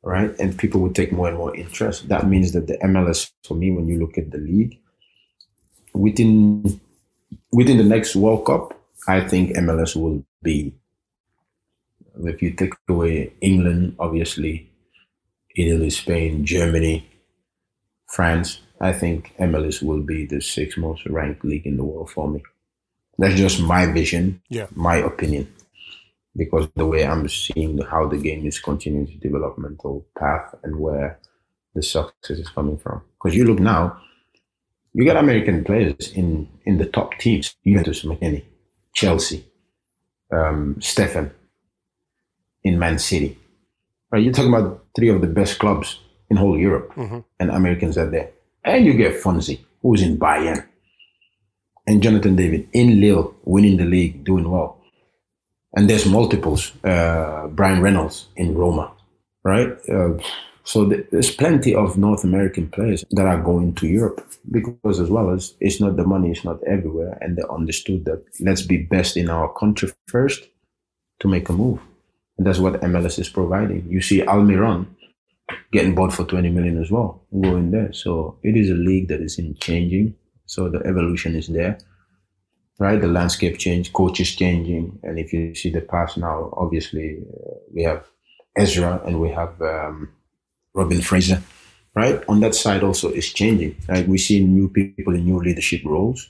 Right? 0.03 0.37
And 0.39 0.57
people 0.57 0.79
will 0.79 0.93
take 0.93 1.11
more 1.11 1.27
and 1.27 1.37
more 1.37 1.55
interest. 1.55 2.07
That 2.07 2.27
means 2.27 2.53
that 2.53 2.67
the 2.67 2.77
MLS, 2.77 3.31
for 3.43 3.55
me, 3.55 3.71
when 3.71 3.87
you 3.87 3.99
look 3.99 4.17
at 4.17 4.31
the 4.31 4.37
league, 4.37 4.79
within 5.93 6.79
within 7.51 7.77
the 7.77 7.83
next 7.83 8.15
World 8.15 8.45
Cup, 8.45 8.79
I 9.07 9.21
think 9.21 9.55
MLS 9.57 9.95
will 9.95 10.23
be 10.43 10.73
if 12.23 12.41
you 12.41 12.51
take 12.51 12.73
away 12.89 13.33
England, 13.41 13.95
obviously, 13.99 14.69
Italy, 15.55 15.89
Spain, 15.89 16.45
Germany, 16.45 17.09
France, 18.07 18.61
I 18.79 18.93
think 18.93 19.33
MLS 19.39 19.81
will 19.81 20.01
be 20.01 20.25
the 20.25 20.39
sixth 20.39 20.77
most 20.77 21.05
ranked 21.07 21.43
league 21.43 21.65
in 21.65 21.77
the 21.77 21.83
world 21.83 22.11
for 22.11 22.29
me. 22.29 22.43
That's 23.17 23.35
just 23.35 23.59
my 23.61 23.91
vision, 23.91 24.41
yeah. 24.49 24.67
my 24.75 24.97
opinion, 24.97 25.51
because 26.35 26.67
the 26.75 26.85
way 26.85 27.05
I'm 27.05 27.27
seeing 27.27 27.79
how 27.79 28.07
the 28.07 28.17
game 28.17 28.45
is 28.45 28.59
continuing 28.59 29.07
its 29.07 29.19
developmental 29.19 30.05
path 30.17 30.53
and 30.63 30.79
where 30.79 31.19
the 31.73 31.81
success 31.81 32.37
is 32.37 32.49
coming 32.49 32.77
from. 32.77 33.01
Because 33.17 33.35
you 33.35 33.45
look 33.45 33.59
now, 33.59 33.99
you 34.93 35.05
got 35.05 35.17
American 35.17 35.63
players 35.63 36.11
in 36.13 36.47
in 36.65 36.77
the 36.77 36.85
top 36.85 37.17
teams: 37.17 37.55
Juventus, 37.65 38.03
McKennie, 38.03 38.45
Chelsea, 38.93 39.43
um, 40.31 40.75
Steffen, 40.79 41.31
in 42.67 42.79
Man 42.79 42.99
City. 42.99 43.37
Right? 44.11 44.23
You're 44.23 44.33
talking 44.33 44.53
about 44.53 44.85
three 44.95 45.09
of 45.09 45.21
the 45.21 45.27
best 45.27 45.59
clubs 45.59 45.99
in 46.29 46.37
whole 46.37 46.57
Europe, 46.57 46.93
mm-hmm. 46.95 47.19
and 47.39 47.49
Americans 47.49 47.97
are 47.97 48.09
there. 48.09 48.31
And 48.63 48.85
you 48.85 48.93
get 48.93 49.21
Fonzie, 49.21 49.59
who's 49.81 50.01
in 50.01 50.17
Bayern, 50.17 50.65
and 51.85 52.03
Jonathan 52.03 52.35
David 52.35 52.67
in 52.73 52.99
Lille, 52.99 53.33
winning 53.45 53.77
the 53.77 53.85
league, 53.85 54.23
doing 54.23 54.49
well. 54.49 54.81
And 55.73 55.89
there's 55.89 56.05
multiples. 56.05 56.73
Uh, 56.83 57.47
Bryan 57.47 57.81
Reynolds 57.81 58.27
in 58.35 58.55
Roma, 58.55 58.91
right? 59.43 59.77
Uh, 59.89 60.17
so 60.63 60.83
there's 60.83 61.33
plenty 61.33 61.73
of 61.73 61.97
North 61.97 62.25
American 62.25 62.67
players 62.67 63.05
that 63.11 63.25
are 63.25 63.41
going 63.41 63.73
to 63.75 63.87
Europe 63.87 64.27
because, 64.51 64.99
as 64.99 65.09
well 65.09 65.29
as 65.29 65.53
it's 65.61 65.79
not 65.79 65.95
the 65.95 66.03
money, 66.03 66.29
it's 66.29 66.43
not 66.43 66.61
everywhere, 66.67 67.17
and 67.21 67.37
they 67.37 67.43
understood 67.49 68.03
that 68.03 68.25
let's 68.41 68.63
be 68.63 68.77
best 68.77 69.15
in 69.15 69.29
our 69.29 69.53
country 69.53 69.89
first 70.07 70.49
to 71.21 71.29
make 71.29 71.47
a 71.47 71.53
move. 71.53 71.79
And 72.37 72.45
that's 72.45 72.59
what 72.59 72.81
MLS 72.81 73.19
is 73.19 73.29
providing. 73.29 73.87
You 73.89 74.01
see 74.01 74.21
Almiron 74.21 74.87
getting 75.71 75.95
bought 75.95 76.13
for 76.13 76.25
20 76.25 76.49
million 76.49 76.81
as 76.81 76.91
well, 76.91 77.25
going 77.41 77.71
there. 77.71 77.91
So 77.93 78.37
it 78.43 78.55
is 78.55 78.69
a 78.69 78.73
league 78.73 79.07
that 79.09 79.21
is 79.21 79.39
in 79.39 79.55
changing. 79.55 80.15
So 80.45 80.69
the 80.69 80.79
evolution 80.85 81.35
is 81.35 81.47
there, 81.47 81.77
right? 82.79 82.99
The 82.99 83.07
landscape 83.07 83.57
change, 83.57 83.91
coaches 83.91 84.35
changing. 84.35 84.99
And 85.03 85.19
if 85.19 85.33
you 85.33 85.55
see 85.55 85.71
the 85.71 85.81
past 85.81 86.17
now, 86.17 86.53
obviously 86.55 87.19
uh, 87.21 87.55
we 87.73 87.83
have 87.83 88.05
Ezra 88.55 89.01
and 89.05 89.19
we 89.19 89.29
have 89.29 89.59
um, 89.61 90.09
Robin 90.73 91.01
Fraser, 91.01 91.41
right? 91.95 92.23
On 92.29 92.39
that 92.41 92.55
side 92.55 92.83
also 92.83 93.09
is 93.09 93.33
changing. 93.33 93.75
Like 93.87 94.07
We 94.07 94.17
see 94.17 94.43
new 94.45 94.69
people 94.69 95.15
in 95.15 95.25
new 95.25 95.39
leadership 95.39 95.81
roles. 95.85 96.29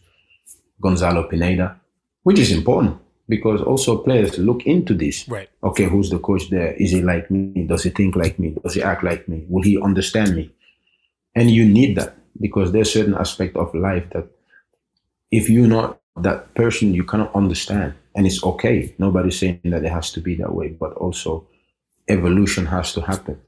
Gonzalo 0.80 1.28
Pineda, 1.28 1.80
which 2.24 2.38
is 2.38 2.52
important 2.52 3.00
because 3.30 3.62
also 3.62 3.98
players 3.98 4.38
look 4.38 4.66
into 4.66 4.94
this. 4.94 5.28
Right. 5.28 5.50
Okay, 5.64 5.86
who's 5.86 6.10
the 6.10 6.20
coach 6.20 6.50
there? 6.50 6.74
Is 6.74 6.92
he 6.92 7.02
like 7.02 7.30
me? 7.30 7.66
Does 7.66 7.84
he 7.84 7.90
think 7.90 8.16
like 8.16 8.40
me? 8.40 8.56
Does 8.64 8.74
he 8.74 8.82
act 8.82 9.04
like 9.04 9.28
me? 9.28 9.46
Will 9.50 9.64
he 9.64 9.80
understand 9.82 10.36
me? 10.36 10.52
And 11.36 11.52
you 11.52 11.66
need 11.66 11.98
that 11.98 12.16
because 12.40 12.72
there's 12.72 12.92
certain 12.92 13.16
aspect 13.16 13.56
of 13.58 13.74
life 13.76 14.10
that 14.12 14.28
if 15.32 15.50
you're 15.50 15.68
not 15.68 16.00
that 16.22 16.54
person, 16.56 16.94
you 16.94 17.04
cannot 17.04 17.36
understand. 17.36 17.94
And 18.16 18.26
it's 18.26 18.44
okay. 18.44 18.96
Nobody's 18.98 19.38
saying 19.38 19.62
that 19.66 19.84
it 19.84 19.92
has 19.92 20.12
to 20.14 20.22
be 20.22 20.36
that 20.36 20.54
way, 20.54 20.70
but 20.70 20.94
also 20.94 21.48
evolution 22.08 22.66
has 22.66 22.94
to 22.94 23.02
happen. 23.02 23.40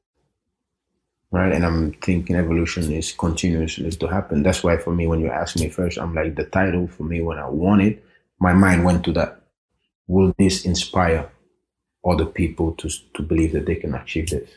Right. 1.31 1.51
And 1.51 1.65
I'm 1.65 1.93
thinking 1.93 2.35
evolution 2.35 2.91
is 2.91 3.11
continuously 3.11 3.89
to 3.91 4.07
happen. 4.07 4.43
That's 4.43 4.63
why 4.63 4.77
for 4.77 4.93
me, 4.93 5.07
when 5.07 5.21
you 5.21 5.29
ask 5.29 5.55
me 5.55 5.69
first, 5.69 5.97
I'm 5.97 6.13
like 6.13 6.35
the 6.35 6.45
title 6.45 6.87
for 6.87 7.03
me 7.03 7.21
when 7.21 7.37
I 7.37 7.47
won 7.47 7.81
it, 7.81 8.03
my 8.39 8.53
mind 8.53 8.83
went 8.83 9.03
to 9.05 9.11
that 9.13 9.38
will 10.09 10.33
this 10.37 10.65
inspire 10.65 11.31
other 12.03 12.25
people 12.25 12.73
to, 12.73 12.89
to 13.13 13.21
believe 13.21 13.53
that 13.53 13.65
they 13.65 13.75
can 13.75 13.93
achieve 13.93 14.29
this? 14.31 14.49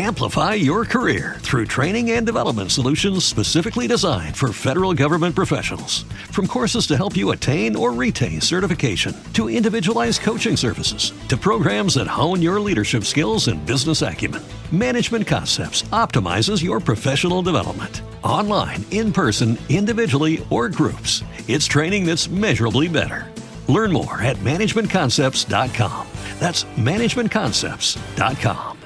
Amplify 0.00 0.54
your 0.54 0.84
career 0.84 1.36
through 1.40 1.64
training 1.64 2.10
and 2.10 2.24
development 2.24 2.70
solutions 2.70 3.24
specifically 3.24 3.86
designed 3.86 4.36
for 4.36 4.52
federal 4.52 4.92
government 4.94 5.34
professionals. 5.34 6.02
From 6.30 6.46
courses 6.46 6.86
to 6.88 6.96
help 6.96 7.16
you 7.16 7.30
attain 7.30 7.74
or 7.74 7.92
retain 7.92 8.40
certification, 8.40 9.16
to 9.32 9.48
individualized 9.48 10.20
coaching 10.20 10.56
services, 10.56 11.12
to 11.28 11.36
programs 11.36 11.94
that 11.94 12.06
hone 12.06 12.42
your 12.42 12.60
leadership 12.60 13.04
skills 13.04 13.48
and 13.48 13.64
business 13.64 14.02
acumen, 14.02 14.42
Management 14.70 15.26
Concepts 15.26 15.82
optimizes 15.90 16.62
your 16.62 16.80
professional 16.80 17.42
development. 17.42 18.02
Online, 18.22 18.86
in 18.90 19.12
person, 19.12 19.58
individually, 19.68 20.46
or 20.50 20.68
groups, 20.68 21.22
it's 21.48 21.66
training 21.66 22.06
that's 22.06 22.28
measurably 22.28 22.88
better. 22.88 23.26
Learn 23.68 23.92
more 23.92 24.22
at 24.22 24.36
managementconcepts.com 24.38 26.06
That's 26.38 26.64
managementconcepts.com. 26.64 28.78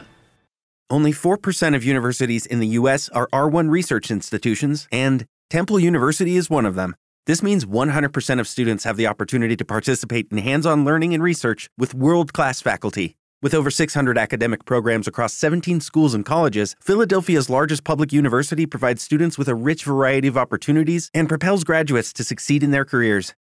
Only 0.91 1.13
4% 1.13 1.75
of 1.75 1.85
universities 1.85 2.45
in 2.45 2.61
the 2.61 2.67
U.S. 2.79 3.09
are 3.11 3.29
R1 3.33 3.71
research 3.71 4.11
institutions, 4.11 4.87
and 4.93 5.25
Temple 5.49 5.81
University 5.81 6.37
is 6.37 6.51
one 6.51 6.67
of 6.67 6.75
them. 6.75 6.95
This 7.25 7.43
means 7.43 7.65
100% 7.65 8.41
of 8.41 8.49
students 8.49 8.85
have 8.85 8.99
the 8.99 9.07
opportunity 9.07 9.57
to 9.57 9.65
participate 9.65 10.27
in 10.31 10.37
hands 10.39 10.67
on 10.67 10.85
learning 10.85 11.15
and 11.15 11.23
research 11.23 11.71
with 11.79 11.95
world 11.95 12.35
class 12.35 12.61
faculty. 12.61 13.17
With 13.43 13.53
over 13.55 13.71
600 13.71 14.17
academic 14.17 14.65
programs 14.65 15.07
across 15.09 15.35
17 15.35 15.81
schools 15.81 16.15
and 16.15 16.25
colleges, 16.25 16.77
Philadelphia's 16.81 17.51
largest 17.51 17.83
public 17.83 18.13
university 18.13 18.67
provides 18.67 19.03
students 19.03 19.37
with 19.37 19.49
a 19.49 19.57
rich 19.57 19.83
variety 19.83 20.29
of 20.29 20.39
opportunities 20.39 21.11
and 21.13 21.29
propels 21.29 21.65
graduates 21.65 22.13
to 22.13 22.23
succeed 22.23 22.63
in 22.63 22.71
their 22.71 22.85
careers. 22.85 23.35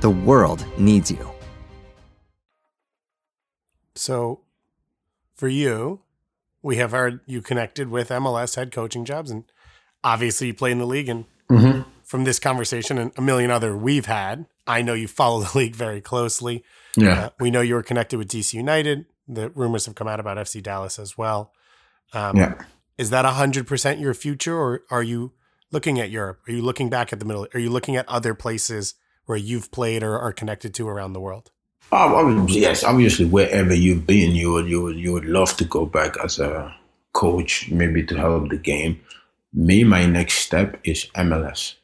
The 0.00 0.10
world 0.10 0.64
needs 0.78 1.10
you. 1.10 1.30
So, 3.94 4.40
for 5.34 5.48
you, 5.48 6.02
we 6.62 6.76
have 6.76 6.92
heard 6.92 7.20
you 7.26 7.40
connected 7.42 7.88
with 7.88 8.10
MLS 8.10 8.56
head 8.56 8.72
coaching 8.72 9.04
jobs, 9.04 9.30
and 9.30 9.44
obviously 10.04 10.48
you 10.48 10.54
play 10.54 10.70
in 10.70 10.78
the 10.78 10.86
league. 10.86 11.08
And 11.08 11.24
mm-hmm. 11.50 11.88
from 12.04 12.24
this 12.24 12.38
conversation 12.38 12.98
and 12.98 13.12
a 13.16 13.22
million 13.22 13.50
other 13.50 13.76
we've 13.76 14.06
had, 14.06 14.46
I 14.66 14.82
know 14.82 14.94
you 14.94 15.08
follow 15.08 15.40
the 15.42 15.58
league 15.58 15.76
very 15.76 16.00
closely. 16.00 16.64
Yeah. 16.96 17.26
Uh, 17.26 17.30
we 17.40 17.50
know 17.50 17.60
you 17.60 17.74
were 17.74 17.82
connected 17.82 18.18
with 18.18 18.28
DC 18.28 18.54
United. 18.54 19.06
The 19.28 19.50
rumors 19.50 19.86
have 19.86 19.94
come 19.94 20.08
out 20.08 20.20
about 20.20 20.36
FC 20.36 20.62
Dallas 20.62 20.98
as 20.98 21.18
well. 21.18 21.52
Um, 22.12 22.36
yeah. 22.36 22.54
Is 22.98 23.10
that 23.10 23.24
100% 23.24 24.00
your 24.00 24.14
future, 24.14 24.56
or 24.56 24.82
are 24.90 25.02
you 25.02 25.32
looking 25.70 26.00
at 26.00 26.10
Europe? 26.10 26.40
Are 26.48 26.52
you 26.52 26.62
looking 26.62 26.88
back 26.88 27.12
at 27.12 27.18
the 27.18 27.26
middle? 27.26 27.46
Are 27.52 27.60
you 27.60 27.68
looking 27.68 27.96
at 27.96 28.08
other 28.08 28.34
places 28.34 28.94
where 29.26 29.36
you've 29.36 29.70
played 29.70 30.02
or 30.02 30.18
are 30.18 30.32
connected 30.32 30.72
to 30.74 30.88
around 30.88 31.12
the 31.12 31.20
world? 31.20 31.50
Oh, 31.92 32.46
yes, 32.48 32.82
obviously, 32.82 33.26
wherever 33.26 33.74
you've 33.74 34.06
been, 34.06 34.34
you 34.34 34.52
would, 34.52 34.66
you 34.66 34.82
would, 34.82 34.96
you 34.96 35.12
would 35.12 35.24
love 35.26 35.56
to 35.58 35.64
go 35.64 35.86
back 35.86 36.16
as 36.24 36.38
a 36.38 36.74
coach, 37.12 37.70
maybe 37.70 38.02
to 38.04 38.16
help 38.16 38.48
the 38.48 38.56
game. 38.56 39.00
Me, 39.52 39.84
my 39.84 40.06
next 40.06 40.34
step 40.34 40.80
is 40.84 41.06
MLS. 41.14 41.74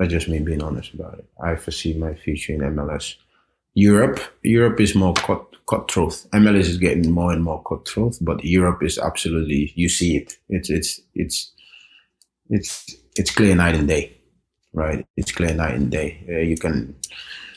That's 0.00 0.12
just 0.12 0.28
me 0.28 0.38
being 0.38 0.62
honest 0.62 0.94
about 0.94 1.18
it. 1.18 1.26
I 1.44 1.56
foresee 1.56 1.92
my 1.92 2.14
future 2.14 2.54
in 2.54 2.60
MLS. 2.60 3.16
Europe, 3.74 4.18
Europe 4.42 4.80
is 4.80 4.94
more 4.94 5.12
cut, 5.12 5.44
cutthroat. 5.66 6.24
MLS 6.32 6.70
is 6.70 6.78
getting 6.78 7.10
more 7.10 7.32
and 7.32 7.44
more 7.44 7.62
cutthroat, 7.62 8.16
but 8.22 8.42
Europe 8.42 8.82
is 8.82 8.98
absolutely. 8.98 9.74
You 9.76 9.90
see 9.90 10.16
it. 10.16 10.38
It's 10.48 10.70
it's 10.70 11.02
it's 11.14 11.52
it's 12.48 12.96
it's 13.16 13.30
clear 13.30 13.54
night 13.54 13.74
and 13.74 13.86
day, 13.86 14.16
right? 14.72 15.06
It's 15.18 15.32
clear 15.32 15.52
night 15.52 15.74
and 15.74 15.90
day. 15.90 16.24
Uh, 16.26 16.38
you 16.38 16.56
can, 16.56 16.96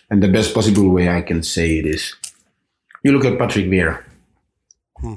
and 0.09 0.21
the 0.21 0.27
best 0.27 0.53
possible 0.53 0.89
way 0.89 1.07
I 1.07 1.21
can 1.21 1.43
say 1.43 1.77
it 1.77 1.85
is, 1.85 2.13
you 3.05 3.13
look 3.13 3.23
at 3.23 3.39
Patrick 3.39 3.67
Vieira. 3.67 4.03
Hmm. 4.99 5.15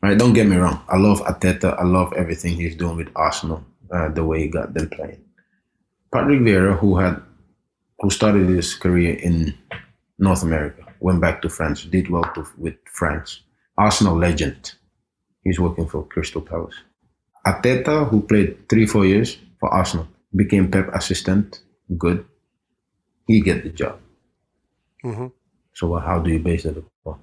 Right, 0.00 0.16
don't 0.16 0.34
get 0.34 0.46
me 0.46 0.54
wrong. 0.54 0.82
I 0.88 0.98
love 0.98 1.20
Arteta. 1.22 1.76
I 1.76 1.82
love 1.82 2.12
everything 2.12 2.54
he's 2.54 2.76
doing 2.76 2.96
with 2.96 3.10
Arsenal. 3.16 3.64
Uh, 3.90 4.08
the 4.08 4.24
way 4.24 4.42
he 4.42 4.48
got 4.48 4.72
them 4.72 4.88
playing. 4.90 5.24
Patrick 6.12 6.40
Vieira, 6.40 6.78
who 6.78 6.96
had 6.96 7.22
who 8.00 8.10
started 8.10 8.48
his 8.48 8.74
career 8.74 9.14
in 9.14 9.54
North 10.18 10.42
America, 10.42 10.84
went 11.00 11.20
back 11.20 11.42
to 11.42 11.48
France, 11.48 11.84
did 11.84 12.08
well 12.08 12.24
to, 12.34 12.46
with 12.56 12.74
France. 12.92 13.40
Arsenal 13.76 14.16
legend. 14.16 14.72
He's 15.44 15.60
working 15.60 15.86
for 15.86 16.04
Crystal 16.04 16.40
Palace. 16.40 16.74
Arteta, 17.46 18.08
who 18.08 18.22
played 18.22 18.68
three, 18.68 18.86
four 18.86 19.06
years 19.06 19.38
for 19.60 19.72
Arsenal, 19.72 20.08
became 20.34 20.70
Pep 20.70 20.88
assistant. 20.94 21.60
Good. 21.96 22.24
He 23.26 23.40
get 23.40 23.62
the 23.62 23.70
job. 23.70 23.98
Mm-hmm. 25.04 25.26
So 25.74 25.94
how 25.96 26.18
do 26.18 26.30
you 26.30 26.40
base 26.40 26.64
that 26.64 26.76
upon? 26.76 27.20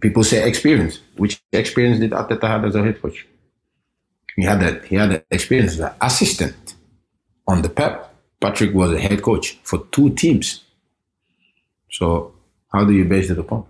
People 0.00 0.24
say 0.24 0.46
experience. 0.46 1.00
Which 1.16 1.42
experience 1.52 2.00
did 2.00 2.10
Arteta 2.10 2.48
have 2.48 2.64
as 2.64 2.74
a 2.74 2.82
head 2.82 3.00
coach? 3.00 3.26
He 4.36 4.44
had 4.44 4.60
that. 4.60 4.84
He 4.84 4.96
had 4.96 5.10
that 5.10 5.26
experience 5.30 5.72
as 5.74 5.80
an 5.80 5.92
assistant 6.00 6.65
on 7.46 7.62
the 7.62 7.68
Pep, 7.68 8.14
Patrick 8.40 8.74
was 8.74 8.92
a 8.92 9.00
head 9.00 9.22
coach 9.22 9.58
for 9.62 9.86
two 9.90 10.10
teams. 10.10 10.64
So 11.90 12.34
how 12.72 12.84
do 12.84 12.92
you 12.92 13.04
base 13.04 13.30
it 13.30 13.38
upon? 13.38 13.64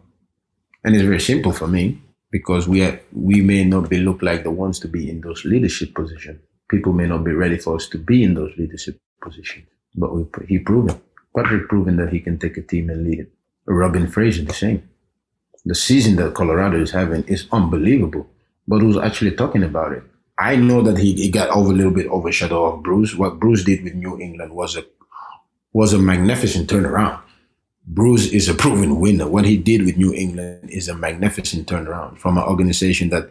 And 0.85 0.95
it's 0.95 1.05
very 1.05 1.20
simple 1.20 1.53
for 1.53 1.66
me 1.66 2.01
because 2.31 2.68
we 2.68 2.83
are, 2.83 3.01
we 3.12 3.41
may 3.41 3.64
not 3.64 3.89
be 3.89 3.99
look 3.99 4.22
like 4.22 4.43
the 4.43 4.51
ones 4.51 4.79
to 4.81 4.89
be 4.89 5.09
in 5.09 5.20
those 5.20 5.45
leadership 5.45 5.95
positions. 5.95 6.41
People 6.68 6.93
may 6.93 7.07
not 7.07 7.24
be 7.24 7.33
ready 7.33 7.59
for 7.59 7.77
us 7.77 7.89
to 7.89 7.99
be 7.99 8.24
in 8.24 8.35
those 8.35 8.53
leadership 8.59 9.01
positions, 9.22 9.66
but 9.95 10.14
we, 10.14 10.24
he 10.49 10.59
proven 10.59 11.01
Patrick 11.37 11.68
proven 11.68 11.97
that 11.97 12.12
he 12.12 12.20
can 12.20 12.39
take 12.39 12.57
a 12.57 12.62
team 12.62 12.89
and 12.91 13.05
lead 13.05 13.20
it. 13.20 13.33
Robin 13.66 14.07
Fraser 14.09 14.43
the 14.43 14.55
same. 14.55 14.89
The 15.64 15.74
season 15.74 16.16
that 16.16 16.35
Colorado 16.35 16.81
is 16.81 16.93
having 16.93 17.24
is 17.24 17.47
unbelievable. 17.53 18.27
But 18.66 18.81
who's 18.81 18.97
actually 18.97 19.33
talking 19.33 19.62
about 19.62 19.93
it? 19.93 20.03
I 20.39 20.57
know 20.57 20.82
that 20.82 20.99
he, 20.99 21.14
he 21.14 21.30
got 21.30 21.49
over 21.51 21.70
a 21.72 21.74
little 21.74 21.93
bit 21.93 22.07
overshadowed 22.09 22.74
of 22.74 22.82
Bruce. 22.82 23.14
What 23.14 23.41
Bruce 23.41 23.64
did 23.64 23.82
with 23.82 23.95
New 23.95 24.20
England 24.20 24.53
was 24.53 24.76
a 24.76 24.84
was 25.72 25.93
a 25.93 25.99
magnificent 25.99 26.68
turnaround. 26.70 27.20
Bruce 27.87 28.32
is 28.32 28.49
a 28.49 28.55
proven 28.55 28.99
winner. 28.99 29.28
What 29.28 29.45
he 29.45 29.57
did 29.57 29.84
with 29.84 29.97
New 29.97 30.12
England 30.12 30.70
is 30.70 30.89
a 30.89 30.95
magnificent 30.95 31.68
turnaround 31.68 32.18
from 32.18 32.37
an 32.39 32.45
organization 32.45 33.11
that 33.11 33.30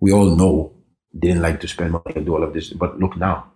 we 0.00 0.12
all 0.12 0.36
know 0.36 0.72
didn't 1.18 1.42
like 1.42 1.60
to 1.60 1.68
spend 1.68 1.92
money 1.92 2.12
and 2.14 2.26
do 2.26 2.34
all 2.34 2.44
of 2.44 2.52
this. 2.52 2.70
But 2.70 2.98
look 2.98 3.16
now, 3.16 3.50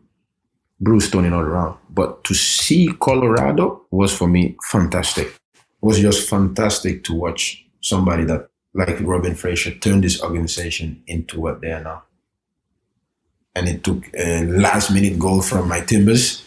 Bruce 0.81 1.11
turning 1.11 1.33
all 1.33 1.43
around. 1.43 1.79
But 1.91 2.25
to 2.25 2.35
see 2.35 2.91
Colorado 3.01 3.87
was 3.91 4.17
for 4.17 4.27
me 4.27 4.57
fantastic. 4.65 5.27
It 5.55 5.87
was 5.87 6.01
just 6.01 6.29
fantastic 6.29 7.05
to 7.05 7.15
watch 7.15 7.65
somebody 7.81 8.25
that 8.25 8.49
like 8.75 8.99
Robin 9.01 9.35
Fraser 9.35 9.73
turn 9.73 10.01
this 10.01 10.23
organization 10.23 11.03
into 11.07 11.41
what 11.41 11.61
they 11.61 11.73
are 11.73 11.83
now 11.83 12.03
and 13.55 13.69
it 13.69 13.85
took 13.85 14.05
a 14.15 14.45
last 14.45 14.91
minute 14.91 15.19
goal 15.19 15.43
from 15.43 15.69
my 15.69 15.81
Timbers, 15.81 16.45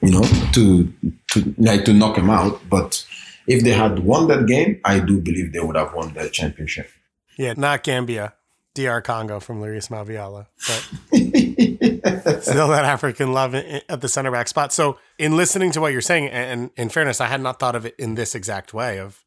you 0.00 0.10
know, 0.10 0.24
to 0.52 0.92
to 1.32 1.54
like 1.58 1.84
to 1.84 1.92
knock 1.92 2.16
him 2.16 2.30
out. 2.30 2.60
But 2.68 3.04
if 3.46 3.64
they 3.64 3.72
had 3.72 4.00
won 4.00 4.28
that 4.28 4.46
game, 4.46 4.80
I 4.84 5.00
do 5.00 5.20
believe 5.20 5.52
they 5.52 5.60
would 5.60 5.76
have 5.76 5.94
won 5.94 6.14
the 6.14 6.28
championship. 6.30 6.90
Yeah, 7.36 7.54
not 7.56 7.82
Gambia, 7.82 8.34
DR 8.74 9.00
Congo 9.00 9.40
from 9.40 9.60
Larrys 9.60 9.88
Mabiala, 9.88 10.46
but 10.66 12.42
still 12.42 12.68
that 12.68 12.84
African 12.84 13.32
love 13.32 13.54
at 13.54 14.00
the 14.00 14.08
center 14.08 14.30
back 14.30 14.48
spot. 14.48 14.72
So, 14.72 14.98
in 15.18 15.36
listening 15.36 15.70
to 15.72 15.80
what 15.80 15.92
you're 15.92 16.00
saying, 16.00 16.28
and 16.28 16.70
in 16.76 16.88
fairness, 16.88 17.20
I 17.20 17.26
had 17.26 17.40
not 17.40 17.58
thought 17.58 17.76
of 17.76 17.86
it 17.86 17.94
in 17.98 18.14
this 18.14 18.34
exact 18.34 18.74
way. 18.74 18.98
Of 18.98 19.24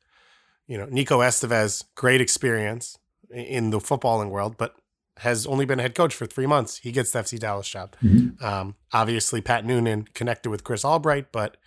you 0.68 0.78
know, 0.78 0.88
Nico 0.90 1.20
Estevez, 1.20 1.84
great 1.96 2.22
experience 2.22 2.98
in 3.30 3.70
the 3.70 3.80
footballing 3.80 4.30
world, 4.30 4.56
but 4.58 4.76
has 5.22 5.46
only 5.46 5.66
been 5.66 5.78
a 5.80 5.84
head 5.84 5.94
coach 5.94 6.16
for 6.16 6.26
three 6.26 6.48
months. 6.48 6.78
He 6.78 6.92
gets 6.92 7.12
the 7.12 7.20
FC 7.20 7.38
Dallas 7.38 7.68
job. 7.68 7.96
Mm-hmm. 8.04 8.44
Um, 8.44 8.76
obviously, 8.92 9.40
Pat 9.40 9.64
Noonan 9.64 10.08
connected 10.16 10.50
with 10.50 10.64
Chris 10.64 10.84
Albright, 10.84 11.32
but 11.32 11.58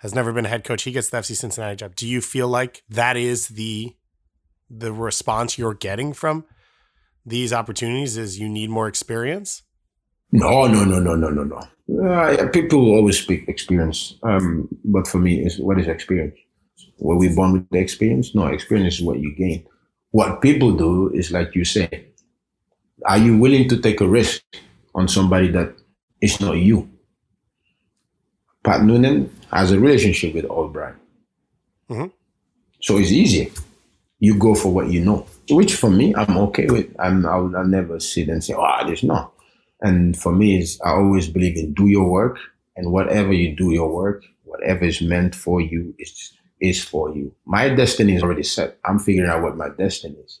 has 0.00 0.14
never 0.14 0.30
been 0.30 0.44
a 0.44 0.48
head 0.48 0.62
coach. 0.62 0.82
He 0.82 0.92
gets 0.92 1.08
the 1.08 1.16
FC 1.16 1.34
Cincinnati 1.34 1.76
job. 1.76 1.96
Do 1.96 2.06
you 2.06 2.20
feel 2.20 2.48
like 2.48 2.82
that 2.90 3.16
is 3.16 3.48
the 3.48 3.96
the 4.70 4.92
response 4.92 5.56
you're 5.56 5.72
getting 5.72 6.12
from 6.12 6.44
these 7.24 7.50
opportunities? 7.50 8.18
Is 8.18 8.38
you 8.38 8.46
need 8.46 8.68
more 8.68 8.88
experience? 8.88 9.62
No, 10.30 10.66
no, 10.66 10.84
no, 10.84 11.00
no, 11.00 11.16
no, 11.16 11.30
no, 11.30 11.44
no. 11.44 12.06
Uh, 12.06 12.46
people 12.50 12.90
always 12.90 13.18
speak 13.18 13.48
experience, 13.48 14.18
um, 14.22 14.68
but 14.84 15.08
for 15.08 15.16
me, 15.16 15.42
is 15.46 15.58
what 15.58 15.80
is 15.80 15.88
experience? 15.88 16.38
Were 16.98 17.16
we 17.16 17.34
born 17.34 17.52
with 17.54 17.70
the 17.70 17.78
experience? 17.78 18.34
No, 18.34 18.48
experience 18.48 18.96
is 18.96 19.02
what 19.02 19.18
you 19.18 19.34
gain. 19.34 19.66
What 20.10 20.42
people 20.42 20.72
do 20.72 21.10
is 21.14 21.32
like 21.32 21.54
you 21.54 21.64
say, 21.64 22.08
are 23.04 23.18
you 23.18 23.38
willing 23.38 23.68
to 23.68 23.80
take 23.80 24.00
a 24.00 24.08
risk 24.08 24.42
on 24.94 25.08
somebody 25.08 25.48
that 25.48 25.74
is 26.20 26.40
not 26.40 26.56
you? 26.56 26.88
Pat 28.64 28.82
Noonan 28.82 29.34
has 29.50 29.72
a 29.72 29.78
relationship 29.78 30.34
with 30.34 30.44
Albright. 30.46 30.94
Mm-hmm. 31.90 32.06
So 32.80 32.98
it's 32.98 33.12
easy. 33.12 33.52
You 34.20 34.38
go 34.38 34.54
for 34.54 34.72
what 34.72 34.90
you 34.90 35.04
know, 35.04 35.26
which 35.48 35.74
for 35.76 35.90
me, 35.90 36.14
I'm 36.14 36.36
okay 36.38 36.66
with. 36.66 36.94
I'm, 36.98 37.24
I'll, 37.24 37.56
I'll 37.56 37.66
never 37.66 38.00
sit 38.00 38.28
and 38.28 38.42
say, 38.42 38.54
oh, 38.54 38.86
there's 38.86 39.04
not. 39.04 39.32
And 39.80 40.18
for 40.18 40.32
me, 40.32 40.58
is 40.58 40.80
I 40.84 40.90
always 40.90 41.28
believe 41.28 41.56
in 41.56 41.72
do 41.72 41.86
your 41.86 42.10
work 42.10 42.38
and 42.76 42.92
whatever 42.92 43.32
you 43.32 43.54
do 43.54 43.70
your 43.70 43.94
work, 43.94 44.24
Whatever 44.48 44.86
is 44.86 45.02
meant 45.02 45.34
for 45.34 45.60
you 45.60 45.94
is 45.98 46.32
is 46.60 46.82
for 46.82 47.14
you. 47.14 47.34
My 47.44 47.68
destiny 47.68 48.16
is 48.16 48.22
already 48.22 48.42
set. 48.42 48.78
I'm 48.84 48.98
figuring 48.98 49.30
out 49.30 49.42
what 49.42 49.56
my 49.56 49.68
destiny 49.68 50.16
is. 50.24 50.40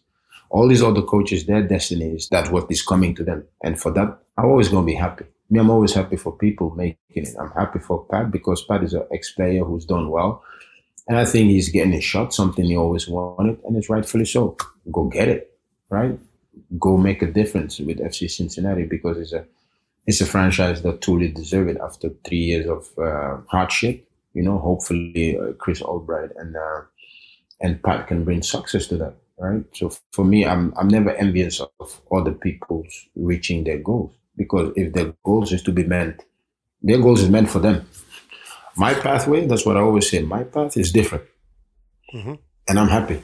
All 0.50 0.68
these 0.68 0.82
other 0.82 1.02
coaches, 1.02 1.46
their 1.46 1.62
destiny 1.62 2.12
is 2.12 2.28
that 2.30 2.50
what 2.50 2.70
is 2.70 2.82
coming 2.82 3.14
to 3.16 3.24
them. 3.24 3.44
And 3.62 3.78
for 3.78 3.92
that, 3.92 4.18
I'm 4.36 4.46
always 4.46 4.68
going 4.68 4.84
to 4.84 4.92
be 4.92 4.94
happy. 4.94 5.24
Me, 5.50 5.60
I'm 5.60 5.70
always 5.70 5.94
happy 5.94 6.16
for 6.16 6.32
people 6.36 6.70
making 6.70 6.98
it. 7.14 7.34
I'm 7.40 7.50
happy 7.50 7.78
for 7.78 8.04
Pat 8.04 8.30
because 8.30 8.64
Pat 8.64 8.84
is 8.84 8.94
an 8.94 9.04
ex-player 9.12 9.64
who's 9.64 9.84
done 9.84 10.10
well. 10.10 10.42
And 11.08 11.16
I 11.16 11.24
think 11.24 11.50
he's 11.50 11.70
getting 11.70 11.94
a 11.94 12.00
shot, 12.00 12.34
something 12.34 12.64
he 12.64 12.76
always 12.76 13.08
wanted, 13.08 13.58
and 13.64 13.76
it's 13.76 13.88
rightfully 13.88 14.26
so. 14.26 14.56
Go 14.92 15.04
get 15.04 15.28
it, 15.28 15.56
right? 15.88 16.18
Go 16.78 16.98
make 16.98 17.22
a 17.22 17.32
difference 17.32 17.78
with 17.78 17.98
FC 17.98 18.30
Cincinnati 18.30 18.84
because 18.84 19.16
it's 19.16 19.32
a 19.32 19.46
it's 20.06 20.20
a 20.22 20.26
franchise 20.26 20.82
that 20.82 21.02
truly 21.02 21.28
deserve 21.28 21.68
it 21.68 21.78
after 21.82 22.10
three 22.24 22.38
years 22.38 22.66
of 22.66 22.88
uh, 22.98 23.38
hardship. 23.48 24.06
You 24.34 24.42
know, 24.42 24.58
hopefully 24.58 25.38
uh, 25.38 25.52
Chris 25.52 25.80
Albright 25.80 26.30
and 26.36 26.56
uh, 26.56 26.82
and 27.60 27.82
Pat 27.82 28.06
can 28.06 28.24
bring 28.24 28.42
success 28.42 28.86
to 28.88 28.98
that, 28.98 29.14
right? 29.38 29.64
So 29.74 29.92
for 30.12 30.24
me, 30.24 30.46
I'm 30.46 30.72
I'm 30.76 30.88
never 30.88 31.10
envious 31.12 31.60
of 31.60 32.00
other 32.12 32.32
people's 32.32 33.06
reaching 33.16 33.64
their 33.64 33.78
goals 33.78 34.14
because 34.36 34.72
if 34.76 34.92
their 34.92 35.14
goals 35.24 35.52
is 35.52 35.62
to 35.62 35.72
be 35.72 35.84
meant, 35.84 36.24
their 36.82 37.00
goals 37.00 37.22
is 37.22 37.28
meant 37.28 37.50
for 37.50 37.58
them. 37.58 37.88
My 38.76 38.94
pathway, 38.94 39.46
that's 39.46 39.66
what 39.66 39.76
I 39.76 39.80
always 39.80 40.08
say. 40.08 40.22
My 40.22 40.44
path 40.44 40.76
is 40.76 40.92
different, 40.92 41.24
mm-hmm. 42.14 42.34
and 42.68 42.78
I'm 42.78 42.88
happy. 42.88 43.22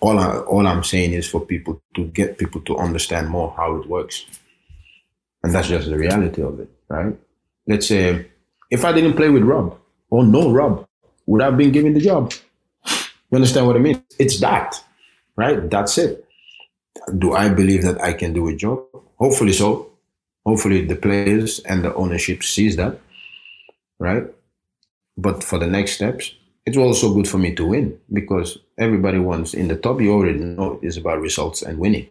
All 0.00 0.18
I, 0.18 0.38
all 0.38 0.66
I'm 0.66 0.82
saying 0.82 1.12
is 1.12 1.28
for 1.28 1.40
people 1.40 1.82
to 1.94 2.06
get 2.06 2.38
people 2.38 2.62
to 2.62 2.78
understand 2.78 3.28
more 3.28 3.52
how 3.56 3.76
it 3.76 3.88
works, 3.88 4.26
and 5.42 5.54
that's 5.54 5.68
just 5.68 5.88
the 5.88 5.96
reality 5.96 6.42
of 6.42 6.58
it, 6.58 6.70
right? 6.88 7.16
Let's 7.66 7.86
say 7.86 8.26
if 8.70 8.84
I 8.84 8.92
didn't 8.92 9.14
play 9.14 9.30
with 9.30 9.42
Rob 9.42 9.78
or 10.10 10.24
no 10.24 10.50
Rob, 10.50 10.86
would 11.26 11.42
I 11.42 11.46
have 11.46 11.56
been 11.56 11.72
given 11.72 11.94
the 11.94 12.00
job? 12.00 12.32
You 13.30 13.36
understand 13.36 13.66
what 13.66 13.76
I 13.76 13.78
mean? 13.78 14.02
It's 14.18 14.40
that, 14.40 14.82
right? 15.40 15.70
That's 15.70 15.96
it. 15.96 16.24
Do 17.18 17.32
I 17.32 17.48
believe 17.48 17.82
that 17.82 17.98
I 18.00 18.12
can 18.12 18.32
do 18.32 18.48
a 18.48 18.54
job? 18.54 18.78
Hopefully 19.16 19.54
so. 19.54 19.90
Hopefully 20.44 20.84
the 20.84 20.96
players 20.96 21.60
and 21.60 21.84
the 21.84 21.94
ownership 21.94 22.42
sees 22.42 22.76
that, 22.76 22.98
right? 23.98 24.24
But 25.16 25.44
for 25.44 25.58
the 25.58 25.66
next 25.66 25.92
steps, 25.92 26.34
it's 26.66 26.76
also 26.76 27.14
good 27.14 27.28
for 27.28 27.38
me 27.38 27.54
to 27.54 27.64
win 27.66 27.98
because 28.12 28.58
everybody 28.78 29.18
wants 29.18 29.54
in 29.54 29.68
the 29.68 29.76
top. 29.76 30.00
You 30.00 30.12
already 30.12 30.38
know 30.38 30.78
it's 30.82 30.96
about 30.96 31.20
results 31.20 31.62
and 31.62 31.78
winning. 31.78 32.10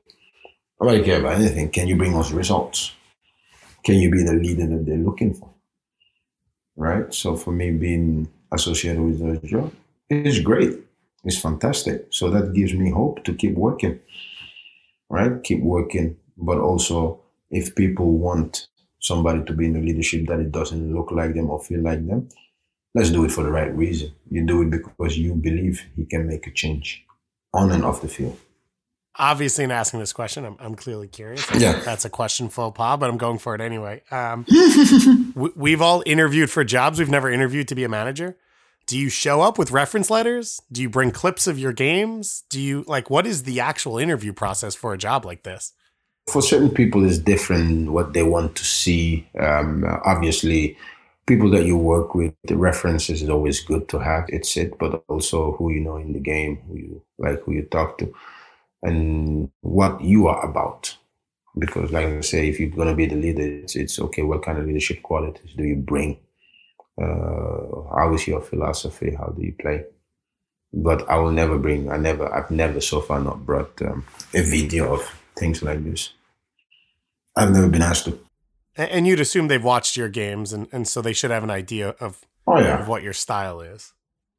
Nobody 0.81 1.03
care 1.03 1.19
about 1.19 1.39
anything. 1.41 1.69
Can 1.69 1.87
you 1.87 1.97
bring 1.97 2.15
us 2.15 2.31
results? 2.31 2.93
Can 3.83 3.95
you 3.95 4.09
be 4.11 4.23
the 4.23 4.33
leader 4.33 4.67
that 4.67 4.85
they're 4.85 5.05
looking 5.09 5.33
for? 5.33 5.49
Right. 6.75 7.13
So 7.13 7.35
for 7.35 7.51
me, 7.51 7.71
being 7.71 8.29
associated 8.51 9.01
with 9.01 9.19
the 9.19 9.47
job 9.47 9.73
is 10.09 10.39
great. 10.39 10.88
It's 11.23 11.37
fantastic. 11.37 12.07
So 12.11 12.29
that 12.29 12.53
gives 12.53 12.73
me 12.73 12.91
hope 12.91 13.23
to 13.25 13.33
keep 13.33 13.55
working. 13.55 13.99
Right. 15.09 15.43
Keep 15.43 15.63
working, 15.63 16.17
but 16.37 16.59
also 16.59 17.21
if 17.49 17.75
people 17.75 18.17
want 18.17 18.67
somebody 18.99 19.43
to 19.43 19.53
be 19.53 19.65
in 19.65 19.73
the 19.73 19.79
leadership 19.79 20.27
that 20.27 20.39
it 20.39 20.51
doesn't 20.51 20.93
look 20.93 21.11
like 21.11 21.33
them 21.33 21.49
or 21.49 21.59
feel 21.59 21.81
like 21.81 22.05
them, 22.05 22.29
let's 22.93 23.09
do 23.09 23.25
it 23.25 23.31
for 23.31 23.43
the 23.43 23.51
right 23.51 23.75
reason. 23.75 24.13
You 24.29 24.45
do 24.45 24.61
it 24.61 24.69
because 24.69 25.17
you 25.17 25.33
believe 25.33 25.83
he 25.95 26.05
can 26.05 26.27
make 26.27 26.45
a 26.47 26.51
change 26.51 27.05
on 27.53 27.71
and 27.71 27.83
off 27.83 28.01
the 28.01 28.07
field. 28.07 28.37
Obviously, 29.17 29.65
in 29.65 29.71
asking 29.71 29.99
this 29.99 30.13
question, 30.13 30.45
I'm, 30.45 30.55
I'm 30.59 30.75
clearly 30.75 31.07
curious. 31.07 31.45
Yeah. 31.53 31.81
That's 31.83 32.05
a 32.05 32.09
question 32.09 32.47
faux 32.47 32.77
pas, 32.77 32.97
but 32.97 33.09
I'm 33.09 33.17
going 33.17 33.37
for 33.37 33.53
it 33.53 33.59
anyway. 33.59 34.01
Um, 34.11 34.45
we've 35.55 35.81
all 35.81 36.03
interviewed 36.05 36.49
for 36.49 36.63
jobs. 36.63 36.99
We've 36.99 37.09
never 37.09 37.29
interviewed 37.29 37.67
to 37.69 37.75
be 37.75 37.83
a 37.83 37.89
manager. 37.89 38.37
Do 38.89 38.97
you 38.97 39.09
show 39.09 39.41
up 39.41 39.59
with 39.59 39.69
reference 39.69 40.09
letters? 40.09 40.59
Do 40.71 40.81
you 40.81 40.89
bring 40.89 41.11
clips 41.11 41.45
of 41.45 41.59
your 41.59 41.73
games? 41.73 42.43
Do 42.49 42.59
you 42.59 42.83
like 42.87 43.11
what 43.11 43.27
is 43.27 43.43
the 43.43 43.59
actual 43.59 43.99
interview 43.99 44.33
process 44.33 44.73
for 44.73 44.93
a 44.93 44.97
job 44.97 45.25
like 45.25 45.43
this? 45.43 45.73
For 46.27 46.41
certain 46.41 46.71
people, 46.71 47.05
it's 47.05 47.19
different 47.19 47.91
what 47.91 48.13
they 48.13 48.23
want 48.23 48.55
to 48.55 48.65
see. 48.65 49.29
Um, 49.39 49.85
obviously, 50.05 50.75
people 51.27 51.51
that 51.51 51.67
you 51.67 51.77
work 51.77 52.15
with, 52.15 52.33
the 52.45 52.57
references 52.57 53.21
is 53.21 53.29
always 53.29 53.59
good 53.59 53.87
to 53.89 53.99
have. 53.99 54.25
It's 54.29 54.57
it, 54.57 54.79
but 54.79 55.03
also 55.07 55.51
who 55.51 55.69
you 55.69 55.81
know 55.81 55.97
in 55.97 56.13
the 56.13 56.19
game, 56.19 56.57
who 56.67 56.75
you 56.75 57.03
like, 57.19 57.43
who 57.43 57.51
you 57.51 57.65
talk 57.65 57.99
to, 57.99 58.11
and 58.81 59.51
what 59.61 60.01
you 60.01 60.25
are 60.25 60.43
about. 60.43 60.97
Because, 61.59 61.91
like 61.91 62.07
I 62.07 62.21
say, 62.21 62.49
if 62.49 62.59
you're 62.59 62.71
gonna 62.71 62.95
be 62.95 63.05
the 63.05 63.17
leader, 63.17 63.43
it's, 63.43 63.75
it's 63.75 63.99
okay. 63.99 64.23
What 64.23 64.41
kind 64.41 64.57
of 64.57 64.65
leadership 64.65 65.03
qualities 65.03 65.53
do 65.55 65.63
you 65.63 65.75
bring? 65.75 66.17
Uh, 67.01 67.95
how 67.95 68.13
is 68.13 68.27
your 68.27 68.41
philosophy? 68.41 69.15
How 69.15 69.27
do 69.27 69.41
you 69.41 69.53
play? 69.59 69.85
But 70.73 71.09
I 71.09 71.17
will 71.17 71.31
never 71.31 71.57
bring. 71.57 71.91
I 71.91 71.97
never. 71.97 72.31
I've 72.33 72.51
never 72.51 72.81
so 72.81 73.01
far 73.01 73.19
not 73.19 73.45
brought 73.45 73.81
um, 73.81 74.05
a 74.33 74.41
video 74.41 74.93
of 74.93 75.01
things 75.37 75.63
like 75.63 75.83
this. 75.83 76.13
I've 77.35 77.51
never 77.51 77.69
been 77.69 77.81
asked 77.81 78.05
to. 78.05 78.19
And 78.75 79.07
you'd 79.07 79.19
assume 79.19 79.47
they've 79.47 79.63
watched 79.63 79.97
your 79.97 80.09
games, 80.09 80.53
and, 80.53 80.67
and 80.71 80.87
so 80.87 81.01
they 81.01 81.13
should 81.13 81.31
have 81.31 81.43
an 81.43 81.49
idea 81.49 81.95
of, 81.99 82.21
oh, 82.47 82.59
yeah. 82.59 82.79
of 82.79 82.87
what 82.87 83.03
your 83.03 83.13
style 83.13 83.61
is. 83.61 83.93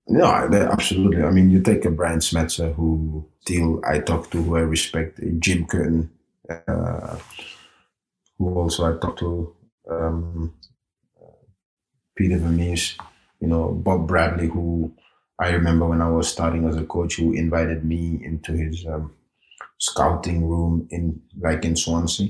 No, 0.06 0.24
absolutely. 0.24 1.22
I 1.22 1.30
mean, 1.30 1.50
you 1.50 1.60
take 1.60 1.84
a 1.84 1.90
Brian 1.90 2.20
Schmetzer, 2.20 2.74
who 2.74 3.28
still 3.40 3.80
I 3.84 3.98
talk 4.00 4.30
to, 4.30 4.42
who 4.42 4.56
I 4.56 4.60
respect, 4.60 5.20
Jim 5.38 5.66
Curtin, 5.66 6.10
uh, 6.48 7.16
who 8.38 8.54
also 8.54 8.92
I 8.92 8.98
talk 8.98 9.18
to, 9.18 9.54
um, 9.90 10.54
Peter 12.20 12.38
Vermes, 12.38 12.96
you 13.40 13.48
know, 13.48 13.72
Bob 13.72 14.06
Bradley, 14.06 14.48
who 14.48 14.92
I 15.38 15.50
remember 15.50 15.86
when 15.86 16.02
I 16.02 16.10
was 16.10 16.28
starting 16.28 16.68
as 16.68 16.76
a 16.76 16.84
coach, 16.84 17.16
who 17.16 17.32
invited 17.32 17.84
me 17.84 18.20
into 18.24 18.52
his 18.52 18.84
um, 18.86 19.12
scouting 19.78 20.46
room 20.46 20.86
in 20.90 21.20
like 21.40 21.64
in 21.64 21.76
Swansea 21.76 22.28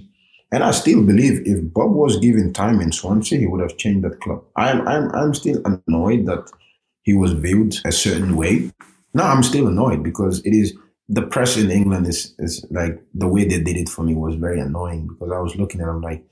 and 0.52 0.64
I 0.64 0.72
still 0.72 1.04
believe 1.04 1.46
if 1.46 1.72
Bob 1.72 1.92
was 1.92 2.18
given 2.18 2.52
time 2.52 2.80
in 2.80 2.90
Swansea, 2.90 3.38
he 3.38 3.46
would 3.46 3.60
have 3.60 3.76
changed 3.76 4.04
that 4.04 4.20
club. 4.20 4.42
I'm 4.56 4.86
I'm 4.86 5.10
I'm 5.14 5.34
still 5.34 5.62
annoyed 5.64 6.26
that 6.26 6.50
he 7.02 7.14
was 7.14 7.32
viewed 7.32 7.76
a 7.84 7.92
certain 7.92 8.36
way. 8.36 8.70
No, 9.14 9.24
I'm 9.24 9.42
still 9.42 9.68
annoyed 9.68 10.02
because 10.02 10.44
it 10.44 10.52
is 10.52 10.74
the 11.08 11.22
press 11.22 11.56
in 11.56 11.70
England 11.70 12.06
is 12.08 12.34
is 12.38 12.66
like 12.70 13.00
the 13.14 13.28
way 13.28 13.44
they 13.44 13.60
did 13.60 13.76
it 13.76 13.88
for 13.88 14.02
me 14.02 14.14
was 14.14 14.34
very 14.36 14.60
annoying 14.60 15.06
because 15.08 15.32
I 15.32 15.38
was 15.38 15.54
looking 15.56 15.80
at 15.80 15.86
them 15.86 16.00
like 16.00 16.24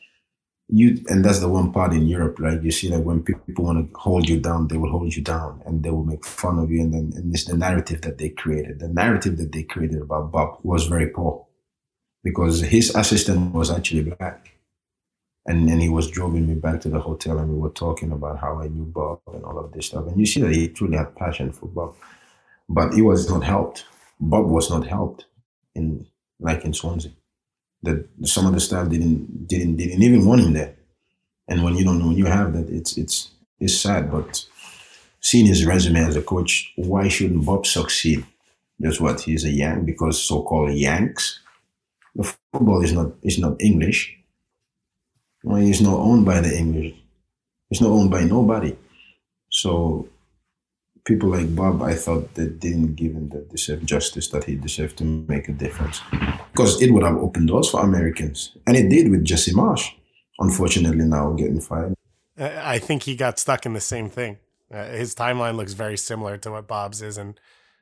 you 0.68 1.02
and 1.08 1.24
that's 1.24 1.40
the 1.40 1.48
one 1.48 1.72
part 1.72 1.92
in 1.92 2.06
Europe, 2.06 2.38
right? 2.38 2.62
you 2.62 2.70
see 2.70 2.90
that 2.90 3.00
when 3.00 3.22
people 3.22 3.64
want 3.64 3.90
to 3.92 3.98
hold 3.98 4.28
you 4.28 4.38
down, 4.38 4.68
they 4.68 4.76
will 4.76 4.90
hold 4.90 5.14
you 5.14 5.22
down 5.22 5.62
and 5.64 5.82
they 5.82 5.90
will 5.90 6.04
make 6.04 6.24
fun 6.24 6.58
of 6.58 6.70
you 6.70 6.82
and 6.82 6.92
then 6.92 7.12
and 7.16 7.34
it's 7.34 7.44
the 7.44 7.56
narrative 7.56 8.02
that 8.02 8.18
they 8.18 8.28
created. 8.28 8.78
The 8.80 8.88
narrative 8.88 9.38
that 9.38 9.52
they 9.52 9.62
created 9.62 10.02
about 10.02 10.30
Bob 10.30 10.58
was 10.62 10.86
very 10.86 11.08
poor 11.08 11.46
because 12.22 12.60
his 12.60 12.94
assistant 12.94 13.54
was 13.54 13.70
actually 13.70 14.02
black. 14.02 14.52
And 15.46 15.66
then 15.66 15.80
he 15.80 15.88
was 15.88 16.10
driving 16.10 16.46
me 16.46 16.54
back 16.54 16.82
to 16.82 16.90
the 16.90 17.00
hotel 17.00 17.38
and 17.38 17.50
we 17.50 17.58
were 17.58 17.70
talking 17.70 18.12
about 18.12 18.38
how 18.38 18.60
I 18.60 18.68
knew 18.68 18.84
Bob 18.84 19.20
and 19.32 19.44
all 19.44 19.58
of 19.58 19.72
this 19.72 19.86
stuff. 19.86 20.06
And 20.06 20.20
you 20.20 20.26
see 20.26 20.42
that 20.42 20.54
he 20.54 20.68
truly 20.68 20.98
had 20.98 21.16
passion 21.16 21.52
for 21.52 21.66
Bob. 21.66 21.96
But 22.68 22.92
he 22.92 23.00
was 23.00 23.30
not 23.30 23.42
helped. 23.42 23.86
Bob 24.20 24.44
was 24.46 24.68
not 24.68 24.86
helped 24.86 25.24
in 25.74 26.06
like 26.38 26.66
in 26.66 26.74
Swansea. 26.74 27.12
That 27.83 28.09
some 28.24 28.47
of 28.47 28.55
the 28.55 28.61
staff 28.61 28.89
didn't 28.89 29.47
didn't 29.47 29.76
didn't 29.76 30.03
even 30.03 30.26
want 30.26 30.43
him 30.43 30.53
there. 30.53 30.74
And 31.49 31.62
when 31.62 31.76
you 31.76 31.85
don't 31.85 31.99
know 31.99 32.09
when 32.09 32.16
you 32.16 32.26
have 32.26 32.53
that, 32.55 32.68
it's 32.68 32.97
it's 32.97 33.31
it's 33.61 33.79
sad. 33.81 34.11
But 34.11 34.45
seeing 35.20 35.47
his 35.47 35.64
resume 35.64 36.01
as 36.01 36.16
a 36.16 36.22
coach, 36.22 36.72
why 36.76 37.09
shouldn't 37.09 37.47
Bob 37.47 37.66
succeed? 37.66 38.24
That's 38.81 39.01
what 39.01 39.20
he's 39.20 39.45
a 39.45 39.51
Yank 39.51 39.87
because 39.87 40.22
so-called 40.22 40.72
Yanks 40.72 41.41
the 42.18 42.24
football 42.53 42.83
is 42.83 42.93
not 42.93 43.12
is 43.22 43.39
not 43.39 43.61
English. 43.61 44.18
Well, 45.45 45.62
it's 45.62 45.81
not 45.81 45.99
owned 45.99 46.26
by 46.26 46.41
the 46.41 46.57
English. 46.57 46.95
It's 47.70 47.81
not 47.81 47.91
owned 47.91 48.11
by 48.11 48.24
nobody. 48.24 48.76
So 49.51 50.09
people 51.09 51.30
like 51.30 51.56
Bob, 51.56 51.82
I 51.82 51.94
thought 51.94 52.34
they 52.34 52.46
didn't 52.46 52.94
give 52.94 53.12
him 53.12 53.30
the 53.30 53.40
deserved 53.40 53.86
justice 53.86 54.28
that 54.28 54.44
he 54.44 54.54
deserved 54.54 54.98
to 54.98 55.04
make 55.04 55.48
a 55.48 55.52
difference. 55.52 56.00
Because 56.52 56.80
it 56.82 56.92
would 56.92 57.02
have 57.02 57.16
opened 57.16 57.48
doors 57.48 57.70
for 57.70 57.80
Americans. 57.80 58.56
And 58.66 58.76
it 58.76 58.88
did 58.88 59.11
with 59.11 59.24
Jesse 59.24 59.52
Marsch, 59.52 59.90
Unfortunately, 60.38 61.04
now 61.04 61.32
getting 61.32 61.61
fired. 61.61 61.94
I 62.38 62.78
think 62.78 63.02
he 63.02 63.16
got 63.16 63.38
stuck 63.38 63.66
in 63.66 63.72
the 63.72 63.80
same 63.80 64.09
thing. 64.09 64.38
Uh, 64.72 64.84
his 64.84 65.14
timeline 65.14 65.56
looks 65.56 65.72
very 65.72 65.96
similar 65.96 66.36
to 66.38 66.52
what 66.52 66.68
Bob's 66.68 67.02
is. 67.02 67.18
And, 67.18 67.40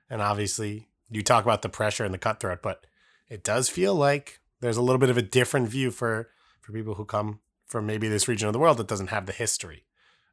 and 0.08 0.22
obviously, 0.22 0.88
you 1.10 1.22
talk 1.22 1.44
about 1.44 1.62
the 1.62 1.68
pressure 1.68 2.04
and 2.04 2.14
the 2.14 2.18
cutthroat, 2.18 2.62
but 2.62 2.86
it 3.28 3.44
does 3.44 3.68
feel 3.68 3.94
like 3.94 4.40
there's 4.60 4.78
a 4.78 4.82
little 4.82 4.98
bit 4.98 5.10
of 5.10 5.18
a 5.18 5.22
different 5.22 5.68
view 5.68 5.90
for 5.90 6.30
for 6.60 6.72
people 6.72 6.94
who 6.94 7.04
come 7.04 7.40
from 7.66 7.86
maybe 7.86 8.08
this 8.08 8.26
region 8.26 8.48
of 8.48 8.52
the 8.52 8.58
world 8.58 8.78
that 8.78 8.88
doesn't 8.88 9.08
have 9.08 9.26
the 9.26 9.32
history 9.32 9.84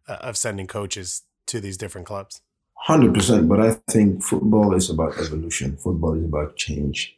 uh, 0.08 0.18
of 0.22 0.38
sending 0.38 0.66
coaches 0.66 1.24
to 1.46 1.60
these 1.60 1.78
different 1.78 2.08
clubs. 2.08 2.42
Hundred 2.84 3.14
percent, 3.14 3.48
but 3.48 3.62
I 3.62 3.72
think 3.90 4.22
football 4.22 4.76
is 4.76 4.90
about 4.90 5.18
evolution. 5.18 5.78
Football 5.78 6.16
is 6.16 6.26
about 6.26 6.58
change. 6.58 7.18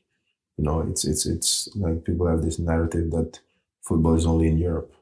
You 0.58 0.64
know, 0.64 0.82
it's 0.82 1.04
it's 1.06 1.26
it's 1.26 1.70
like 1.76 2.04
people 2.04 2.28
have 2.28 2.44
this 2.44 2.60
narrative 2.60 3.10
that 3.12 3.40
football 3.82 4.14
is 4.14 4.28
only 4.28 4.48
in 4.48 4.60
Europe. 4.60 4.94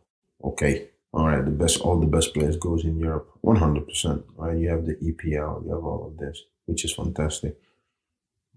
Okay, 0.42 0.88
all 1.12 1.28
right, 1.28 1.44
the 1.44 1.52
best, 1.52 1.82
all 1.82 2.00
the 2.00 2.08
best 2.08 2.34
players 2.34 2.56
goes 2.56 2.86
in 2.86 2.98
Europe, 2.98 3.30
100%. 3.44 4.24
Right? 4.38 4.58
You 4.58 4.70
have 4.70 4.86
the 4.86 4.96
EPL, 4.96 5.66
you 5.66 5.72
have 5.72 5.84
all 5.84 6.08
of 6.08 6.18
this, 6.18 6.42
which 6.66 6.86
is 6.86 6.94
fantastic. 6.94 7.58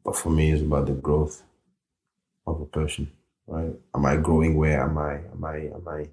But 0.05 0.17
for 0.17 0.31
me, 0.31 0.53
it's 0.53 0.63
about 0.63 0.87
the 0.87 0.93
growth 0.93 1.43
of 2.47 2.61
a 2.61 2.67
person, 2.67 3.11
right? 3.49 3.75
Am 3.95 4.07
I 4.07 4.17
growing? 4.17 4.57
Where 4.57 4.81
am 4.81 4.97
I? 4.97 5.15
Am 5.33 5.45
I? 5.45 5.57
Am 5.57 5.89
I? 5.89 6.09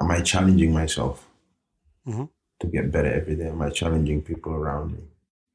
Am 0.00 0.10
I 0.10 0.20
challenging 0.22 0.72
myself 0.72 1.28
mm-hmm. 2.06 2.24
To 2.60 2.66
get 2.66 2.90
better 2.90 3.12
every 3.12 3.36
day? 3.36 3.48
Am 3.48 3.62
I 3.62 3.70
challenging 3.70 4.22
people 4.22 4.52
around 4.52 4.92
me? 4.92 5.04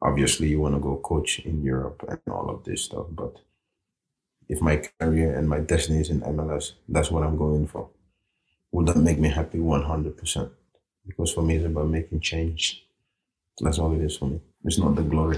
Obviously, 0.01 0.47
you 0.47 0.59
want 0.59 0.75
to 0.75 0.81
go 0.81 0.97
coach 0.97 1.39
in 1.39 1.63
Europe 1.63 2.03
and 2.07 2.19
all 2.33 2.49
of 2.49 2.63
this 2.63 2.83
stuff, 2.83 3.07
but 3.11 3.37
if 4.49 4.61
my 4.61 4.83
career 4.99 5.37
and 5.37 5.47
my 5.47 5.59
destiny 5.59 5.99
is 5.99 6.09
in 6.09 6.21
MLS, 6.21 6.73
that's 6.89 7.09
what 7.09 7.23
I'm 7.23 7.37
going 7.37 7.67
for 7.67 7.89
would 8.73 8.87
that 8.87 8.97
make 8.97 9.19
me 9.19 9.29
happy 9.29 9.59
100%? 9.59 10.49
Because 11.05 11.31
for 11.31 11.43
me, 11.43 11.57
it's 11.57 11.65
about 11.65 11.87
making 11.87 12.19
change. 12.19 12.85
That's 13.59 13.77
all 13.77 13.93
it 13.93 14.01
is 14.01 14.17
for 14.17 14.25
me. 14.25 14.41
It's 14.65 14.79
not 14.79 14.95
the 14.95 15.03
glory. 15.03 15.37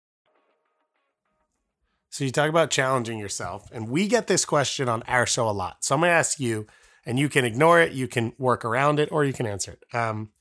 So 2.11 2.25
you 2.25 2.31
talk 2.31 2.49
about 2.49 2.71
challenging 2.71 3.17
yourself, 3.17 3.69
and 3.71 3.87
we 3.87 4.05
get 4.09 4.27
this 4.27 4.43
question 4.43 4.89
on 4.89 5.01
our 5.03 5.25
show 5.25 5.49
a 5.49 5.51
lot. 5.51 5.85
So 5.85 5.95
I'm 5.95 6.01
going 6.01 6.09
to 6.09 6.13
ask 6.13 6.41
you, 6.41 6.67
and 7.05 7.17
you 7.17 7.29
can 7.29 7.45
ignore 7.45 7.79
it, 7.79 7.93
you 7.93 8.09
can 8.09 8.33
work 8.37 8.65
around 8.65 8.99
it, 8.99 9.09
or 9.13 9.23
you 9.23 9.31
can 9.31 9.45
answer 9.45 9.71
it. 9.71 9.95
Um, 9.95 10.31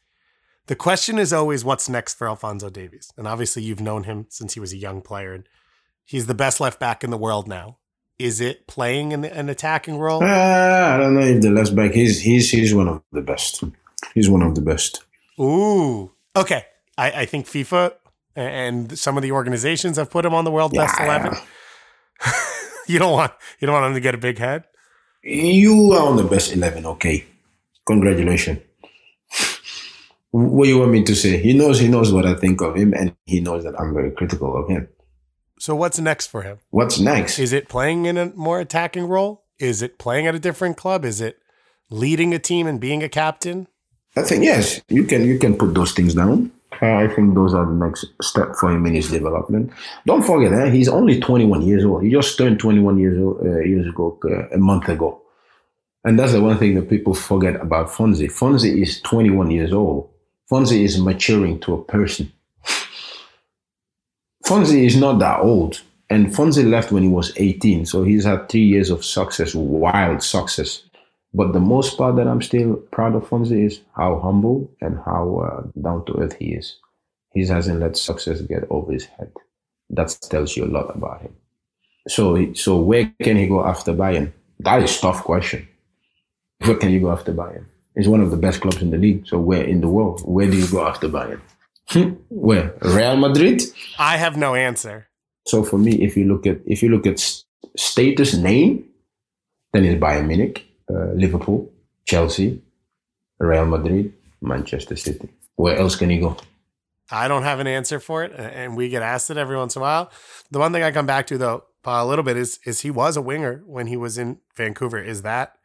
the 0.66 0.74
question 0.74 1.16
is 1.16 1.32
always, 1.32 1.64
what's 1.64 1.88
next 1.88 2.14
for 2.14 2.26
Alphonso 2.26 2.70
Davies? 2.70 3.12
And 3.16 3.28
obviously, 3.28 3.62
you've 3.62 3.80
known 3.80 4.02
him 4.02 4.26
since 4.30 4.54
he 4.54 4.60
was 4.60 4.72
a 4.72 4.76
young 4.76 5.00
player, 5.00 5.32
and 5.32 5.48
he's 6.04 6.26
the 6.26 6.34
best 6.34 6.58
left 6.58 6.80
back 6.80 7.04
in 7.04 7.10
the 7.10 7.16
world 7.16 7.46
now. 7.46 7.78
Is 8.18 8.40
it 8.40 8.66
playing 8.66 9.12
in 9.12 9.24
an 9.24 9.48
attacking 9.48 9.96
role? 9.96 10.24
Uh, 10.24 10.26
I 10.26 10.96
don't 10.98 11.14
know 11.14 11.20
if 11.20 11.40
the 11.40 11.50
left 11.50 11.74
back. 11.76 11.92
He's 11.92 12.20
he's 12.20 12.50
he's 12.50 12.74
one 12.74 12.88
of 12.88 13.02
the 13.12 13.22
best. 13.22 13.62
He's 14.12 14.28
one 14.28 14.42
of 14.42 14.56
the 14.56 14.60
best. 14.60 15.04
Ooh, 15.40 16.10
okay. 16.34 16.66
I, 16.98 17.12
I 17.12 17.26
think 17.26 17.46
FIFA 17.46 17.94
and 18.34 18.98
some 18.98 19.16
of 19.16 19.22
the 19.22 19.30
organizations 19.32 19.96
have 19.96 20.10
put 20.10 20.26
him 20.26 20.34
on 20.34 20.44
the 20.44 20.50
world 20.50 20.72
yeah. 20.74 20.86
best 20.86 21.00
eleven. 21.00 21.38
You 22.90 22.98
don't 22.98 23.12
want 23.12 23.32
you 23.58 23.66
don't 23.66 23.74
want 23.74 23.86
him 23.86 23.94
to 23.94 24.00
get 24.00 24.14
a 24.14 24.18
big 24.18 24.38
head. 24.38 24.64
You 25.22 25.92
are 25.92 26.08
on 26.08 26.16
the 26.16 26.24
best 26.24 26.52
eleven. 26.52 26.86
Okay, 26.86 27.24
congratulations. 27.86 28.60
what 30.30 30.64
do 30.64 30.70
you 30.70 30.78
want 30.78 30.92
me 30.92 31.04
to 31.04 31.14
say? 31.14 31.38
He 31.38 31.52
knows 31.52 31.78
he 31.78 31.88
knows 31.88 32.12
what 32.12 32.26
I 32.26 32.34
think 32.34 32.60
of 32.60 32.76
him, 32.76 32.92
and 32.94 33.14
he 33.26 33.40
knows 33.40 33.64
that 33.64 33.78
I'm 33.78 33.94
very 33.94 34.10
critical 34.10 34.56
of 34.56 34.68
him. 34.68 34.88
So 35.58 35.76
what's 35.76 35.98
next 35.98 36.28
for 36.28 36.42
him? 36.42 36.58
What's 36.70 36.98
next? 36.98 37.38
Is 37.38 37.52
it 37.52 37.68
playing 37.68 38.06
in 38.06 38.16
a 38.16 38.32
more 38.34 38.60
attacking 38.60 39.04
role? 39.04 39.44
Is 39.58 39.82
it 39.82 39.98
playing 39.98 40.26
at 40.26 40.34
a 40.34 40.38
different 40.38 40.78
club? 40.78 41.04
Is 41.04 41.20
it 41.20 41.38
leading 41.90 42.32
a 42.32 42.38
team 42.38 42.66
and 42.66 42.80
being 42.80 43.02
a 43.02 43.10
captain? 43.10 43.68
I 44.16 44.22
think 44.22 44.42
yes, 44.42 44.80
you 44.88 45.04
can 45.04 45.24
you 45.24 45.38
can 45.38 45.56
put 45.56 45.74
those 45.74 45.92
things 45.92 46.14
down. 46.14 46.50
I 46.82 47.08
think 47.08 47.34
those 47.34 47.54
are 47.54 47.66
the 47.66 47.72
next 47.72 48.06
step 48.22 48.56
for 48.56 48.70
him 48.70 48.86
in 48.86 48.94
his 48.94 49.10
development. 49.10 49.72
Don't 50.06 50.22
forget, 50.22 50.52
eh, 50.52 50.70
he's 50.70 50.88
only 50.88 51.20
21 51.20 51.62
years 51.62 51.84
old. 51.84 52.02
He 52.02 52.10
just 52.10 52.38
turned 52.38 52.58
21 52.58 52.98
years 52.98 53.18
old, 53.20 53.40
uh, 53.44 53.58
years 53.60 53.86
ago, 53.86 54.18
uh, 54.24 54.48
a 54.54 54.58
month 54.58 54.88
ago. 54.88 55.20
And 56.04 56.18
that's 56.18 56.32
the 56.32 56.40
one 56.40 56.56
thing 56.58 56.74
that 56.76 56.88
people 56.88 57.14
forget 57.14 57.56
about 57.60 57.88
Fonzie. 57.88 58.32
Fonzie 58.32 58.80
is 58.82 59.00
21 59.02 59.50
years 59.50 59.72
old. 59.72 60.08
Fonzie 60.50 60.82
is 60.82 60.98
maturing 60.98 61.60
to 61.60 61.74
a 61.74 61.84
person. 61.84 62.32
Fonzie 64.44 64.86
is 64.86 64.96
not 64.96 65.18
that 65.18 65.40
old. 65.40 65.82
And 66.08 66.28
Fonzie 66.28 66.68
left 66.68 66.90
when 66.90 67.02
he 67.04 67.08
was 67.08 67.32
18. 67.36 67.86
So 67.86 68.02
he's 68.02 68.24
had 68.24 68.48
three 68.48 68.64
years 68.64 68.90
of 68.90 69.04
success, 69.04 69.54
wild 69.54 70.22
success. 70.22 70.82
But 71.32 71.52
the 71.52 71.60
most 71.60 71.96
part 71.96 72.16
that 72.16 72.26
I'm 72.26 72.42
still 72.42 72.76
proud 72.90 73.14
of 73.14 73.28
Fonzie 73.28 73.64
is 73.64 73.80
how 73.94 74.18
humble 74.18 74.70
and 74.80 74.98
how 75.04 75.38
uh, 75.38 75.80
down 75.80 76.04
to 76.06 76.18
earth 76.18 76.36
he 76.38 76.54
is. 76.54 76.76
He 77.32 77.46
hasn't 77.46 77.80
let 77.80 77.96
success 77.96 78.40
get 78.40 78.64
over 78.70 78.92
his 78.92 79.04
head. 79.04 79.32
That 79.90 80.16
tells 80.22 80.56
you 80.56 80.64
a 80.64 80.74
lot 80.76 80.94
about 80.94 81.22
him. 81.22 81.36
So, 82.08 82.52
so 82.54 82.80
where 82.80 83.12
can 83.22 83.36
he 83.36 83.46
go 83.46 83.64
after 83.64 83.92
Bayern? 83.92 84.32
That 84.58 84.82
is 84.82 85.00
tough 85.00 85.22
question. 85.22 85.68
Where 86.64 86.76
can 86.76 86.90
you 86.90 87.00
go 87.00 87.12
after 87.12 87.32
Bayern? 87.32 87.66
It's 87.94 88.08
one 88.08 88.20
of 88.20 88.30
the 88.30 88.36
best 88.36 88.60
clubs 88.60 88.82
in 88.82 88.90
the 88.90 88.98
league. 88.98 89.26
So 89.26 89.38
where 89.38 89.62
in 89.62 89.80
the 89.80 89.88
world? 89.88 90.22
Where 90.24 90.50
do 90.50 90.56
you 90.56 90.66
go 90.68 90.86
after 90.86 91.08
Bayern? 91.08 91.40
where? 92.28 92.74
Real 92.82 93.16
Madrid? 93.16 93.62
I 93.98 94.16
have 94.16 94.36
no 94.36 94.54
answer. 94.54 95.06
So 95.46 95.62
for 95.62 95.78
me, 95.78 96.02
if 96.02 96.16
you 96.16 96.24
look 96.24 96.46
at 96.46 96.60
if 96.66 96.82
you 96.82 96.88
look 96.88 97.06
at 97.06 97.20
status 97.76 98.34
name, 98.34 98.84
then 99.72 99.84
it's 99.84 100.00
Bayern 100.00 100.26
Munich 100.26 100.69
uh, 100.90 101.12
Liverpool, 101.14 101.70
Chelsea, 102.04 102.60
Real 103.38 103.66
Madrid, 103.66 104.12
Manchester 104.40 104.96
City. 104.96 105.28
Where 105.56 105.76
else 105.76 105.96
can 105.96 106.10
you 106.10 106.20
go? 106.20 106.36
I 107.10 107.28
don't 107.28 107.42
have 107.42 107.60
an 107.60 107.66
answer 107.66 108.00
for 108.00 108.22
it, 108.24 108.32
and 108.36 108.76
we 108.76 108.88
get 108.88 109.02
asked 109.02 109.30
it 109.30 109.36
every 109.36 109.56
once 109.56 109.76
in 109.76 109.82
a 109.82 109.84
while. 109.84 110.10
The 110.50 110.58
one 110.58 110.72
thing 110.72 110.82
I 110.82 110.92
come 110.92 111.06
back 111.06 111.26
to 111.28 111.38
though, 111.38 111.64
a 111.84 112.06
little 112.06 112.22
bit 112.22 112.36
is 112.36 112.60
is 112.64 112.80
he 112.80 112.90
was 112.90 113.16
a 113.16 113.22
winger 113.22 113.62
when 113.66 113.86
he 113.86 113.96
was 113.96 114.16
in 114.18 114.38
Vancouver. 114.54 115.02
Is 115.02 115.22
that 115.22 115.56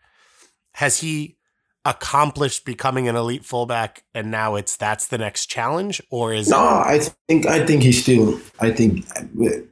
has 0.74 1.00
he 1.00 1.38
accomplished 1.84 2.66
becoming 2.66 3.08
an 3.08 3.16
elite 3.16 3.46
fullback, 3.46 4.04
and 4.14 4.32
now 4.32 4.56
it's 4.56 4.76
that's 4.76 5.08
the 5.08 5.20
next 5.20 5.46
challenge, 5.46 6.02
or 6.10 6.34
is 6.34 6.50
no? 6.50 6.58
I 6.58 7.00
think 7.28 7.46
I 7.46 7.66
think 7.66 7.84
he's 7.84 8.02
still. 8.02 8.40
I 8.60 8.72
think 8.72 9.06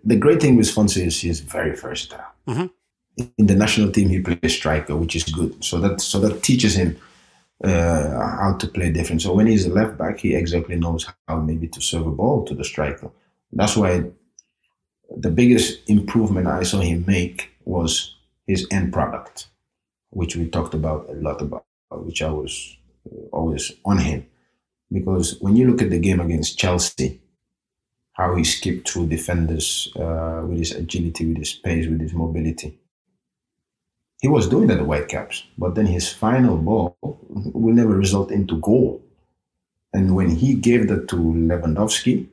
the 0.04 0.16
great 0.16 0.42
thing 0.42 0.56
with 0.58 0.68
Fonzie 0.68 1.08
is 1.08 1.22
he's 1.22 1.40
very 1.40 1.76
versatile. 1.76 2.26
Mm-hmm 2.48 2.68
in 3.18 3.48
the 3.48 3.56
national 3.56 3.92
team 3.92 4.10
he 4.10 4.20
plays 4.20 4.56
striker, 4.56 4.96
which 4.96 5.16
is 5.16 5.24
good. 5.24 5.64
So 5.64 5.80
that 5.80 6.02
so 6.02 6.20
that 6.20 6.44
teaches 6.44 6.76
him 6.76 6.98
uh, 7.64 8.10
how 8.42 8.58
to 8.60 8.68
play 8.68 8.92
different. 8.92 9.22
So 9.22 9.34
when 9.34 9.48
he's 9.48 9.66
a 9.66 9.74
left 9.74 9.98
back, 9.98 10.20
he 10.20 10.36
exactly 10.36 10.76
knows 10.76 11.08
how 11.28 11.38
maybe 11.38 11.68
to 11.70 11.82
serve 11.82 12.08
a 12.08 12.12
ball 12.12 12.46
to 12.46 12.56
the 12.56 12.64
striker. 12.64 13.10
That's 13.52 13.78
why 13.78 14.12
the 15.16 15.30
biggest 15.30 15.88
improvement 15.90 16.48
I 16.48 16.64
saw 16.64 16.80
him 16.80 17.06
make 17.08 17.52
was 17.66 18.16
his 18.48 18.68
end 18.72 18.92
product, 18.92 19.48
which 20.10 20.36
we 20.36 20.48
talked 20.48 20.74
about 20.74 21.10
a 21.10 21.14
lot 21.14 21.42
about, 21.42 21.66
which 21.92 22.22
I 22.22 22.32
was 22.32 22.78
uh, 23.06 23.28
always 23.32 23.72
on 23.86 24.00
him. 24.00 24.26
Because 24.92 25.40
when 25.40 25.56
you 25.56 25.70
look 25.70 25.82
at 25.82 25.90
the 25.90 26.00
game 26.00 26.20
against 26.20 26.58
Chelsea, 26.58 27.22
how 28.14 28.36
he 28.36 28.44
skipped 28.44 28.90
through 28.90 29.08
defenders 29.08 29.92
uh, 29.96 30.44
with 30.48 30.60
his 30.60 30.72
agility, 30.72 31.26
with 31.26 31.38
his 31.38 31.54
pace, 31.54 31.88
with 31.88 32.02
his 32.02 32.14
mobility, 32.14 32.78
he 34.24 34.30
was 34.30 34.48
doing 34.48 34.68
that 34.68 34.76
at 34.76 34.80
the 34.80 34.86
Whitecaps, 34.86 35.44
but 35.58 35.76
then 35.76 35.86
his 35.86 36.10
final 36.10 36.58
ball 36.58 36.96
will 37.02 37.74
never 37.74 37.94
result 37.94 38.32
into 38.32 38.58
goal. 38.62 39.02
And 39.92 40.16
when 40.16 40.30
he 40.30 40.56
gave 40.56 40.88
that 40.88 41.10
to 41.10 41.18
Lewandowski, 41.18 42.30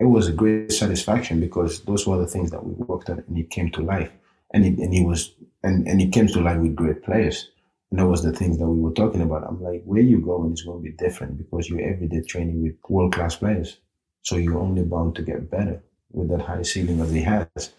it 0.00 0.06
was 0.06 0.26
a 0.26 0.32
great 0.32 0.72
satisfaction 0.72 1.38
because 1.38 1.82
those 1.82 2.06
were 2.06 2.16
the 2.16 2.26
things 2.26 2.50
that 2.50 2.64
we 2.64 2.72
worked 2.72 3.10
on 3.10 3.22
and 3.28 3.36
it 3.36 3.50
came 3.50 3.70
to 3.72 3.82
life. 3.82 4.10
And 4.54 4.64
it, 4.64 4.78
and 4.78 4.94
he 4.94 5.04
was 5.04 5.34
and, 5.62 5.86
and 5.86 6.00
it 6.00 6.12
came 6.12 6.28
to 6.28 6.40
life 6.40 6.60
with 6.60 6.74
great 6.74 7.02
players. 7.02 7.50
And 7.90 8.00
that 8.00 8.06
was 8.06 8.22
the 8.22 8.32
things 8.32 8.56
that 8.56 8.66
we 8.66 8.80
were 8.80 8.92
talking 8.92 9.20
about. 9.20 9.44
I'm 9.46 9.62
like, 9.62 9.82
where 9.84 10.00
you 10.00 10.20
go 10.20 10.42
and 10.42 10.52
it's 10.52 10.62
going 10.62 10.82
to 10.82 10.90
be 10.90 10.96
different 10.96 11.36
because 11.36 11.68
you're 11.68 11.82
everyday 11.82 12.22
training 12.22 12.62
with 12.62 12.76
world 12.88 13.12
class 13.12 13.36
players. 13.36 13.76
So 14.22 14.36
you're 14.36 14.58
only 14.58 14.82
bound 14.82 15.14
to 15.16 15.22
get 15.22 15.50
better 15.50 15.82
with 16.10 16.30
that 16.30 16.40
high 16.40 16.62
ceiling 16.62 16.98
that 17.00 17.10
he 17.10 17.20
has. 17.20 17.74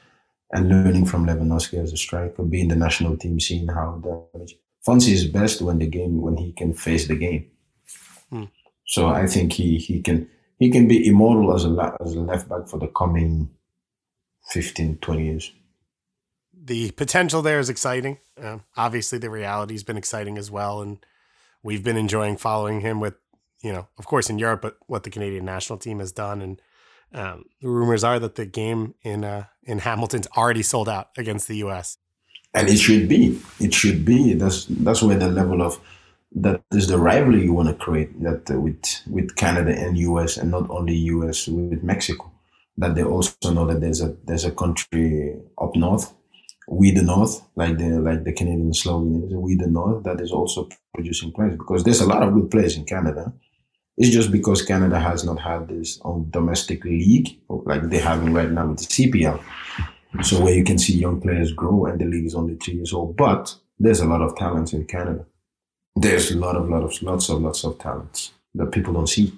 And 0.52 0.68
learning 0.68 1.06
from 1.06 1.28
Lewandowski 1.28 1.82
as 1.82 1.93
a 1.93 1.97
striker, 1.97 2.43
being 2.43 2.70
the 2.70 2.76
national 2.76 3.18
team, 3.18 3.39
seeing 3.39 3.68
how 3.68 4.02
the 4.04 4.47
Fonzie 4.86 5.14
is 5.14 5.28
best 5.28 5.62
when 5.62 5.78
the 5.78 5.86
game 5.86 6.22
when 6.22 6.38
he 6.38 6.54
can 6.54 6.74
face 6.74 7.08
the 7.08 7.16
game. 7.16 7.52
Hmm. 8.32 8.45
So 8.86 9.08
I 9.08 9.28
think 9.28 9.54
he 9.54 9.78
he 9.78 10.02
can 10.02 10.28
he 10.58 10.72
can 10.72 10.88
be 10.88 11.06
immortal 11.06 11.54
as 11.54 11.66
a 11.66 11.95
as 12.04 12.16
a 12.16 12.22
left 12.22 12.50
back 12.50 12.68
for 12.68 12.80
the 12.80 12.88
coming 12.88 13.50
15, 14.52 14.97
20 14.97 15.26
years 15.26 15.52
the 16.70 16.91
potential 16.91 17.41
there 17.41 17.60
is 17.60 17.70
exciting. 17.70 18.20
Uh, 18.41 18.60
obviously, 18.76 19.18
the 19.18 19.30
reality 19.30 19.74
has 19.74 19.84
been 19.84 19.97
exciting 19.97 20.38
as 20.38 20.52
well, 20.52 20.82
and 20.82 21.04
we've 21.64 21.84
been 21.84 21.97
enjoying 21.97 22.38
following 22.38 22.82
him 22.82 23.00
with, 23.00 23.16
you 23.64 23.72
know, 23.72 23.88
of 23.97 24.06
course 24.06 24.30
in 24.30 24.39
Europe, 24.39 24.62
but 24.62 24.78
what 24.88 25.04
the 25.04 25.10
Canadian 25.10 25.45
national 25.45 25.80
team 25.80 26.00
has 26.00 26.12
done. 26.12 26.41
And 26.41 26.62
um, 27.14 27.45
the 27.62 27.70
rumors 27.70 28.03
are 28.03 28.20
that 28.20 28.36
the 28.36 28.45
game 28.45 28.95
in 29.03 29.24
uh, 29.24 29.45
in 29.64 29.80
Hamilton's 29.80 30.28
already 30.38 30.64
sold 30.64 30.89
out 30.89 31.10
against 31.18 31.47
the 31.47 31.57
U.S. 31.57 31.97
And 32.53 32.68
it 32.68 32.78
should 32.78 33.07
be. 33.07 33.39
It 33.60 33.74
should 33.74 34.05
be. 34.05 34.34
That's 34.34 34.66
that's 34.66 35.01
where 35.01 35.18
the 35.18 35.30
level 35.30 35.62
of 35.62 35.80
that 36.36 36.62
is 36.72 36.88
the 36.88 36.97
rivalry 36.97 37.43
you 37.43 37.53
want 37.53 37.70
to 37.70 37.76
create 37.76 38.22
that 38.24 38.49
uh, 38.51 38.60
with 38.60 38.84
with 39.07 39.36
Canada 39.36 39.72
and 39.72 39.97
U.S. 39.97 40.38
and 40.38 40.51
not 40.51 40.70
only 40.70 40.95
U.S. 40.95 41.47
with 41.47 41.84
Mexico. 41.84 42.32
That 42.78 42.95
they 42.95 43.03
also 43.03 43.51
know 43.51 43.66
that 43.68 43.82
there's 43.82 44.01
a 44.01 44.16
there's 44.26 44.45
a 44.45 44.51
country 44.51 45.36
up 45.62 45.76
north 45.76 46.14
we 46.70 46.91
the 46.91 47.01
North, 47.01 47.41
like 47.55 47.78
the 47.78 47.99
like 47.99 48.24
the 48.24 48.32
Canadian 48.32 48.74
slogan 48.74 49.24
is, 49.24 49.34
we 49.34 49.55
the 49.55 49.68
North, 49.68 50.03
that 50.03 50.22
is 50.22 50.32
also 50.32 50.70
producing 50.93 51.32
players 51.32 51.57
because 51.57 51.84
there's 51.84 52.01
a 52.01 52.07
lot 52.07 52.22
of 52.22 52.34
good 52.34 52.51
players 52.51 52.78
in 52.78 52.86
Canada. 52.86 53.34
It's 54.00 54.10
just 54.10 54.32
because 54.32 54.62
Canada 54.62 54.97
has 54.97 55.26
not 55.26 55.39
had 55.39 55.68
this 55.68 56.00
own 56.04 56.30
domestic 56.30 56.86
league 56.86 57.38
like 57.50 57.84
they're 57.84 58.02
having 58.02 58.34
right 58.34 58.50
now 58.50 58.68
with 58.68 58.80
the 58.80 58.86
CPL. 58.86 59.43
So 60.24 60.41
where 60.41 60.54
you 60.54 60.64
can 60.64 60.80
see 60.80 60.97
young 60.97 61.20
players 61.20 61.52
grow 61.52 61.86
and 61.86 62.00
the 62.00 62.06
league 62.06 62.26
is 62.26 62.34
only 62.34 62.56
three 62.56 62.76
years 62.76 62.93
old. 62.93 63.18
But 63.18 63.54
there's 63.78 64.00
a 64.00 64.06
lot 64.06 64.22
of 64.22 64.38
talents 64.38 64.72
in 64.72 64.86
Canada. 64.86 65.26
There's 65.95 66.32
a 66.32 66.38
lot 66.38 66.56
of 66.56 66.70
lot 66.70 66.84
of 66.84 67.02
lots 67.04 67.28
of 67.30 67.41
lots 67.41 67.66
of 67.66 67.78
talents 67.78 68.32
that 68.56 68.72
people 68.72 68.93
don't 68.93 69.08
see. 69.08 69.38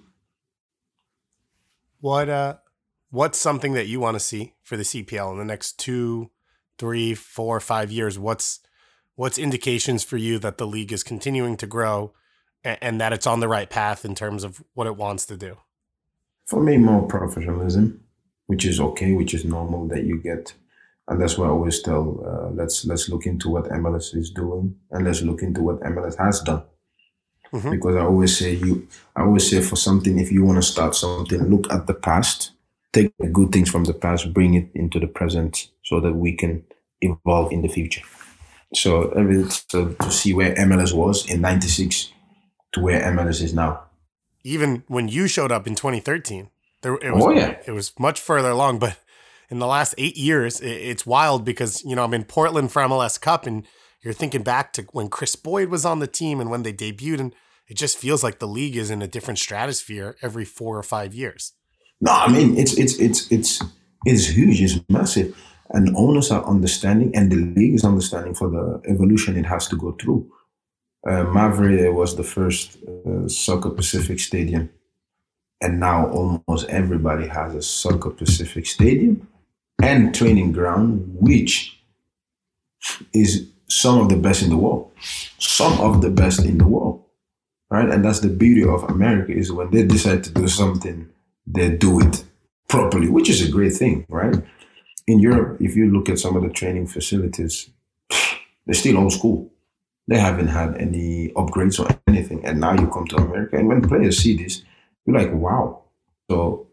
What 1.99 2.29
uh 2.29 2.57
what's 3.09 3.39
something 3.39 3.73
that 3.73 3.87
you 3.87 3.99
want 3.99 4.15
to 4.15 4.19
see 4.19 4.53
for 4.61 4.77
the 4.77 4.83
CPL 4.83 5.31
in 5.33 5.39
the 5.39 5.45
next 5.45 5.79
two 5.79 6.29
three, 6.77 7.13
four, 7.13 7.59
five 7.59 7.91
years, 7.91 8.17
what's 8.17 8.59
what's 9.15 9.37
indications 9.37 10.03
for 10.03 10.17
you 10.17 10.39
that 10.39 10.57
the 10.57 10.65
league 10.67 10.91
is 10.91 11.03
continuing 11.03 11.57
to 11.57 11.67
grow 11.67 12.13
and, 12.63 12.77
and 12.81 13.01
that 13.01 13.13
it's 13.13 13.27
on 13.27 13.39
the 13.39 13.47
right 13.47 13.69
path 13.69 14.05
in 14.05 14.15
terms 14.15 14.43
of 14.43 14.63
what 14.73 14.87
it 14.87 14.95
wants 14.95 15.25
to 15.27 15.37
do? 15.37 15.57
For 16.45 16.61
me, 16.61 16.77
more 16.77 17.07
professionalism, 17.07 18.03
which 18.47 18.65
is 18.65 18.79
okay, 18.79 19.13
which 19.13 19.33
is 19.33 19.45
normal 19.45 19.87
that 19.87 20.03
you 20.03 20.17
get 20.17 20.53
and 21.11 21.21
that's 21.21 21.37
why 21.37 21.45
I 21.45 21.49
always 21.49 21.81
tell 21.81 22.23
uh, 22.25 22.51
let's 22.51 22.85
let's 22.85 23.09
look 23.09 23.25
into 23.25 23.49
what 23.49 23.65
MLS 23.65 24.15
is 24.15 24.29
doing 24.31 24.75
and 24.91 25.05
let's 25.05 25.21
look 25.21 25.41
into 25.41 25.61
what 25.61 25.81
MLS 25.81 26.17
has 26.17 26.39
done. 26.39 26.63
Mm-hmm. 27.51 27.71
Because 27.71 27.97
I 27.97 28.01
always 28.01 28.37
say 28.37 28.53
you 28.53 28.87
I 29.15 29.23
always 29.23 29.49
say 29.49 29.61
for 29.61 29.75
something 29.75 30.19
if 30.19 30.31
you 30.31 30.45
want 30.45 30.57
to 30.57 30.61
start 30.61 30.95
something, 30.95 31.43
look 31.49 31.71
at 31.71 31.87
the 31.87 31.93
past, 31.93 32.51
take 32.93 33.11
the 33.19 33.27
good 33.27 33.51
things 33.51 33.69
from 33.69 33.83
the 33.83 33.93
past, 33.93 34.33
bring 34.33 34.53
it 34.53 34.69
into 34.73 35.01
the 35.01 35.07
present 35.07 35.67
so 35.83 35.99
that 35.99 36.13
we 36.13 36.31
can 36.33 36.63
evolve 37.01 37.51
in 37.51 37.61
the 37.61 37.67
future. 37.67 38.03
So, 38.73 39.09
to, 39.09 39.95
to 39.99 40.11
see 40.11 40.33
where 40.33 40.55
MLS 40.55 40.93
was 40.93 41.29
in 41.29 41.41
96 41.41 42.13
to 42.73 42.81
where 42.81 43.01
MLS 43.11 43.41
is 43.41 43.53
now. 43.53 43.83
Even 44.43 44.83
when 44.87 45.07
you 45.07 45.27
showed 45.27 45.51
up 45.51 45.67
in 45.67 45.75
2013, 45.75 46.49
there, 46.81 46.95
it 46.95 47.13
was, 47.13 47.23
oh, 47.23 47.31
yeah. 47.31 47.57
it 47.65 47.71
was 47.71 47.93
much 47.99 48.19
further 48.19 48.49
along, 48.49 48.79
but 48.79 48.97
in 49.49 49.59
the 49.59 49.67
last 49.67 49.93
eight 49.97 50.17
years, 50.17 50.59
it, 50.59 50.69
it's 50.69 51.05
wild 51.05 51.45
because, 51.45 51.83
you 51.83 51.95
know, 51.95 52.03
I'm 52.03 52.13
in 52.13 52.23
Portland 52.23 52.71
for 52.71 52.81
MLS 52.83 53.19
Cup 53.19 53.45
and 53.45 53.67
you're 54.01 54.13
thinking 54.13 54.41
back 54.41 54.73
to 54.73 54.83
when 54.91 55.09
Kris 55.09 55.35
Boyd 55.35 55.69
was 55.69 55.85
on 55.85 55.99
the 55.99 56.07
team 56.07 56.39
and 56.39 56.49
when 56.49 56.63
they 56.63 56.73
debuted 56.73 57.19
and 57.19 57.35
it 57.67 57.77
just 57.77 57.97
feels 57.97 58.23
like 58.23 58.39
the 58.39 58.47
league 58.47 58.75
is 58.75 58.89
in 58.89 59.01
a 59.01 59.07
different 59.07 59.39
stratosphere 59.39 60.17
every 60.21 60.43
four 60.43 60.77
or 60.77 60.83
five 60.83 61.13
years. 61.13 61.53
No, 62.01 62.11
I 62.11 62.31
mean 62.31 62.57
it's 62.57 62.73
it's 62.77 62.97
it's 62.99 63.31
it's 63.31 63.61
it's 64.05 64.25
huge, 64.27 64.61
it's 64.61 64.79
massive 64.89 65.37
and 65.69 65.95
owners 65.95 66.31
are 66.31 66.43
understanding 66.45 67.15
and 67.15 67.31
the 67.31 67.37
league 67.37 67.75
is 67.75 67.85
understanding 67.85 68.33
for 68.33 68.49
the 68.49 68.81
evolution 68.89 69.37
it 69.37 69.45
has 69.45 69.67
to 69.69 69.77
go 69.77 69.95
through. 70.01 70.29
Uh, 71.07 71.25
Maverik 71.25 71.93
was 71.93 72.15
the 72.15 72.23
first 72.23 72.77
uh, 72.83 73.27
soccer-specific 73.27 74.19
stadium, 74.19 74.69
and 75.61 75.79
now 75.79 76.07
almost 76.07 76.69
everybody 76.69 77.27
has 77.27 77.55
a 77.55 77.61
soccer-specific 77.61 78.65
stadium 78.65 79.27
and 79.81 80.13
training 80.13 80.51
ground, 80.51 81.15
which 81.19 81.79
is 83.13 83.47
some 83.67 83.99
of 83.99 84.09
the 84.09 84.17
best 84.17 84.43
in 84.43 84.49
the 84.49 84.57
world, 84.57 84.91
some 85.39 85.79
of 85.79 86.01
the 86.01 86.09
best 86.09 86.45
in 86.45 86.57
the 86.57 86.67
world, 86.67 87.03
right? 87.69 87.89
And 87.89 88.05
that's 88.05 88.19
the 88.19 88.29
beauty 88.29 88.63
of 88.63 88.83
America 88.83 89.31
is 89.31 89.51
when 89.51 89.71
they 89.71 89.83
decide 89.83 90.23
to 90.25 90.31
do 90.31 90.47
something, 90.47 91.09
they 91.47 91.69
do 91.69 91.99
it 91.99 92.23
properly, 92.67 93.09
which 93.09 93.29
is 93.29 93.47
a 93.47 93.51
great 93.51 93.73
thing, 93.73 94.05
right? 94.09 94.35
in 95.07 95.19
Europe, 95.19 95.57
if 95.61 95.75
you 95.75 95.91
look 95.91 96.09
at 96.09 96.19
some 96.19 96.35
of 96.35 96.43
the 96.43 96.49
training 96.49 96.87
facilities, 96.87 97.69
they're 98.65 98.75
still 98.75 98.97
old 98.97 99.13
school. 99.13 99.50
They 100.11 100.19
haven't 100.19 100.49
had 100.49 100.75
any 100.75 101.29
upgrades 101.37 101.79
or 101.79 101.87
anything. 102.05 102.43
And 102.45 102.59
now 102.59 102.73
you 102.73 102.85
come 102.87 103.07
to 103.07 103.15
America, 103.15 103.55
and 103.55 103.69
when 103.69 103.81
players 103.87 104.17
see 104.17 104.35
this, 104.35 104.61
you're 105.05 105.17
like, 105.17 105.31
wow. 105.31 105.83
So 106.29 106.67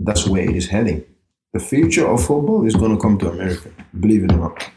that's 0.00 0.26
where 0.26 0.42
it 0.42 0.56
is 0.56 0.66
heading. 0.66 1.04
The 1.52 1.60
future 1.60 2.08
of 2.08 2.26
football 2.26 2.66
is 2.66 2.74
going 2.74 2.96
to 2.96 3.00
come 3.00 3.18
to 3.18 3.30
America, 3.30 3.70
believe 4.00 4.24
it 4.24 4.32
or 4.32 4.38
not. 4.38 4.68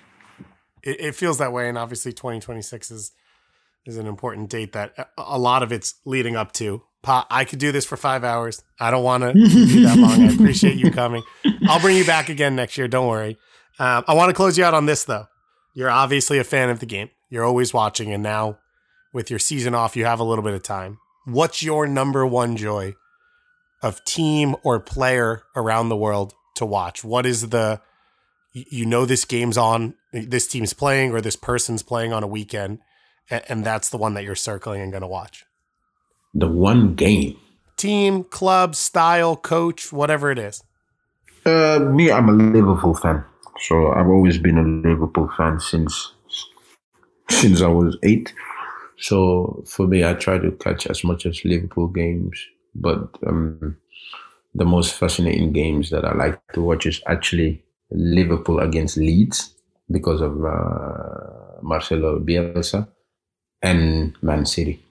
It, 0.83 1.01
it 1.01 1.15
feels 1.15 1.39
that 1.39 1.51
way, 1.51 1.67
and 1.67 1.79
obviously, 1.79 2.13
2026 2.13 2.91
is 2.91 3.11
is 3.87 3.97
an 3.97 4.05
important 4.05 4.51
date 4.51 4.73
that 4.73 5.09
a 5.17 5.39
lot 5.39 5.63
of 5.63 5.71
it's 5.71 5.95
leading 6.05 6.35
up 6.35 6.51
to. 6.51 6.83
Pa, 7.01 7.25
I 7.31 7.43
could 7.43 7.57
do 7.57 7.71
this 7.71 7.85
for 7.85 7.97
five 7.97 8.23
hours. 8.23 8.61
I 8.79 8.91
don't 8.91 9.03
want 9.03 9.23
to 9.23 9.33
do 9.33 9.81
that 9.81 9.97
long. 9.97 10.21
I 10.21 10.31
appreciate 10.31 10.77
you 10.77 10.91
coming. 10.91 11.23
I'll 11.67 11.79
bring 11.79 11.97
you 11.97 12.05
back 12.05 12.29
again 12.29 12.55
next 12.55 12.77
year. 12.77 12.87
Don't 12.87 13.07
worry. 13.07 13.39
Um, 13.79 14.03
I 14.07 14.13
want 14.13 14.29
to 14.29 14.35
close 14.35 14.59
you 14.59 14.63
out 14.63 14.75
on 14.75 14.85
this 14.85 15.05
though. 15.05 15.25
You're 15.73 15.89
obviously 15.89 16.37
a 16.37 16.43
fan 16.43 16.69
of 16.69 16.81
the 16.81 16.85
game. 16.85 17.09
You're 17.29 17.45
always 17.45 17.73
watching, 17.73 18.11
and 18.13 18.23
now 18.23 18.59
with 19.13 19.29
your 19.29 19.39
season 19.39 19.75
off, 19.75 19.95
you 19.95 20.05
have 20.05 20.19
a 20.19 20.23
little 20.23 20.43
bit 20.43 20.53
of 20.53 20.63
time. 20.63 20.99
What's 21.25 21.61
your 21.61 21.87
number 21.87 22.25
one 22.25 22.57
joy 22.57 22.95
of 23.81 24.03
team 24.03 24.55
or 24.63 24.79
player 24.79 25.43
around 25.55 25.89
the 25.89 25.95
world 25.95 26.33
to 26.55 26.65
watch? 26.65 27.03
What 27.03 27.25
is 27.25 27.49
the 27.49 27.81
you 28.53 28.85
know 28.85 29.05
this 29.05 29.25
game's 29.25 29.57
on, 29.57 29.93
this 30.11 30.47
team's 30.47 30.73
playing, 30.73 31.11
or 31.11 31.21
this 31.21 31.35
person's 31.35 31.83
playing 31.83 32.13
on 32.13 32.23
a 32.23 32.27
weekend, 32.27 32.79
and 33.29 33.63
that's 33.63 33.89
the 33.89 33.97
one 33.97 34.15
that 34.15 34.23
you're 34.23 34.35
circling 34.35 34.81
and 34.81 34.91
going 34.91 35.01
to 35.01 35.07
watch? 35.07 35.45
the 36.33 36.47
one 36.47 36.95
game? 36.95 37.37
Team, 37.77 38.23
club, 38.25 38.75
style, 38.75 39.35
coach, 39.35 39.91
whatever 39.91 40.31
it 40.31 40.39
is. 40.39 40.63
Uh, 41.45 41.79
me, 41.79 42.11
I'm 42.11 42.29
a 42.29 42.33
Liverpool 42.33 42.93
fan. 42.93 43.23
So 43.61 43.91
I've 43.93 44.07
always 44.07 44.37
been 44.37 44.57
a 44.57 44.63
Liverpool 44.63 45.29
fan 45.37 45.59
since 45.59 46.13
since 47.29 47.61
I 47.61 47.67
was 47.67 47.97
eight. 48.03 48.33
So 48.97 49.63
for 49.65 49.87
me, 49.87 50.03
I 50.03 50.13
try 50.13 50.37
to 50.37 50.51
catch 50.51 50.87
as 50.87 51.03
much 51.03 51.25
as 51.25 51.43
Liverpool 51.45 51.87
games. 51.87 52.39
But 52.75 53.09
um, 53.25 53.77
the 54.53 54.65
most 54.65 54.93
fascinating 54.93 55.53
games 55.53 55.89
that 55.89 56.05
I 56.05 56.13
like 56.13 56.39
to 56.53 56.61
watch 56.61 56.85
is 56.85 57.01
actually 57.07 57.63
Liverpool 57.91 58.59
against 58.59 58.97
Leeds 58.97 59.53
because 59.89 60.21
of 60.21 60.43
uh, 60.45 61.61
Marcelo 61.61 62.19
Bielsa 62.19 62.87
and 63.61 64.15
Man 64.21 64.45
City 64.45 64.83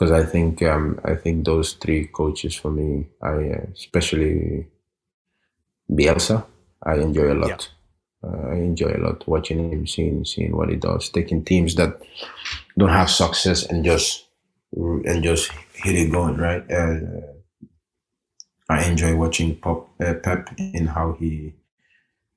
because 0.00 0.12
I 0.12 0.24
think 0.24 0.62
um, 0.62 0.98
I 1.04 1.14
think 1.14 1.44
those 1.44 1.74
three 1.74 2.06
coaches 2.06 2.54
for 2.56 2.70
me, 2.70 3.06
I 3.22 3.28
uh, 3.28 3.66
especially 3.74 4.66
Bielsa, 5.90 6.46
I 6.82 6.94
enjoy 6.94 7.32
a 7.32 7.34
lot. 7.34 7.48
Yeah. 7.48 7.79
Uh, 8.22 8.48
I 8.48 8.54
enjoy 8.56 8.92
a 8.92 9.02
lot 9.02 9.26
watching 9.26 9.72
him, 9.72 9.86
seeing 9.86 10.24
seeing 10.24 10.56
what 10.56 10.68
he 10.68 10.76
does, 10.76 11.08
taking 11.08 11.44
teams 11.44 11.74
that 11.76 12.00
don't 12.76 12.90
have 12.90 13.10
success 13.10 13.64
and 13.64 13.84
just 13.84 14.26
and 14.72 15.22
just 15.22 15.50
hit 15.72 15.96
it 15.96 16.12
going 16.12 16.36
right. 16.36 16.64
Uh, 16.70 17.00
I 18.68 18.84
enjoy 18.84 19.16
watching 19.16 19.56
Pop, 19.56 19.88
uh, 20.00 20.14
Pep 20.14 20.50
in 20.58 20.86
how 20.86 21.12
he 21.12 21.54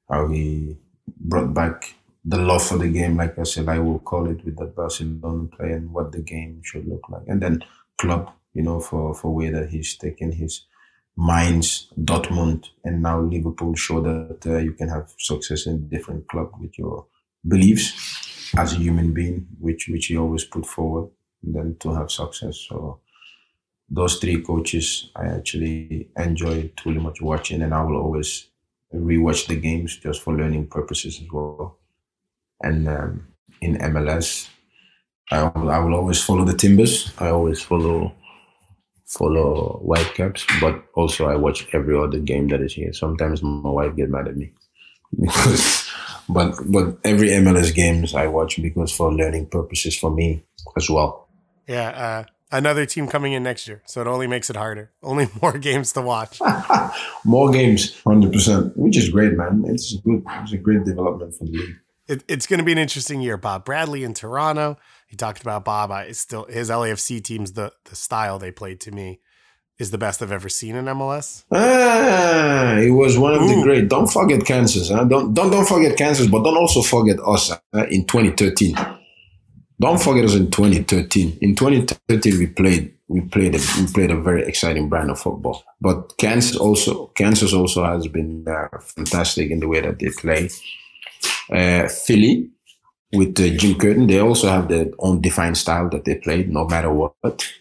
how 0.10 0.28
he 0.28 0.78
brought 1.20 1.54
back 1.54 1.96
the 2.26 2.38
love 2.38 2.66
for 2.66 2.78
the 2.78 2.88
game, 2.88 3.18
like 3.18 3.38
I 3.38 3.44
said, 3.44 3.68
I 3.68 3.80
will 3.80 4.00
call 4.00 4.30
it 4.30 4.44
with 4.46 4.58
that 4.58 4.76
Barcelona 4.76 5.48
play 5.48 5.74
and 5.74 5.92
what 5.92 6.12
the 6.12 6.22
game 6.22 6.62
should 6.64 6.88
look 6.88 7.10
like. 7.10 7.24
And 7.28 7.42
then 7.42 7.64
Klopp, 7.98 8.38
you 8.54 8.62
know, 8.62 8.80
for, 8.80 9.14
for 9.14 9.34
way 9.34 9.50
that 9.50 9.70
he's 9.70 9.98
taken 9.98 10.32
his 10.32 10.66
Mainz, 11.16 11.88
Dortmund, 12.00 12.70
and 12.84 13.02
now 13.02 13.22
Liverpool 13.22 13.76
show 13.76 14.02
that 14.02 14.46
uh, 14.46 14.58
you 14.58 14.74
can 14.74 14.90
have 14.90 15.14
success 15.20 15.68
in 15.68 15.88
different 15.88 16.28
club 16.28 16.52
with 16.60 16.78
your 16.78 17.06
beliefs 17.48 18.52
as 18.58 18.74
a 18.74 18.78
human 18.78 19.14
being, 19.14 19.48
which 19.60 19.88
which 19.88 20.10
you 20.10 20.22
always 20.22 20.44
put 20.44 20.66
forward, 20.66 21.10
and 21.44 21.56
then 21.56 21.76
to 21.80 21.94
have 21.94 22.12
success. 22.12 22.66
So 22.68 23.00
those 23.90 24.18
three 24.18 24.42
coaches, 24.42 25.12
I 25.16 25.28
actually 25.28 26.10
enjoy 26.18 26.72
truly 26.78 27.00
much 27.00 27.22
watching, 27.22 27.62
and 27.62 27.74
I 27.74 27.84
will 27.84 27.98
always 27.98 28.48
rewatch 28.94 29.48
the 29.48 29.56
games 29.56 29.98
just 29.98 30.22
for 30.22 30.34
learning 30.34 30.68
purposes 30.68 31.20
as 31.22 31.32
well. 31.32 31.78
And 32.62 32.88
um, 32.88 33.28
in 33.62 33.78
MLS, 33.78 34.48
I 35.32 35.44
will, 35.44 35.70
I 35.70 35.78
will 35.80 35.96
always 35.96 36.24
follow 36.24 36.46
the 36.46 36.56
Timbers. 36.56 37.12
I 37.20 37.30
always 37.30 37.62
follow 37.62 38.14
follow 39.18 39.80
Whitecaps, 39.84 40.46
but 40.60 40.84
also 40.96 41.28
I 41.28 41.36
watch 41.36 41.68
every 41.74 41.98
other 41.98 42.20
game 42.20 42.48
that 42.50 42.62
is 42.62 42.74
here. 42.74 42.94
Sometimes 42.94 43.44
my 43.44 43.70
wife 43.70 43.96
get 43.96 44.10
mad 44.10 44.28
at 44.28 44.38
me 44.38 44.52
because, 45.20 45.90
but 46.28 46.56
but 46.66 46.98
every 47.04 47.30
MLS 47.30 47.74
games 47.74 48.16
I 48.16 48.28
watch 48.28 48.62
because 48.62 48.92
for 48.92 49.14
learning 49.14 49.48
purposes 49.48 49.98
for 49.98 50.12
me 50.12 50.44
as 50.78 50.90
well. 50.90 51.28
Yeah, 51.68 51.90
uh, 51.90 52.24
another 52.52 52.86
team 52.86 53.08
coming 53.08 53.34
in 53.34 53.44
next 53.44 53.68
year, 53.68 53.82
so 53.86 54.02
it 54.02 54.08
only 54.08 54.28
makes 54.28 54.50
it 54.50 54.56
harder. 54.56 54.92
Only 55.04 55.28
more 55.42 55.58
games 55.58 55.94
to 55.94 56.02
watch. 56.02 56.40
more 57.26 57.52
games, 57.52 58.00
hundred 58.02 58.34
percent, 58.34 58.76
which 58.76 58.98
is 58.98 59.10
great, 59.10 59.34
man. 59.34 59.64
It's 59.68 59.96
good. 59.98 60.24
It's 60.42 60.54
a 60.54 60.58
great 60.58 60.84
development 60.86 61.36
for 61.36 61.46
the 61.46 61.52
league. 61.52 61.76
It, 62.08 62.24
it's 62.28 62.48
going 62.48 62.58
to 62.60 62.66
be 62.66 62.74
an 62.74 62.78
interesting 62.78 63.22
year. 63.22 63.38
Bob 63.38 63.64
Bradley 63.64 64.04
in 64.04 64.14
Toronto. 64.14 64.78
He 65.14 65.18
talked 65.18 65.44
about 65.44 65.64
Bob. 65.64 65.92
I 65.92 66.12
still 66.14 66.46
his 66.46 66.72
LAFC 66.72 67.24
teams. 67.24 67.54
The 67.54 67.72
the 67.86 67.96
style 67.96 68.40
they 68.40 68.50
played 68.50 68.80
to 68.80 68.92
me 68.92 69.20
is 69.78 69.92
the 69.92 70.00
best 70.00 70.24
I've 70.24 70.32
ever 70.32 70.50
seen 70.50 70.76
in 70.76 70.86
MLS. 70.86 71.44
Ah, 71.52 72.78
he 72.82 72.90
was 72.90 73.16
one 73.16 73.36
of 73.36 73.44
Ooh. 73.44 73.48
the 73.48 73.62
great. 73.62 73.90
Don't 73.90 74.12
forget 74.12 74.44
Kansas. 74.44 74.90
Huh? 74.90 75.04
Don't 75.04 75.36
don't 75.36 75.52
don't 75.52 75.68
forget 75.68 75.96
Kansas, 75.96 76.26
but 76.26 76.42
don't 76.44 76.58
also 76.58 76.82
forget 76.82 77.20
us 77.28 77.52
uh, 77.52 77.86
in 77.92 78.08
2013. 78.08 78.76
Don't 79.80 80.02
forget 80.02 80.26
us 80.26 80.34
in 80.34 80.50
2013. 80.50 81.38
In 81.42 81.56
2013, 81.56 82.40
we 82.40 82.48
played 82.48 82.96
we 83.08 83.22
played 83.22 83.54
a, 83.54 83.60
we 83.78 83.86
played 83.94 84.10
a 84.10 84.20
very 84.20 84.42
exciting 84.48 84.90
brand 84.90 85.12
of 85.12 85.20
football. 85.20 85.64
But 85.80 86.18
Kansas 86.18 86.56
also 86.56 87.12
Kansas 87.14 87.54
also 87.54 87.86
has 87.86 88.08
been 88.08 88.48
uh, 88.48 88.80
fantastic 88.80 89.52
in 89.52 89.60
the 89.60 89.68
way 89.68 89.82
that 89.82 90.00
they 90.00 90.10
play. 90.10 90.50
Uh, 91.52 91.88
Philly 91.88 92.50
with 93.14 93.40
uh, 93.40 93.50
Jim 93.58 93.78
Curtin, 93.78 94.08
they 94.08 94.20
also 94.20 94.48
have 94.48 94.68
their 94.68 94.88
own 95.00 95.22
defined 95.22 95.58
style 95.58 95.90
that 95.90 96.06
they 96.06 96.16
play, 96.16 96.44
no 96.44 96.66
matter 96.66 96.92
what. 96.92 97.52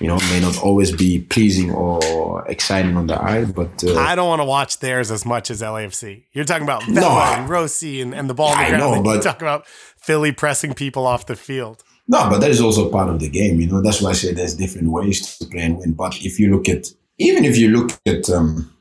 You 0.00 0.06
know, 0.06 0.18
may 0.30 0.40
not 0.40 0.62
always 0.62 0.96
be 0.96 1.20
pleasing 1.20 1.70
or 1.70 2.46
exciting 2.48 2.96
on 2.96 3.06
the 3.06 3.22
eye, 3.22 3.44
but 3.44 3.84
uh, 3.84 3.98
I 3.98 4.14
don't 4.14 4.28
want 4.28 4.40
to 4.40 4.46
watch 4.46 4.78
theirs 4.78 5.10
as 5.10 5.26
much 5.26 5.50
as 5.50 5.60
LAFC. 5.60 6.24
You're 6.32 6.46
talking 6.46 6.62
about 6.62 6.84
Vela 6.84 7.00
no, 7.00 7.18
and 7.18 7.50
Rossi 7.50 8.00
and, 8.00 8.14
and 8.14 8.30
the 8.30 8.32
ball. 8.32 8.54
I 8.54 8.70
know, 8.70 9.02
but 9.02 9.16
you 9.16 9.20
talk 9.20 9.42
about 9.42 9.66
Philly 9.66 10.32
pressing 10.32 10.72
people 10.72 11.06
off 11.06 11.26
the 11.26 11.36
field. 11.36 11.84
No, 12.08 12.30
but 12.30 12.38
that 12.38 12.50
is 12.50 12.62
also 12.62 12.90
part 12.90 13.10
of 13.10 13.20
the 13.20 13.28
game. 13.28 13.60
You 13.60 13.66
know, 13.66 13.82
that's 13.82 14.00
why 14.00 14.10
I 14.10 14.12
say 14.14 14.32
there's 14.32 14.56
different 14.56 14.90
ways 14.90 15.36
to 15.38 15.44
play 15.44 15.60
and 15.60 15.78
win. 15.78 15.92
But 15.92 16.16
if 16.24 16.40
you 16.40 16.50
look 16.50 16.68
at, 16.68 16.88
even 17.18 17.44
if 17.44 17.58
you 17.58 17.68
look 17.68 17.92
at 18.06 18.28
um, 18.30 18.72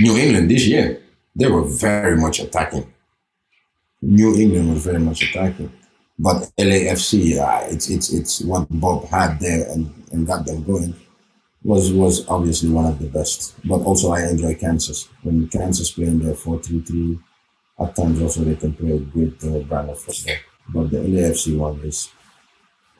New 0.00 0.16
England 0.16 0.50
this 0.50 0.66
year, 0.66 1.00
they 1.36 1.48
were 1.48 1.62
very 1.62 2.16
much 2.16 2.40
attacking. 2.40 2.91
New 4.02 4.36
England 4.36 4.74
was 4.74 4.84
very 4.84 4.98
much 4.98 5.22
attacking. 5.22 5.72
But 6.18 6.50
LAFC, 6.58 7.38
uh, 7.38 7.66
it's 7.70 7.88
it's 7.88 8.12
it's 8.12 8.40
what 8.42 8.66
Bob 8.70 9.06
had 9.08 9.40
there 9.40 9.70
and, 9.70 9.90
and 10.12 10.26
got 10.26 10.44
them 10.44 10.62
going 10.64 10.94
was 11.64 11.92
was 11.92 12.28
obviously 12.28 12.70
one 12.70 12.86
of 12.86 12.98
the 12.98 13.08
best. 13.08 13.54
But 13.64 13.80
also 13.82 14.12
I 14.12 14.28
enjoy 14.28 14.54
Kansas. 14.54 15.08
When 15.22 15.48
Kansas 15.48 15.92
playing 15.92 16.20
their 16.20 16.34
4-3-3, 16.34 17.20
at 17.80 17.96
times 17.96 18.20
also 18.20 18.42
they 18.42 18.56
can 18.56 18.72
play 18.74 18.92
a 18.92 18.98
great 18.98 19.42
uh, 19.44 19.60
brand 19.60 19.90
of 19.90 19.98
football. 20.00 20.34
But 20.68 20.90
the 20.90 20.98
LAFC 20.98 21.56
one 21.56 21.80
is 21.80 22.10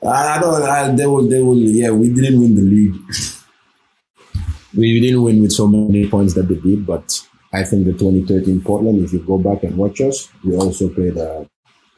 I 0.05 0.39
don't 0.39 0.63
I, 0.63 0.91
they 0.95 1.05
will 1.05 1.27
they 1.27 1.41
will 1.41 1.57
yeah, 1.57 1.91
we 1.91 2.09
didn't 2.13 2.39
win 2.39 2.55
the 2.55 2.61
league. 2.61 2.95
we 4.75 4.99
didn't 4.99 5.21
win 5.21 5.41
with 5.41 5.51
so 5.51 5.67
many 5.67 6.07
points 6.07 6.33
that 6.33 6.47
they 6.47 6.55
did, 6.55 6.85
but 6.85 7.21
I 7.53 7.63
think 7.63 7.85
the 7.85 7.93
2013 7.93 8.61
Portland, 8.61 9.05
if 9.05 9.13
you 9.13 9.19
go 9.19 9.37
back 9.37 9.63
and 9.63 9.77
watch 9.77 10.01
us, 10.01 10.27
we 10.43 10.55
also 10.55 10.89
played 10.89 11.15
a 11.17 11.47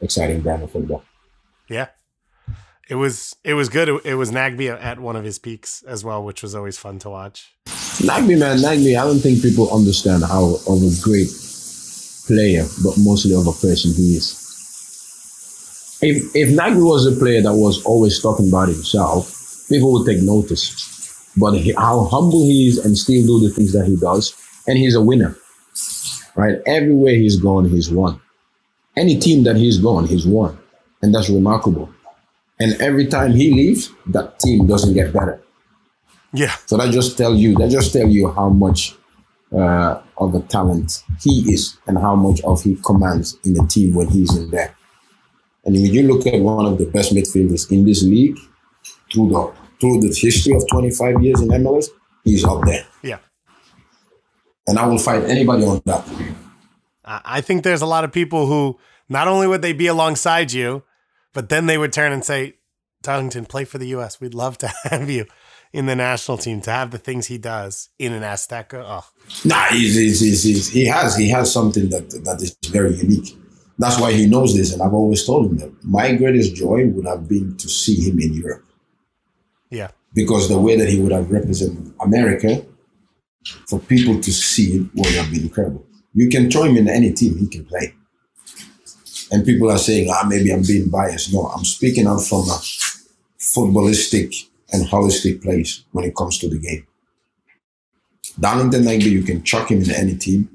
exciting 0.02 0.42
brand 0.42 0.62
of 0.62 0.70
football. 0.70 1.02
Yeah. 1.68 1.88
It 2.90 2.96
was 2.96 3.34
it 3.42 3.54
was 3.54 3.68
good. 3.70 3.88
It, 4.04 4.14
was 4.14 4.30
Nagbe 4.30 4.68
at 4.68 5.00
one 5.00 5.16
of 5.16 5.24
his 5.24 5.38
peaks 5.38 5.82
as 5.88 6.04
well, 6.04 6.22
which 6.22 6.42
was 6.42 6.54
always 6.54 6.78
fun 6.78 6.98
to 7.00 7.10
watch. 7.10 7.56
Nagbe, 8.04 8.38
man, 8.38 8.58
Nagbe. 8.58 8.96
I 8.96 9.04
don't 9.04 9.18
think 9.18 9.42
people 9.42 9.74
understand 9.74 10.22
how 10.22 10.58
of 10.68 10.82
a 10.82 10.92
great 11.02 11.28
player, 12.26 12.64
but 12.84 12.94
mostly 12.98 13.34
of 13.34 13.46
a 13.46 13.52
person 13.52 13.92
he 13.94 14.16
is. 14.16 14.42
If 16.02 16.36
if 16.36 16.56
Nagbe 16.56 16.84
was 16.84 17.06
a 17.06 17.18
player 17.18 17.42
that 17.42 17.54
was 17.54 17.82
always 17.84 18.20
talking 18.22 18.48
about 18.48 18.68
himself, 18.68 19.34
people 19.68 19.90
would 19.94 20.06
take 20.06 20.22
notice. 20.22 20.92
But 21.36 21.54
he, 21.54 21.72
how 21.72 22.04
humble 22.04 22.44
he 22.44 22.68
is 22.68 22.78
and 22.78 22.96
still 22.96 23.26
do 23.26 23.48
the 23.48 23.52
things 23.52 23.72
that 23.72 23.86
he 23.86 23.96
does, 23.96 24.36
and 24.68 24.78
he's 24.78 24.94
a 24.94 25.02
winner 25.02 25.36
right? 26.36 26.58
Everywhere 26.66 27.14
he's 27.14 27.36
gone, 27.36 27.68
he's 27.68 27.90
won. 27.90 28.20
Any 28.96 29.18
team 29.18 29.42
that 29.44 29.56
he's 29.56 29.78
gone, 29.78 30.06
he's 30.06 30.26
won. 30.26 30.58
And 31.02 31.14
that's 31.14 31.28
remarkable. 31.28 31.90
And 32.60 32.80
every 32.80 33.06
time 33.06 33.32
he 33.32 33.52
leaves, 33.52 33.90
that 34.06 34.38
team 34.38 34.66
doesn't 34.66 34.94
get 34.94 35.12
better. 35.12 35.42
Yeah. 36.32 36.54
So 36.66 36.76
that 36.76 36.92
just 36.92 37.18
tell 37.18 37.34
you, 37.34 37.54
that 37.56 37.70
just 37.70 37.92
tell 37.92 38.08
you 38.08 38.30
how 38.30 38.48
much 38.48 38.94
uh, 39.52 40.00
of 40.18 40.34
a 40.34 40.40
talent 40.40 41.02
he 41.20 41.52
is 41.52 41.76
and 41.86 41.98
how 41.98 42.14
much 42.14 42.40
of 42.42 42.62
he 42.62 42.76
commands 42.84 43.38
in 43.44 43.54
the 43.54 43.66
team 43.66 43.94
when 43.94 44.08
he's 44.08 44.34
in 44.36 44.50
there. 44.50 44.74
And 45.64 45.74
when 45.74 45.86
you 45.86 46.02
look 46.04 46.26
at 46.26 46.40
one 46.40 46.66
of 46.66 46.78
the 46.78 46.86
best 46.86 47.14
midfielders 47.14 47.70
in 47.70 47.84
this 47.84 48.02
league, 48.02 48.38
through 49.12 49.28
the 49.28 49.52
through 49.80 50.00
the 50.00 50.08
history 50.08 50.54
of 50.54 50.64
25 50.70 51.22
years 51.22 51.40
in 51.42 51.48
MLS, 51.48 51.88
he's 52.24 52.44
up 52.44 52.62
there. 52.64 52.86
Yeah 53.02 53.18
and 54.66 54.78
I 54.78 54.86
will 54.86 54.98
fight 54.98 55.24
anybody 55.24 55.64
on 55.64 55.82
that. 55.84 56.08
I 57.04 57.40
think 57.40 57.62
there's 57.62 57.82
a 57.82 57.86
lot 57.86 58.04
of 58.04 58.12
people 58.12 58.46
who 58.46 58.78
not 59.08 59.28
only 59.28 59.46
would 59.46 59.62
they 59.62 59.72
be 59.72 59.86
alongside 59.86 60.52
you, 60.52 60.82
but 61.32 61.48
then 61.48 61.66
they 61.66 61.78
would 61.78 61.92
turn 61.92 62.12
and 62.12 62.24
say, 62.24 62.54
Darlington, 63.02 63.46
play 63.46 63.64
for 63.64 63.78
the 63.78 63.88
U.S. 63.88 64.20
We'd 64.20 64.34
love 64.34 64.58
to 64.58 64.68
have 64.84 65.08
you 65.08 65.26
in 65.72 65.86
the 65.86 65.94
national 65.94 66.38
team 66.38 66.60
to 66.62 66.70
have 66.70 66.90
the 66.90 66.98
things 66.98 67.26
he 67.26 67.38
does 67.38 67.90
in 67.98 68.12
an 68.12 68.22
Azteca. 68.22 68.82
Oh. 68.84 69.04
Nah, 69.44 69.66
he's, 69.66 69.94
he's, 69.94 70.20
he's, 70.20 70.42
he's, 70.42 70.68
he 70.68 70.86
has 70.86 71.16
he 71.16 71.28
has 71.28 71.52
something 71.52 71.90
that 71.90 72.10
that 72.24 72.40
is 72.42 72.56
very 72.70 72.94
unique. 72.94 73.36
That's 73.78 74.00
why 74.00 74.12
he 74.12 74.26
knows 74.26 74.56
this, 74.56 74.72
and 74.72 74.80
I've 74.80 74.94
always 74.94 75.24
told 75.24 75.50
him 75.50 75.58
that 75.58 75.84
my 75.84 76.14
greatest 76.14 76.54
joy 76.54 76.86
would 76.86 77.06
have 77.06 77.28
been 77.28 77.56
to 77.58 77.68
see 77.68 78.08
him 78.08 78.18
in 78.18 78.32
Europe. 78.32 78.64
Yeah, 79.70 79.90
because 80.14 80.48
the 80.48 80.58
way 80.58 80.76
that 80.76 80.88
he 80.88 80.98
would 81.00 81.12
have 81.12 81.30
represented 81.30 81.92
America 82.00 82.64
for 83.66 83.78
people 83.78 84.20
to 84.20 84.32
see 84.32 84.76
it 84.76 84.86
would 84.94 85.14
have 85.14 85.30
been 85.30 85.42
incredible. 85.42 85.86
You 86.14 86.28
can 86.28 86.50
throw 86.50 86.64
him 86.64 86.76
in 86.76 86.88
any 86.88 87.12
team, 87.12 87.36
he 87.38 87.46
can 87.46 87.64
play. 87.64 87.94
And 89.30 89.44
people 89.44 89.70
are 89.70 89.78
saying, 89.78 90.08
ah, 90.10 90.24
maybe 90.26 90.52
I'm 90.52 90.62
being 90.62 90.88
biased. 90.88 91.32
No, 91.32 91.46
I'm 91.46 91.64
speaking 91.64 92.06
out 92.06 92.20
from 92.20 92.48
a 92.48 92.60
footballistic 93.38 94.48
and 94.72 94.86
holistic 94.86 95.42
place 95.42 95.84
when 95.92 96.04
it 96.04 96.16
comes 96.16 96.38
to 96.38 96.48
the 96.48 96.58
game. 96.58 96.86
Darlington 98.38 98.82
Nagbe, 98.82 99.04
you 99.04 99.22
can 99.22 99.42
chuck 99.42 99.70
him 99.70 99.82
in 99.82 99.90
any 99.90 100.16
team, 100.16 100.48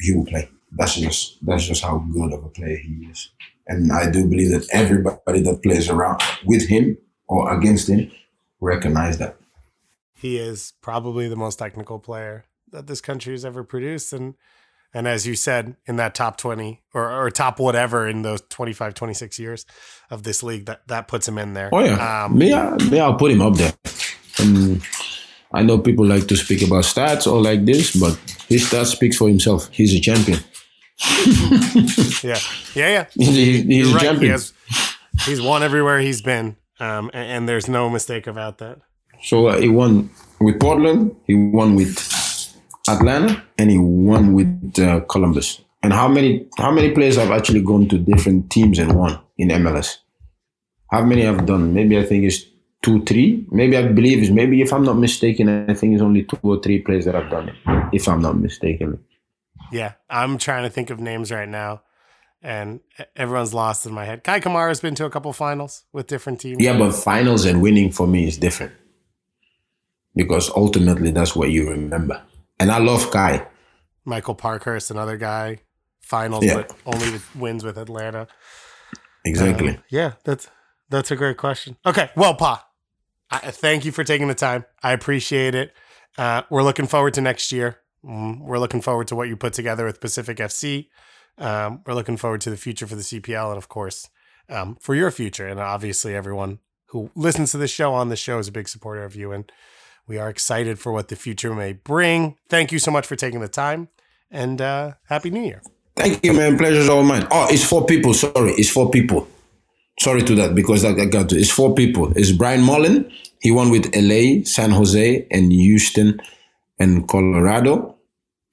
he 0.00 0.14
will 0.14 0.26
play. 0.26 0.48
That's 0.72 0.96
just 0.96 1.44
that's 1.44 1.66
just 1.66 1.82
how 1.82 1.98
good 1.98 2.32
of 2.32 2.44
a 2.44 2.48
player 2.48 2.76
he 2.76 3.06
is. 3.10 3.30
And 3.66 3.92
I 3.92 4.10
do 4.10 4.26
believe 4.26 4.50
that 4.50 4.68
everybody 4.72 5.40
that 5.42 5.62
plays 5.62 5.88
around 5.88 6.20
with 6.44 6.68
him 6.68 6.98
or 7.28 7.52
against 7.56 7.88
him 7.88 8.10
recognize 8.60 9.18
that 9.18 9.36
he 10.22 10.38
is 10.38 10.72
probably 10.80 11.28
the 11.28 11.34
most 11.34 11.58
technical 11.58 11.98
player 11.98 12.44
that 12.70 12.86
this 12.86 13.00
country 13.00 13.34
has 13.34 13.44
ever 13.44 13.64
produced. 13.64 14.12
And 14.12 14.34
and 14.94 15.08
as 15.08 15.26
you 15.26 15.34
said 15.34 15.74
in 15.84 15.96
that 15.96 16.14
top 16.14 16.36
20 16.36 16.80
or, 16.94 17.10
or 17.10 17.30
top 17.30 17.58
whatever 17.58 18.06
in 18.06 18.22
those 18.22 18.40
25 18.48 18.94
26 18.94 19.38
years 19.40 19.66
of 20.10 20.22
this 20.22 20.44
league 20.44 20.66
that 20.66 20.86
that 20.86 21.08
puts 21.08 21.26
him 21.26 21.38
in 21.38 21.54
there. 21.54 21.70
Oh 21.72 21.84
yeah. 21.84 22.24
Um, 22.24 22.34
I, 22.34 22.36
me 22.36 23.00
i'll 23.00 23.16
put 23.16 23.32
him 23.32 23.42
up 23.42 23.54
there. 23.54 23.72
And 24.38 24.80
i 25.52 25.60
know 25.62 25.78
people 25.78 26.06
like 26.06 26.28
to 26.28 26.36
speak 26.36 26.62
about 26.62 26.84
stats 26.84 27.26
or 27.30 27.42
like 27.42 27.64
this 27.64 27.96
but 27.96 28.16
his 28.46 28.70
stats 28.70 28.92
speaks 28.92 29.16
for 29.16 29.28
himself. 29.28 29.68
He's 29.70 29.92
a 29.94 30.00
champion. 30.00 30.38
Yeah. 32.22 32.38
Yeah 32.76 32.88
yeah. 32.88 33.06
He, 33.14 33.62
he's 33.62 33.90
a 33.90 33.94
right. 33.94 34.02
champion. 34.02 34.22
he 34.22 34.28
has, 34.28 34.52
he's 35.24 35.42
won 35.42 35.64
everywhere 35.64 35.98
he's 35.98 36.22
been 36.22 36.56
um, 36.78 37.10
and, 37.12 37.26
and 37.32 37.48
there's 37.48 37.68
no 37.68 37.90
mistake 37.90 38.28
about 38.28 38.58
that 38.58 38.78
so 39.22 39.46
uh, 39.46 39.58
he 39.58 39.68
won 39.68 40.10
with 40.40 40.60
Portland, 40.60 41.14
he 41.26 41.34
won 41.34 41.76
with 41.76 41.96
Atlanta, 42.88 43.42
and 43.56 43.70
he 43.70 43.78
won 43.78 44.34
with 44.34 44.78
uh, 44.78 45.00
Columbus. 45.08 45.60
And 45.82 45.92
how 45.92 46.08
many 46.08 46.46
how 46.58 46.70
many 46.70 46.90
players 46.90 47.16
have 47.16 47.30
actually 47.30 47.62
gone 47.62 47.88
to 47.88 47.98
different 47.98 48.50
teams 48.50 48.78
and 48.78 48.94
won 48.94 49.20
in 49.38 49.48
MLS? 49.48 49.98
How 50.90 51.04
many 51.04 51.22
have 51.22 51.46
done? 51.46 51.72
Maybe 51.72 51.98
I 51.98 52.04
think 52.04 52.24
it's 52.24 52.44
two, 52.82 53.04
three. 53.04 53.46
Maybe 53.50 53.76
I 53.76 53.88
believe 53.88 54.22
it's 54.22 54.30
maybe 54.30 54.60
if 54.60 54.72
I'm 54.72 54.84
not 54.84 54.98
mistaken, 54.98 55.48
I 55.70 55.74
think 55.74 55.94
it's 55.94 56.02
only 56.02 56.24
two 56.24 56.38
or 56.42 56.60
three 56.60 56.80
players 56.80 57.04
that 57.06 57.14
have 57.14 57.30
done 57.30 57.48
it. 57.48 57.54
If 57.92 58.08
I'm 58.08 58.20
not 58.20 58.36
mistaken. 58.38 58.98
Yeah, 59.72 59.92
I'm 60.10 60.38
trying 60.38 60.64
to 60.64 60.70
think 60.70 60.90
of 60.90 61.00
names 61.00 61.32
right 61.32 61.48
now, 61.48 61.82
and 62.42 62.80
everyone's 63.16 63.54
lost 63.54 63.86
in 63.86 63.92
my 63.92 64.04
head. 64.04 64.22
Kei 64.22 64.38
Kamara's 64.40 64.80
been 64.80 64.94
to 64.96 65.06
a 65.06 65.10
couple 65.10 65.32
finals 65.32 65.84
with 65.92 66.08
different 66.08 66.40
teams. 66.40 66.60
Yeah, 66.60 66.76
but 66.76 66.92
finals 66.92 67.44
and 67.44 67.62
winning 67.62 67.90
for 67.90 68.06
me 68.06 68.26
is 68.26 68.36
different 68.36 68.72
because 70.14 70.50
ultimately 70.50 71.10
that's 71.10 71.34
what 71.34 71.50
you 71.50 71.68
remember. 71.68 72.22
And 72.58 72.70
I 72.70 72.78
love 72.78 73.10
Kei. 73.10 73.42
Michael 74.04 74.34
Parkhurst, 74.34 74.90
another 74.90 75.16
guy, 75.16 75.58
finals, 76.00 76.44
yeah. 76.44 76.54
but 76.54 76.76
only 76.86 77.10
with, 77.10 77.36
wins 77.36 77.64
with 77.64 77.78
Atlanta. 77.78 78.26
Exactly. 79.24 79.70
Um, 79.70 79.84
yeah, 79.88 80.12
that's 80.24 80.48
that's 80.90 81.10
a 81.10 81.16
great 81.16 81.36
question. 81.36 81.76
Okay, 81.86 82.10
well, 82.16 82.34
Pa, 82.34 82.66
I, 83.30 83.50
thank 83.50 83.84
you 83.84 83.92
for 83.92 84.04
taking 84.04 84.28
the 84.28 84.34
time. 84.34 84.64
I 84.82 84.92
appreciate 84.92 85.54
it. 85.54 85.72
Uh, 86.18 86.42
we're 86.50 86.62
looking 86.62 86.86
forward 86.86 87.14
to 87.14 87.20
next 87.20 87.52
year. 87.52 87.78
Mm, 88.04 88.40
we're 88.40 88.58
looking 88.58 88.80
forward 88.80 89.08
to 89.08 89.16
what 89.16 89.28
you 89.28 89.36
put 89.36 89.52
together 89.52 89.86
with 89.86 90.00
Pacific 90.00 90.38
FC. 90.38 90.88
Um, 91.38 91.82
we're 91.86 91.94
looking 91.94 92.16
forward 92.16 92.40
to 92.42 92.50
the 92.50 92.56
future 92.56 92.86
for 92.86 92.94
the 92.94 93.02
CPL 93.02 93.48
and, 93.48 93.58
of 93.58 93.68
course, 93.68 94.08
um, 94.48 94.76
for 94.80 94.94
your 94.94 95.10
future. 95.10 95.48
And 95.48 95.58
obviously, 95.58 96.14
everyone 96.14 96.58
who 96.86 97.10
listens 97.14 97.52
to 97.52 97.58
this 97.58 97.70
show 97.70 97.94
on 97.94 98.08
the 98.10 98.16
show 98.16 98.38
is 98.38 98.48
a 98.48 98.52
big 98.52 98.68
supporter 98.68 99.04
of 99.04 99.16
you. 99.16 99.32
And 99.32 99.50
we 100.06 100.18
are 100.18 100.28
excited 100.28 100.78
for 100.78 100.92
what 100.92 101.08
the 101.08 101.16
future 101.16 101.54
may 101.54 101.72
bring. 101.72 102.36
Thank 102.48 102.72
you 102.72 102.78
so 102.78 102.90
much 102.90 103.06
for 103.06 103.16
taking 103.16 103.40
the 103.40 103.48
time 103.48 103.88
and 104.30 104.60
uh, 104.60 104.92
Happy 105.08 105.30
New 105.30 105.42
Year. 105.42 105.62
Thank 105.94 106.24
you, 106.24 106.32
man. 106.32 106.56
Pleasure's 106.56 106.88
all 106.88 107.02
mine. 107.02 107.26
Oh, 107.30 107.46
it's 107.50 107.64
four 107.64 107.84
people. 107.84 108.14
Sorry, 108.14 108.52
it's 108.52 108.70
four 108.70 108.90
people. 108.90 109.28
Sorry 110.00 110.22
to 110.22 110.34
that 110.36 110.54
because 110.54 110.84
I 110.84 111.04
got 111.04 111.28
to. 111.28 111.36
It's 111.36 111.50
four 111.50 111.74
people. 111.74 112.12
It's 112.16 112.32
Brian 112.32 112.62
Mullan. 112.62 113.12
He 113.40 113.50
won 113.50 113.70
with 113.70 113.94
LA, 113.94 114.44
San 114.44 114.70
Jose, 114.70 115.26
and 115.30 115.52
Houston 115.52 116.20
and 116.78 117.06
Colorado. 117.06 117.96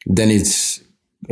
Then 0.06 0.30
it's 0.30 0.82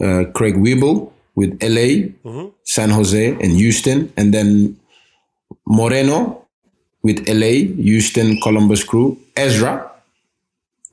uh, 0.01 0.25
Craig 0.33 0.55
Waibel 0.55 1.11
with 1.35 1.61
LA, 1.61 2.09
mm-hmm. 2.23 2.47
San 2.63 2.89
Jose, 2.89 3.31
and 3.31 3.51
Houston. 3.51 4.11
And 4.15 4.33
then 4.33 4.79
Moreno 5.67 6.45
with 7.03 7.27
LA, 7.27 7.73
Houston, 7.81 8.39
Columbus 8.41 8.83
Crew. 8.83 9.19
Ezra 9.35 9.91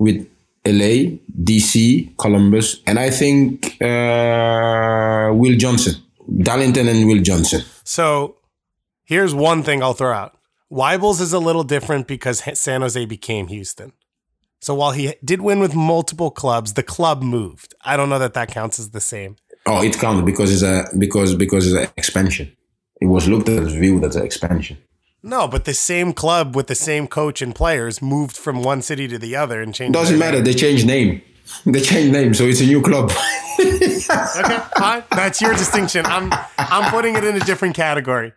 with 0.04 0.18
LA, 0.66 0.94
DC, 1.48 2.16
Columbus, 2.16 2.80
and 2.86 2.98
I 2.98 3.10
think 3.10 3.80
uh, 3.82 5.30
Will 5.40 5.56
Johnson, 5.56 5.94
Darlington, 6.48 6.88
and 6.88 7.06
Will 7.08 7.22
Johnson. 7.22 7.62
So 7.84 8.36
here's 9.04 9.34
one 9.34 9.62
thing 9.62 9.82
I'll 9.82 9.94
throw 9.94 10.12
out. 10.12 10.32
Waibel's 10.70 11.20
is 11.20 11.32
a 11.32 11.38
little 11.38 11.64
different 11.64 12.06
because 12.06 12.42
San 12.58 12.80
Jose 12.80 13.04
became 13.04 13.46
Houston. 13.48 13.92
So 14.60 14.74
while 14.74 14.92
he 14.92 15.14
did 15.22 15.40
win 15.42 15.60
with 15.60 15.74
multiple 15.74 16.30
clubs, 16.30 16.72
the 16.72 16.82
club 16.82 17.22
moved. 17.22 17.74
I 17.84 17.96
don't 17.96 18.08
know 18.08 18.18
that 18.18 18.34
that 18.34 18.48
counts 18.48 18.78
as 18.78 18.90
the 18.90 19.00
same. 19.00 19.36
Oh, 19.66 19.82
it 19.82 19.98
counts 19.98 20.24
because 20.24 20.50
it's 20.52 20.62
a 20.62 20.88
because 20.98 21.34
because 21.34 21.66
it's 21.66 21.76
an 21.76 21.92
expansion. 21.96 22.46
It 23.00 23.06
was 23.06 23.28
looked 23.28 23.48
at 23.48 23.62
as 23.62 23.74
viewed 23.74 24.04
as 24.04 24.16
an 24.16 24.24
expansion. 24.24 24.78
No, 25.26 25.48
but 25.48 25.64
the 25.64 25.72
same 25.72 26.12
club 26.12 26.54
with 26.54 26.66
the 26.66 26.74
same 26.74 27.08
coach 27.08 27.40
and 27.40 27.54
players 27.54 28.02
moved 28.02 28.36
from 28.36 28.62
one 28.62 28.82
city 28.82 29.08
to 29.08 29.18
the 29.18 29.34
other 29.34 29.62
and 29.62 29.74
changed. 29.74 29.94
Doesn't 29.94 30.18
matter. 30.18 30.36
Name. 30.36 30.44
They 30.44 30.52
changed 30.52 30.86
name. 30.86 31.22
They 31.64 31.80
changed 31.80 32.12
name, 32.12 32.34
so 32.34 32.44
it's 32.44 32.60
a 32.60 32.66
new 32.66 32.82
club. 32.82 33.10
okay, 33.58 34.60
fine. 34.76 35.02
That's 35.10 35.40
your 35.40 35.54
distinction. 35.54 36.04
I'm 36.04 36.30
I'm 36.58 36.90
putting 36.90 37.16
it 37.16 37.24
in 37.24 37.36
a 37.36 37.40
different 37.40 37.74
category. 37.74 38.34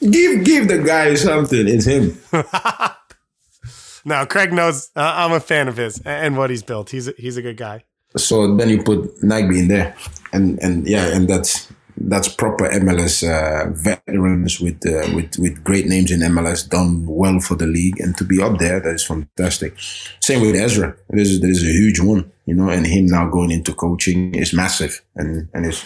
Give 0.00 0.42
give 0.44 0.66
the 0.66 0.78
guy 0.78 1.14
something. 1.14 1.68
It's 1.68 1.84
him. 1.84 2.20
no, 4.04 4.26
Craig 4.26 4.52
knows 4.52 4.90
uh, 4.96 5.12
I'm 5.14 5.32
a 5.32 5.40
fan 5.40 5.68
of 5.68 5.76
his 5.76 6.02
and 6.04 6.36
what 6.36 6.50
he's 6.50 6.64
built. 6.64 6.90
He's 6.90 7.06
a, 7.06 7.14
he's 7.16 7.36
a 7.36 7.42
good 7.42 7.56
guy. 7.56 7.84
So 8.16 8.56
then 8.56 8.70
you 8.70 8.82
put 8.82 9.20
Nagbe 9.20 9.56
in 9.56 9.68
there, 9.68 9.94
and 10.32 10.58
and 10.64 10.84
yeah, 10.84 11.14
and 11.14 11.28
that's 11.28 11.72
that's 12.00 12.28
proper 12.28 12.68
MLS 12.68 13.26
uh, 13.26 13.70
veterans 13.70 14.60
with 14.60 14.86
uh, 14.86 15.14
with 15.14 15.38
with 15.38 15.62
great 15.64 15.86
names 15.86 16.10
in 16.10 16.20
MLS, 16.20 16.68
done 16.68 17.06
well 17.06 17.40
for 17.40 17.54
the 17.54 17.66
league, 17.66 18.00
and 18.00 18.16
to 18.16 18.24
be 18.24 18.40
up 18.42 18.58
there, 18.58 18.80
that 18.80 18.94
is 18.94 19.04
fantastic. 19.04 19.74
Same 20.20 20.40
with 20.40 20.54
Ezra, 20.54 20.96
there 21.08 21.20
is 21.20 21.40
there 21.40 21.50
is 21.50 21.62
a 21.62 21.72
huge 21.72 22.00
one, 22.00 22.30
you 22.46 22.54
know, 22.54 22.68
and 22.68 22.86
him 22.86 23.06
now 23.06 23.28
going 23.28 23.50
into 23.50 23.74
coaching 23.74 24.34
is 24.34 24.52
massive, 24.52 25.02
and 25.16 25.48
and 25.54 25.66
it's 25.66 25.84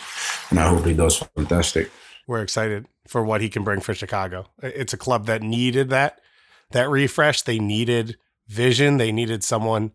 and 0.50 0.58
I 0.58 0.68
hope 0.68 0.84
he 0.84 0.94
does 0.94 1.18
fantastic. 1.18 1.90
We're 2.26 2.42
excited 2.42 2.86
for 3.06 3.24
what 3.24 3.40
he 3.40 3.48
can 3.48 3.64
bring 3.64 3.80
for 3.80 3.94
Chicago. 3.94 4.46
It's 4.62 4.92
a 4.92 4.98
club 4.98 5.26
that 5.26 5.42
needed 5.42 5.90
that 5.90 6.20
that 6.72 6.88
refresh. 6.88 7.42
They 7.42 7.58
needed 7.58 8.16
vision. 8.48 8.98
They 8.98 9.12
needed 9.12 9.42
someone 9.42 9.92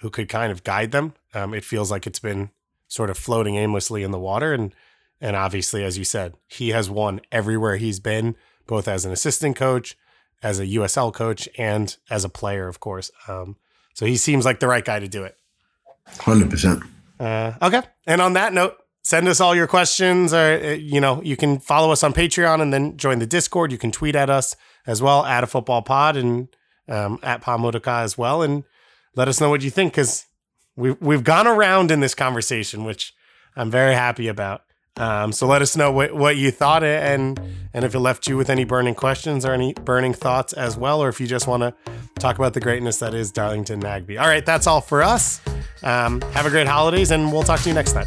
who 0.00 0.10
could 0.10 0.28
kind 0.28 0.50
of 0.50 0.64
guide 0.64 0.90
them. 0.90 1.14
Um, 1.34 1.54
it 1.54 1.64
feels 1.64 1.90
like 1.90 2.06
it's 2.06 2.18
been 2.18 2.50
sort 2.88 3.08
of 3.08 3.16
floating 3.16 3.56
aimlessly 3.56 4.02
in 4.02 4.10
the 4.10 4.18
water, 4.18 4.52
and 4.52 4.74
and 5.22 5.36
obviously, 5.36 5.84
as 5.84 5.96
you 5.96 6.04
said, 6.04 6.34
he 6.48 6.70
has 6.70 6.90
won 6.90 7.20
everywhere 7.30 7.76
he's 7.76 8.00
been, 8.00 8.34
both 8.66 8.88
as 8.88 9.04
an 9.04 9.12
assistant 9.12 9.54
coach, 9.54 9.96
as 10.42 10.58
a 10.58 10.66
USL 10.66 11.14
coach, 11.14 11.48
and 11.56 11.96
as 12.10 12.24
a 12.24 12.28
player, 12.28 12.66
of 12.66 12.80
course. 12.80 13.12
Um, 13.28 13.56
so 13.94 14.04
he 14.04 14.16
seems 14.16 14.44
like 14.44 14.58
the 14.58 14.66
right 14.66 14.84
guy 14.84 14.98
to 14.98 15.06
do 15.06 15.22
it. 15.22 15.38
100%. 16.08 16.82
Uh, 17.20 17.52
okay. 17.62 17.82
And 18.04 18.20
on 18.20 18.32
that 18.32 18.52
note, 18.52 18.76
send 19.02 19.28
us 19.28 19.40
all 19.40 19.54
your 19.54 19.68
questions 19.68 20.34
or 20.34 20.60
uh, 20.62 20.70
you 20.70 21.00
know 21.00 21.22
you 21.22 21.36
can 21.36 21.58
follow 21.58 21.90
us 21.90 22.04
on 22.04 22.12
patreon 22.12 22.62
and 22.62 22.72
then 22.72 22.96
join 22.96 23.18
the 23.18 23.26
discord 23.26 23.72
you 23.72 23.78
can 23.78 23.90
tweet 23.90 24.14
at 24.14 24.30
us 24.30 24.54
as 24.86 25.02
well 25.02 25.24
at 25.24 25.42
a 25.42 25.46
football 25.48 25.82
pod 25.82 26.16
and 26.16 26.48
um, 26.88 27.18
at 27.22 27.40
Pa-Modou 27.40 27.82
Kah 27.82 28.02
as 28.02 28.16
well 28.16 28.42
and 28.42 28.62
let 29.16 29.26
us 29.26 29.40
know 29.40 29.50
what 29.50 29.62
you 29.62 29.70
think 29.70 29.92
because 29.92 30.26
we've, 30.76 30.96
we've 31.00 31.24
gone 31.24 31.48
around 31.48 31.90
in 31.90 31.98
this 31.98 32.14
conversation 32.14 32.84
which 32.84 33.12
i'm 33.56 33.72
very 33.72 33.94
happy 33.94 34.28
about 34.28 34.62
um, 34.96 35.32
so 35.32 35.46
let 35.46 35.62
us 35.62 35.76
know 35.76 35.90
what, 35.90 36.14
what 36.14 36.36
you 36.36 36.50
thought 36.50 36.84
and 36.84 37.40
and 37.74 37.84
if 37.84 37.94
it 37.94 37.98
left 38.00 38.26
you 38.26 38.36
with 38.36 38.50
any 38.50 38.64
burning 38.64 38.94
questions 38.94 39.46
or 39.46 39.52
any 39.52 39.72
burning 39.72 40.12
thoughts 40.12 40.52
as 40.52 40.76
well, 40.76 41.02
or 41.02 41.08
if 41.08 41.20
you 41.20 41.26
just 41.26 41.46
want 41.46 41.62
to 41.62 41.74
talk 42.18 42.36
about 42.36 42.52
the 42.52 42.60
greatness 42.60 42.98
that 42.98 43.14
is 43.14 43.32
Darlington 43.32 43.80
Nagbe. 43.80 44.20
All 44.20 44.28
right, 44.28 44.44
that's 44.44 44.66
all 44.66 44.82
for 44.82 45.02
us. 45.02 45.40
Um, 45.82 46.20
have 46.32 46.44
a 46.44 46.50
great 46.50 46.66
holidays, 46.66 47.10
and 47.10 47.32
we'll 47.32 47.42
talk 47.42 47.60
to 47.60 47.68
you 47.68 47.74
next 47.74 47.92
time. 47.92 48.06